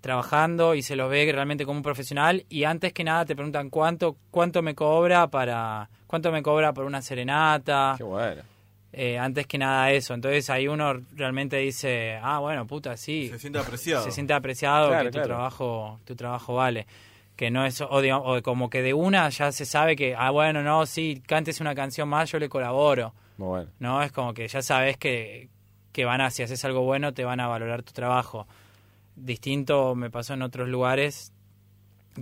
trabajando 0.00 0.74
y 0.74 0.82
se 0.82 0.94
los 0.94 1.10
ve 1.10 1.28
realmente 1.32 1.64
como 1.64 1.78
un 1.78 1.82
profesional 1.82 2.44
y 2.48 2.64
antes 2.64 2.92
que 2.92 3.02
nada 3.02 3.24
te 3.24 3.34
preguntan 3.34 3.70
cuánto 3.70 4.16
cuánto 4.30 4.62
me 4.62 4.74
cobra 4.74 5.28
para 5.28 5.88
cuánto 6.06 6.30
me 6.30 6.42
cobra 6.42 6.72
por 6.72 6.84
una 6.84 7.02
serenata 7.02 7.94
Qué 7.96 8.04
bueno. 8.04 8.42
Eh, 8.92 9.18
antes 9.18 9.46
que 9.46 9.58
nada 9.58 9.90
eso 9.92 10.14
entonces 10.14 10.48
ahí 10.50 10.68
uno 10.68 10.94
realmente 11.14 11.56
dice 11.58 12.18
ah 12.22 12.38
bueno 12.38 12.66
puta 12.66 12.96
sí 12.96 13.28
Se 13.28 13.38
siente 13.38 13.58
apreciado. 13.58 14.04
se 14.04 14.10
siente 14.12 14.32
apreciado 14.32 14.88
Claro, 14.88 15.04
que 15.04 15.10
tu 15.10 15.18
claro. 15.18 15.28
trabajo 15.28 16.00
tu 16.04 16.16
trabajo 16.16 16.54
vale 16.54 16.86
que 17.36 17.50
no 17.50 17.66
es 17.66 17.80
o, 17.82 18.00
digamos, 18.00 18.24
o 18.26 18.42
como 18.42 18.70
que 18.70 18.80
de 18.80 18.94
una 18.94 19.28
ya 19.28 19.52
se 19.52 19.66
sabe 19.66 19.94
que 19.96 20.14
ah 20.16 20.30
bueno 20.30 20.62
no 20.62 20.86
sí 20.86 21.22
cantes 21.26 21.60
una 21.60 21.74
canción 21.74 22.08
más 22.08 22.30
yo 22.30 22.38
le 22.38 22.48
colaboro 22.48 23.12
Muy 23.36 23.48
bueno. 23.48 23.70
no 23.80 24.02
es 24.02 24.12
como 24.12 24.32
que 24.32 24.48
ya 24.48 24.62
sabes 24.62 24.96
que, 24.96 25.48
que 25.92 26.04
van 26.06 26.20
a 26.22 26.30
si 26.30 26.42
haces 26.42 26.64
algo 26.64 26.80
bueno 26.82 27.12
te 27.12 27.24
van 27.24 27.40
a 27.40 27.46
valorar 27.48 27.82
tu 27.82 27.92
trabajo 27.92 28.46
distinto 29.14 29.94
me 29.94 30.10
pasó 30.10 30.34
en 30.34 30.42
otros 30.42 30.68
lugares 30.68 31.32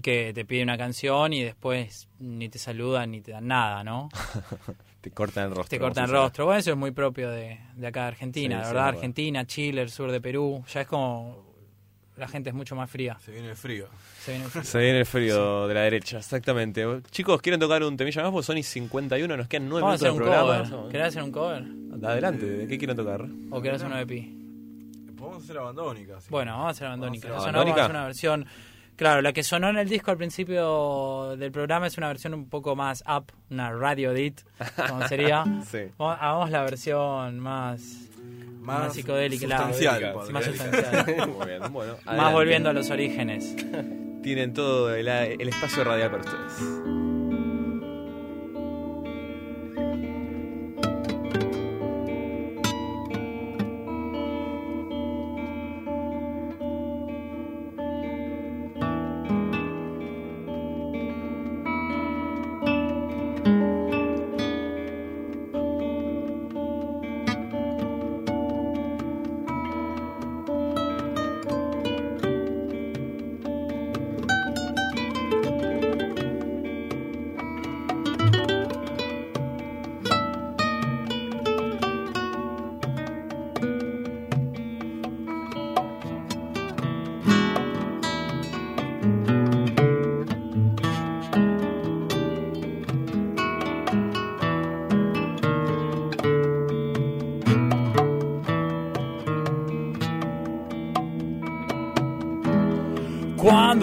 que 0.03 0.33
te 0.35 0.45
pide 0.45 0.63
una 0.65 0.77
canción 0.77 1.33
y 1.33 1.45
después 1.45 2.09
ni 2.19 2.49
te 2.49 2.59
saludan 2.59 3.13
ni 3.13 3.21
te 3.21 3.31
dan 3.31 3.47
nada, 3.47 3.85
¿no? 3.85 4.09
Te 5.05 5.11
cortan 5.11 5.45
el 5.45 5.51
rostro. 5.55 5.69
Te 5.69 5.79
cortan 5.79 6.05
el 6.07 6.11
rostro. 6.11 6.47
Bueno, 6.47 6.59
eso 6.61 6.71
es 6.71 6.77
muy 6.77 6.91
propio 6.91 7.31
de, 7.31 7.61
de 7.77 7.87
acá 7.87 8.03
de 8.03 8.07
Argentina, 8.09 8.57
Sí, 8.57 8.61
la 8.63 8.65
sí, 8.69 8.75
verdad. 8.75 8.89
Argentina, 8.89 9.47
Chile, 9.47 9.83
el 9.83 9.91
sur 9.91 10.11
de 10.11 10.21
Perú, 10.21 10.65
ya 10.73 10.81
es 10.81 10.87
como 10.87 11.45
la 12.17 12.27
gente 12.29 12.49
es 12.51 12.55
mucho 12.55 12.75
más 12.77 12.89
fría. 12.91 13.19
Se 13.21 13.33
viene 13.33 13.51
el 13.51 13.57
frío. 13.57 13.87
Se 14.21 14.31
viene 14.31 14.45
el 14.47 14.51
frío. 14.51 14.65
Se 14.65 14.79
viene 14.79 14.99
el 15.01 15.07
frío 15.07 15.67
de 15.69 15.75
la 15.75 15.81
derecha, 15.83 16.19
exactamente. 16.19 16.87
Chicos, 17.11 17.43
¿quieren 17.43 17.61
tocar 17.61 17.83
un 17.83 17.97
temilla 17.97 18.23
más? 18.23 18.31
Porque 18.33 18.47
son 18.47 18.57
y 18.57 18.63
51, 18.63 19.37
nos 19.37 19.47
quedan 19.49 19.69
9 19.69 19.83
Vamos 19.83 20.01
minutos 20.01 20.01
hacer 20.01 20.13
del 20.13 20.23
un 20.23 20.45
programa. 20.47 20.71
cover. 20.79 20.93
¿Querés 20.93 21.07
hacer 21.09 21.23
un 21.23 21.33
cover? 21.33 21.65
Adelante, 22.09 22.47
¿de 22.47 22.67
qué 22.67 22.79
quieren 22.79 22.97
tocar? 22.97 23.27
¿O 23.51 23.61
querés 23.61 23.83
uno 23.83 23.97
de 23.97 24.07
pi? 24.07 24.41
Podemos 25.19 25.43
hacer 25.45 25.59
abandónica. 25.59 26.21
sí. 26.21 26.29
Bueno, 26.31 26.53
vamos 26.53 26.67
a 26.67 26.71
hacer 26.71 26.87
Abandónica. 26.87 27.29
Vamos 27.29 27.45
a 27.45 27.49
hacer 27.49 27.55
Sonó- 27.55 27.59
vamos 27.59 27.79
a 27.79 27.85
Abandónica. 27.85 27.85
hacer 27.85 27.91
una 27.97 28.05
versión. 28.07 28.47
Claro, 28.97 29.23
la 29.23 29.33
que 29.33 29.43
sonó 29.43 29.69
en 29.71 29.77
el 29.79 29.89
disco 29.89 30.11
al 30.13 30.17
principio 30.17 31.35
del 31.37 31.51
programa 31.51 31.87
es 31.89 31.99
una 31.99 32.09
versión 32.09 32.33
un 32.35 32.49
poco 32.49 32.77
más 32.77 33.03
up, 33.09 33.33
una 33.51 33.73
radio 33.73 34.13
edit, 34.13 34.41
como 34.89 35.07
sería. 35.09 35.45
Sí. 35.71 35.79
Vamos- 35.99 36.19
Hagamos 36.21 36.51
la 36.51 36.63
versión 36.63 37.41
más, 37.41 37.81
más, 38.61 38.81
Más 38.85 38.95
psicodélica, 38.95 39.47
más 39.49 39.77
sustancial. 40.45 41.29
Muy 41.37 41.47
bien, 41.47 41.73
bueno. 41.73 41.97
más 42.07 42.33
volviendo 42.33 42.71
a 42.71 42.73
los 42.73 42.89
orígenes. 42.91 43.57
Tienen 44.23 44.55
todo 44.55 44.95
el, 44.95 45.09
el 45.09 45.49
espacio 45.49 45.85
radial 45.85 46.11
para 46.11 46.23
ustedes. 46.23 47.04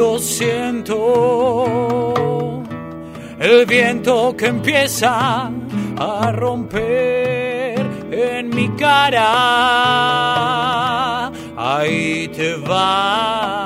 Cuando 0.01 0.17
siento 0.17 1.83
el 3.39 3.67
viento 3.67 4.35
que 4.35 4.47
empieza 4.47 5.51
a 5.95 6.31
romper 6.31 7.79
en 8.11 8.49
mi 8.49 8.67
cara, 8.69 9.27
ahí 11.55 12.27
te 12.29 12.55
vas 12.55 13.60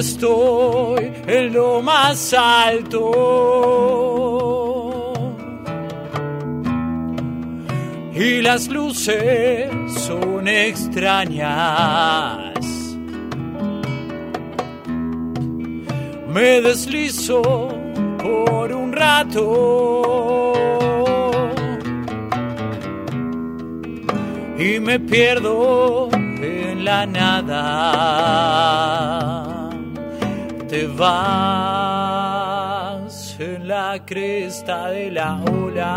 estoy 0.00 1.12
en 1.26 1.52
lo 1.52 1.80
más 1.82 2.34
alto. 2.34 3.10
Y 8.12 8.42
las 8.42 8.68
luces 8.68 9.70
son 10.06 10.46
extrañas, 10.48 11.38
me 16.28 16.60
deslizo 16.60 17.40
por 18.22 18.72
un 18.72 18.92
rato. 18.92 20.02
Y 24.58 24.78
me 24.80 25.00
pierdo 25.00 26.10
en 26.12 26.84
la 26.84 27.06
nada. 27.06 28.10
Te 30.70 30.86
vas 30.86 31.10
en 33.40 33.66
la 33.66 33.98
cresta 34.06 34.90
de 34.90 35.10
la 35.10 35.42
ola. 35.42 35.90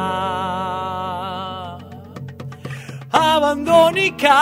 Abandónica. 3.12 4.34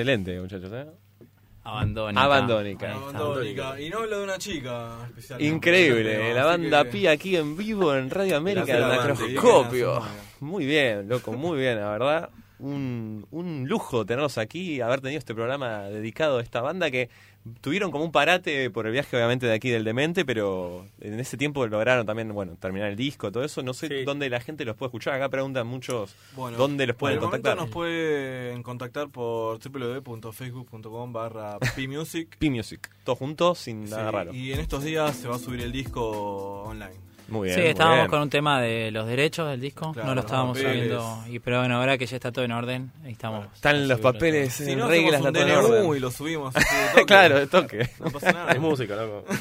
Excelente, 0.00 0.40
muchachos. 0.40 0.70
¿eh? 0.72 0.86
Abandónica. 1.62 2.22
Abandónica. 2.22 2.94
Abandónica. 2.94 3.80
Y 3.80 3.90
no 3.90 3.98
hablo 3.98 4.18
de 4.18 4.24
una 4.24 4.38
chica 4.38 4.96
especial. 5.08 5.42
Increíble, 5.42 6.32
la 6.34 6.40
Así 6.40 6.48
banda 6.62 6.84
que- 6.84 6.90
Pi 6.90 7.06
aquí 7.06 7.36
en 7.36 7.56
vivo 7.56 7.94
en 7.94 8.08
Radio 8.10 8.36
América 8.38 8.64
del 8.74 8.86
Macroscopio. 8.86 10.02
Muy 10.40 10.64
bien, 10.64 11.06
loco, 11.08 11.32
muy 11.32 11.58
bien, 11.58 11.78
la 11.78 11.90
verdad. 11.90 12.30
Un, 12.60 13.26
un 13.30 13.66
lujo 13.68 14.04
tenerlos 14.04 14.36
aquí, 14.38 14.80
haber 14.80 15.00
tenido 15.00 15.18
este 15.18 15.34
programa 15.34 15.82
dedicado 15.84 16.38
a 16.38 16.42
esta 16.42 16.60
banda 16.60 16.90
que 16.90 17.08
tuvieron 17.60 17.90
como 17.90 18.04
un 18.04 18.12
parate 18.12 18.70
por 18.70 18.86
el 18.86 18.92
viaje 18.92 19.16
obviamente 19.16 19.46
de 19.46 19.54
aquí 19.54 19.70
del 19.70 19.84
Demente, 19.84 20.24
pero 20.24 20.86
en 21.00 21.18
ese 21.18 21.36
tiempo 21.36 21.66
lograron 21.66 22.04
también, 22.06 22.32
bueno, 22.34 22.56
terminar 22.60 22.88
el 22.90 22.96
disco, 22.96 23.32
todo 23.32 23.44
eso. 23.44 23.62
No 23.62 23.74
sé 23.74 24.04
dónde 24.04 24.28
la 24.30 24.40
gente 24.40 24.64
los 24.64 24.76
puede 24.76 24.88
escuchar. 24.88 25.14
Acá 25.14 25.28
preguntan 25.28 25.66
muchos 25.66 26.14
Bueno, 26.34 26.56
dónde 26.58 26.86
los 26.86 26.96
pueden 26.96 27.18
contactar. 27.18 27.56
nos 27.56 27.70
pueden 27.70 28.62
contactar 28.62 29.08
por 29.08 29.58
www.facebook.com 29.58 31.12
barra 31.12 31.58
pmusic. 31.76 32.36
P-Music, 32.38 32.90
todos 33.04 33.18
juntos, 33.18 33.58
sin 33.58 33.86
Sí, 33.86 33.92
nada 33.92 34.10
raro. 34.10 34.32
Y 34.34 34.52
en 34.52 34.60
estos 34.60 34.84
días 34.84 35.16
se 35.16 35.28
va 35.28 35.36
a 35.36 35.38
subir 35.38 35.60
el 35.60 35.72
disco 35.72 36.62
online. 36.62 36.94
Muy 37.30 37.46
bien. 37.46 37.54
Sí, 37.56 37.60
muy 37.62 37.70
estábamos 37.70 37.98
bien. 38.00 38.10
con 38.10 38.20
un 38.22 38.30
tema 38.30 38.60
de 38.60 38.90
los 38.90 39.06
derechos 39.06 39.48
del 39.48 39.60
disco, 39.60 39.92
Claro, 39.92 40.08
no 40.08 40.14
lo 40.14 40.20
estábamos 40.20 40.58
sabiendo, 40.58 41.24
y, 41.28 41.38
pero 41.38 41.60
bueno, 41.60 41.76
ahora 41.76 41.96
que 41.96 42.04
ya 42.06 42.16
está 42.16 42.32
todo 42.32 42.44
en 42.44 42.52
orden, 42.52 42.90
ahí 43.04 43.12
estamos. 43.12 43.46
Están 43.54 43.86
los 43.88 44.00
papeles 44.00 44.52
Si 44.52 44.72
en 44.72 44.80
no, 44.80 44.88
reglas, 44.88 45.20
está 45.20 45.32
todo 45.32 45.46
en 45.46 45.52
orden. 45.52 45.96
y 45.96 46.00
lo 46.00 46.10
subimos. 46.10 46.54
así 46.56 46.74
de 46.76 46.88
toque. 46.92 47.06
claro, 47.06 47.38
de 47.38 47.46
toque. 47.46 47.88
No 48.00 48.10
pasa 48.10 48.32
nada. 48.32 48.52
Es 48.52 48.60
música, 48.60 48.96
loco. 48.96 49.24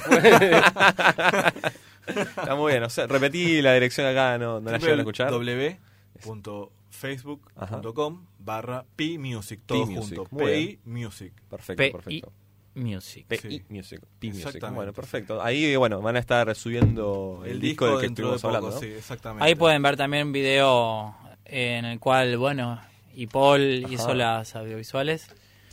Está 2.09 2.55
muy 2.55 2.71
bien. 2.71 2.83
O 2.83 2.89
sea, 2.89 3.05
repetí 3.07 3.61
la 3.61 3.73
dirección 3.73 4.07
acá, 4.07 4.37
no, 4.39 4.59
no 4.59 4.71
la 4.71 4.77
llegan 4.79 4.97
a 4.99 5.01
escuchar. 5.01 5.31
www.facebook.com 5.31 8.25
barra 8.39 8.83
pmusic, 8.95 9.61
todo 9.65 9.85
P-Music, 9.85 10.17
junto. 10.17 10.27
muy 10.35 10.51
bien. 10.51 10.79
P 10.83 10.89
Music. 10.89 11.33
Perfecto, 11.49 11.77
P 11.83 11.91
perfecto. 11.91 12.31
Music. 12.75 13.25
P 13.27 13.37
Sí. 13.37 13.63
Music. 13.69 14.01
P 14.19 14.27
Music. 14.27 14.69
Bueno, 14.73 14.93
perfecto. 14.93 15.41
Ahí, 15.41 15.75
bueno, 15.75 16.01
van 16.01 16.15
a 16.15 16.19
estar 16.19 16.53
subiendo 16.55 17.41
el, 17.43 17.51
El 17.53 17.59
disco 17.59 17.85
disco 17.85 17.85
del 17.87 17.95
que 17.97 18.01
de 18.01 18.07
estuvimos 18.13 18.41
poco, 18.41 18.55
hablando, 18.55 18.75
¿no? 18.75 18.79
sí, 18.81 18.87
exactamente. 18.87 19.45
Ahí 19.45 19.55
pueden 19.55 19.81
ver 19.81 19.97
también 19.97 20.27
un 20.27 20.33
video 20.33 21.15
en 21.45 21.85
el 21.85 21.99
cual, 21.99 22.37
bueno, 22.37 22.79
y 23.15 23.27
Paul 23.27 23.83
Ajá. 23.85 23.93
hizo 23.93 24.13
las 24.13 24.55
audiovisuales. 24.55 25.27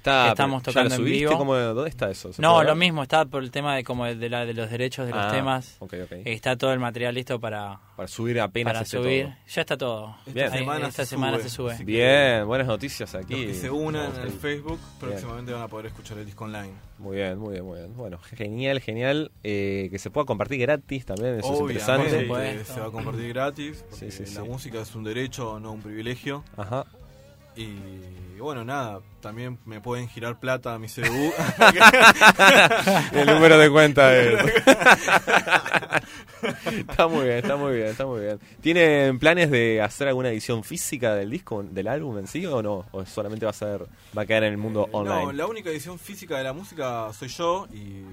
Está, 0.06 0.28
Estamos 0.28 0.62
pero, 0.62 0.72
¿ya 0.72 0.82
tocando 0.84 1.02
lo 1.02 1.06
en 1.08 1.12
vivo. 1.18 1.36
¿Cómo- 1.36 1.54
¿Dónde 1.56 1.90
está 1.90 2.08
eso? 2.10 2.32
¿Se 2.32 2.40
No, 2.40 2.62
lo 2.62 2.76
mismo, 2.76 3.02
está 3.02 3.24
por 3.24 3.42
el 3.42 3.50
tema 3.50 3.74
de 3.74 3.82
como 3.82 4.04
de, 4.06 4.30
la, 4.30 4.46
de 4.46 4.54
los 4.54 4.70
derechos 4.70 5.04
de 5.06 5.12
los 5.12 5.20
Ah, 5.24 5.32
temas. 5.32 5.76
ok, 5.80 5.94
ok. 6.04 6.12
Está 6.24 6.56
todo 6.56 6.72
el 6.72 6.78
material 6.78 7.12
listo 7.14 7.40
para, 7.40 7.80
Para 7.96 8.06
subir 8.06 8.40
apenas 8.40 8.72
para 8.74 8.84
subir. 8.84 9.24
todo. 9.24 9.34
Ya 9.48 9.60
está 9.62 9.76
todo. 9.76 10.16
Esta 10.26 10.30
Bien. 10.32 10.52
Ahí- 10.52 10.58
semana 10.60 10.86
esta 10.88 11.04
se 11.04 11.10
semana 11.10 11.36
sube, 11.38 11.42
se 11.42 11.50
sube. 11.50 11.84
Bien, 11.84 12.46
buenas 12.46 12.68
noticias 12.68 13.14
aquí. 13.16 13.34
Los 13.46 13.54
que 13.56 13.60
se 13.62 13.70
unan 13.70 14.14
en 14.14 14.20
el. 14.22 14.30
Facebook 14.30 14.78
próximamente 15.00 15.52
van 15.52 15.62
a 15.62 15.68
poder 15.68 15.86
escuchar 15.86 16.18
el 16.18 16.24
disco 16.26 16.44
online. 16.44 16.72
Muy 16.98 17.16
bien, 17.16 17.36
muy 17.38 17.54
bien, 17.54 17.64
muy 17.64 17.78
bien. 17.78 17.96
Bueno, 17.96 18.18
genial, 18.18 18.80
genial. 18.80 19.32
Eh, 19.42 19.88
que 19.90 19.98
se 19.98 20.10
pueda 20.10 20.24
compartir 20.24 20.60
gratis 20.60 21.04
también, 21.04 21.40
eso 21.40 21.52
es 21.52 21.60
Obviamente 21.60 21.82
interesante. 21.82 22.20
supuesto. 22.22 22.74
se 22.74 22.80
va 22.80 22.86
a 22.86 22.90
compartir 22.90 23.28
gratis, 23.30 23.84
porque 23.90 24.10
Sí, 24.12 24.24
sí, 24.24 24.34
la 24.36 24.42
sí. 24.42 24.48
música 24.48 24.80
es 24.80 24.94
un 24.94 25.02
derecho, 25.02 25.58
no 25.58 25.72
un 25.72 25.80
privilegio. 25.82 26.44
Ajá. 26.56 26.84
Y 27.56 28.38
bueno, 28.38 28.64
nada, 28.64 29.00
también 29.20 29.58
me 29.64 29.80
pueden 29.80 30.08
girar 30.08 30.38
plata 30.38 30.74
a 30.74 30.78
mi 30.78 30.88
CBU. 30.88 31.32
El 33.12 33.26
número 33.26 33.58
de 33.58 33.70
cuenta 33.70 34.14
es. 34.14 34.38
está 36.66 37.06
muy 37.08 37.24
bien, 37.24 37.38
está 37.38 37.56
muy 37.56 37.74
bien, 37.76 37.86
está 37.88 38.04
muy 38.06 38.20
bien. 38.20 38.38
¿Tienen 38.60 39.18
planes 39.18 39.50
de 39.50 39.80
hacer 39.80 40.08
alguna 40.08 40.28
edición 40.28 40.62
física 40.64 41.14
del 41.14 41.30
disco, 41.30 41.62
del 41.62 41.88
álbum 41.88 42.18
en 42.18 42.26
sí 42.26 42.44
o 42.46 42.62
no? 42.62 42.84
¿O 42.92 43.04
solamente 43.06 43.46
va 43.46 43.50
a 43.50 43.54
ser, 43.54 43.86
va 44.16 44.22
a 44.22 44.26
quedar 44.26 44.44
en 44.44 44.52
el 44.52 44.58
mundo 44.58 44.86
online? 44.92 45.24
no, 45.24 45.32
la 45.32 45.46
única 45.46 45.70
edición 45.70 45.98
física 45.98 46.36
de 46.36 46.44
la 46.44 46.52
música 46.52 47.10
soy 47.18 47.28
yo 47.28 47.66
y 47.72 48.04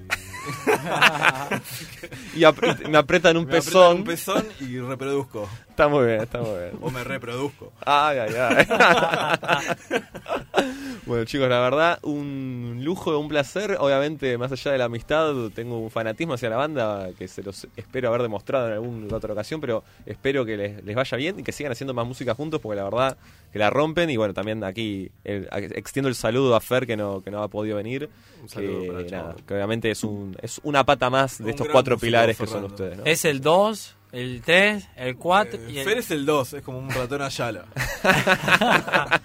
Y 2.39 2.43
ap- 2.43 2.57
me 2.87 2.97
apretan 2.97 3.37
un 3.37 3.45
me 3.45 3.57
apretan 3.57 3.97
un 3.97 4.03
pezón 4.03 4.45
y 4.59 4.79
reproduzco. 4.79 5.47
Está 5.69 5.87
muy 5.87 6.05
bien, 6.05 6.21
está 6.21 6.39
muy 6.39 6.51
bien. 6.59 6.71
O 6.81 6.89
me 6.91 7.03
reproduzco. 7.03 7.73
Ay, 7.85 8.19
ay, 8.19 8.33
ay. 8.39 9.32
bueno, 11.05 11.25
chicos, 11.25 11.49
la 11.49 11.59
verdad, 11.59 11.99
un 12.03 12.79
lujo, 12.81 13.17
un 13.17 13.27
placer. 13.27 13.77
Obviamente, 13.79 14.37
más 14.37 14.51
allá 14.51 14.71
de 14.71 14.77
la 14.77 14.85
amistad, 14.85 15.33
tengo 15.53 15.77
un 15.79 15.91
fanatismo 15.91 16.33
hacia 16.33 16.49
la 16.49 16.57
banda 16.57 17.09
que 17.17 17.27
se 17.27 17.43
los 17.43 17.67
espero 17.75 18.09
haber 18.09 18.21
demostrado 18.21 18.67
en 18.67 18.73
alguna 18.73 19.15
otra 19.15 19.33
ocasión, 19.33 19.59
pero 19.61 19.83
espero 20.05 20.45
que 20.45 20.57
les, 20.57 20.83
les 20.83 20.95
vaya 20.95 21.17
bien 21.17 21.39
y 21.39 21.43
que 21.43 21.51
sigan 21.51 21.71
haciendo 21.71 21.93
más 21.93 22.05
música 22.07 22.33
juntos, 22.35 22.59
porque 22.61 22.77
la 22.77 22.83
verdad 22.85 23.17
que 23.51 23.59
la 23.59 23.69
rompen. 23.69 24.09
Y 24.09 24.17
bueno, 24.17 24.33
también 24.33 24.63
aquí 24.63 25.11
el- 25.23 25.47
extiendo 25.51 26.09
el 26.09 26.15
saludo 26.15 26.55
a 26.55 26.61
Fer, 26.61 26.85
que 26.87 26.95
no, 26.97 27.21
que 27.21 27.31
no 27.31 27.43
ha 27.43 27.47
podido 27.47 27.77
venir. 27.77 28.09
Un 28.41 28.49
saludo 28.49 28.97
que, 29.05 29.11
nada, 29.11 29.35
que 29.47 29.53
obviamente 29.53 29.91
es, 29.91 30.03
un, 30.03 30.35
es 30.41 30.59
una 30.63 30.83
pata 30.85 31.09
más 31.09 31.37
de 31.37 31.45
Un 31.45 31.49
estos 31.51 31.67
cuatro 31.69 31.97
pilares 31.97 32.37
que 32.37 32.47
son 32.47 32.65
ustedes. 32.65 32.97
¿no? 32.97 33.05
Es 33.05 33.25
el 33.25 33.41
2, 33.41 33.95
el 34.13 34.41
3, 34.45 34.87
el 34.95 35.15
4 35.17 35.59
y 35.69 35.77
Eh, 35.77 35.81
el... 35.81 35.85
Fer 35.87 35.97
es 35.97 36.11
el 36.11 36.25
2, 36.25 36.53
es 36.53 36.61
como 36.63 36.77
un 36.79 36.89
ratón 36.89 37.21
Ayala. 37.21 37.65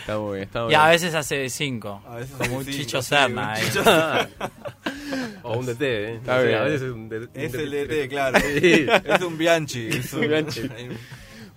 Está 0.00 0.18
muy 0.18 0.32
bien, 0.36 0.42
está 0.48 0.64
muy 0.64 0.72
Y 0.72 0.74
a 0.74 0.80
bien. 0.80 0.90
veces 0.90 1.14
hace 1.14 1.48
5. 1.48 2.02
A 2.08 2.16
veces 2.16 2.34
Como 2.36 2.56
un 2.58 2.64
sí, 2.64 2.72
Chicho 2.72 3.00
sí, 3.02 3.08
Serna. 3.10 3.54
un 3.56 3.70
Serna. 3.70 4.28
O 5.44 5.58
un 5.58 5.66
DT, 5.66 5.82
¿eh? 5.82 6.14
Está 6.16 6.40
bien. 6.42 6.58
A 6.58 6.62
veces 6.62 6.82
es 6.82 6.90
un 6.92 7.08
DT. 7.08 7.30
Es 7.34 7.54
un 7.54 7.60
el 7.60 7.70
DT. 7.70 7.88
DT, 7.88 8.08
claro. 8.10 8.38
Sí. 8.40 8.86
Es 9.04 9.20
un 9.22 9.38
Bianchi. 9.38 9.88
Es 9.88 10.12
un 10.12 10.20
Bianchi. 10.22 10.62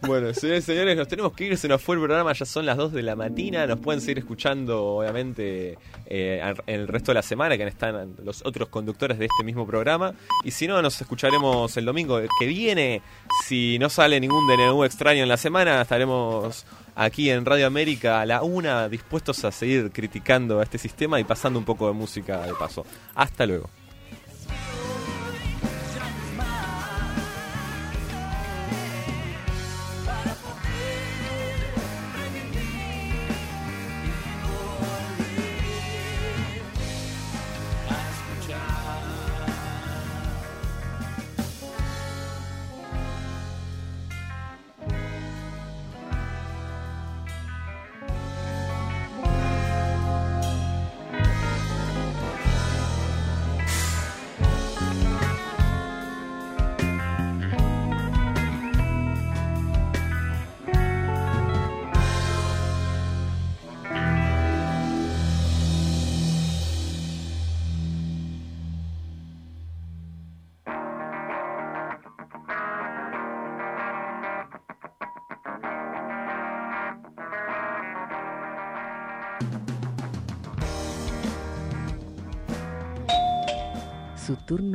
Bueno, 0.07 0.33
señores 0.33 0.65
señores, 0.65 0.95
nos 0.95 1.07
tenemos 1.07 1.33
que 1.33 1.45
ir, 1.45 1.57
se 1.57 1.67
nos 1.67 1.81
fue 1.81 1.95
el 1.95 2.01
programa, 2.01 2.31
ya 2.33 2.45
son 2.45 2.65
las 2.65 2.77
2 2.77 2.93
de 2.93 3.01
la 3.01 3.15
mañana, 3.15 3.65
nos 3.65 3.79
pueden 3.79 4.01
seguir 4.01 4.19
escuchando 4.19 4.97
obviamente 4.97 5.77
eh, 6.05 6.53
el 6.67 6.87
resto 6.87 7.11
de 7.11 7.15
la 7.15 7.21
semana, 7.23 7.57
que 7.57 7.63
están 7.63 8.15
los 8.23 8.45
otros 8.45 8.69
conductores 8.69 9.17
de 9.17 9.25
este 9.25 9.43
mismo 9.43 9.65
programa, 9.65 10.13
y 10.43 10.51
si 10.51 10.67
no, 10.67 10.79
nos 10.81 11.01
escucharemos 11.01 11.75
el 11.77 11.85
domingo 11.85 12.19
que 12.39 12.45
viene, 12.45 13.01
si 13.45 13.79
no 13.79 13.89
sale 13.89 14.19
ningún 14.19 14.47
DNU 14.47 14.83
extraño 14.83 15.23
en 15.23 15.29
la 15.29 15.37
semana, 15.37 15.81
estaremos 15.81 16.65
aquí 16.95 17.31
en 17.31 17.43
Radio 17.43 17.65
América 17.65 18.21
a 18.21 18.25
la 18.25 18.43
una, 18.43 18.87
dispuestos 18.87 19.43
a 19.43 19.51
seguir 19.51 19.91
criticando 19.91 20.59
a 20.59 20.63
este 20.63 20.77
sistema 20.77 21.19
y 21.19 21.23
pasando 21.23 21.57
un 21.57 21.65
poco 21.65 21.87
de 21.87 21.93
música 21.93 22.45
de 22.45 22.53
paso. 22.53 22.85
Hasta 23.15 23.45
luego. 23.45 23.69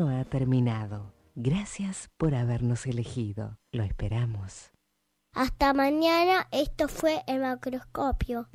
Turno 0.00 0.18
ha 0.18 0.24
terminado. 0.24 1.12
Gracias 1.34 2.10
por 2.16 2.34
habernos 2.34 2.86
elegido. 2.86 3.58
Lo 3.72 3.82
esperamos. 3.82 4.70
Hasta 5.34 5.74
mañana, 5.74 6.48
esto 6.50 6.88
fue 6.88 7.22
el 7.26 7.40
macroscopio. 7.40 8.48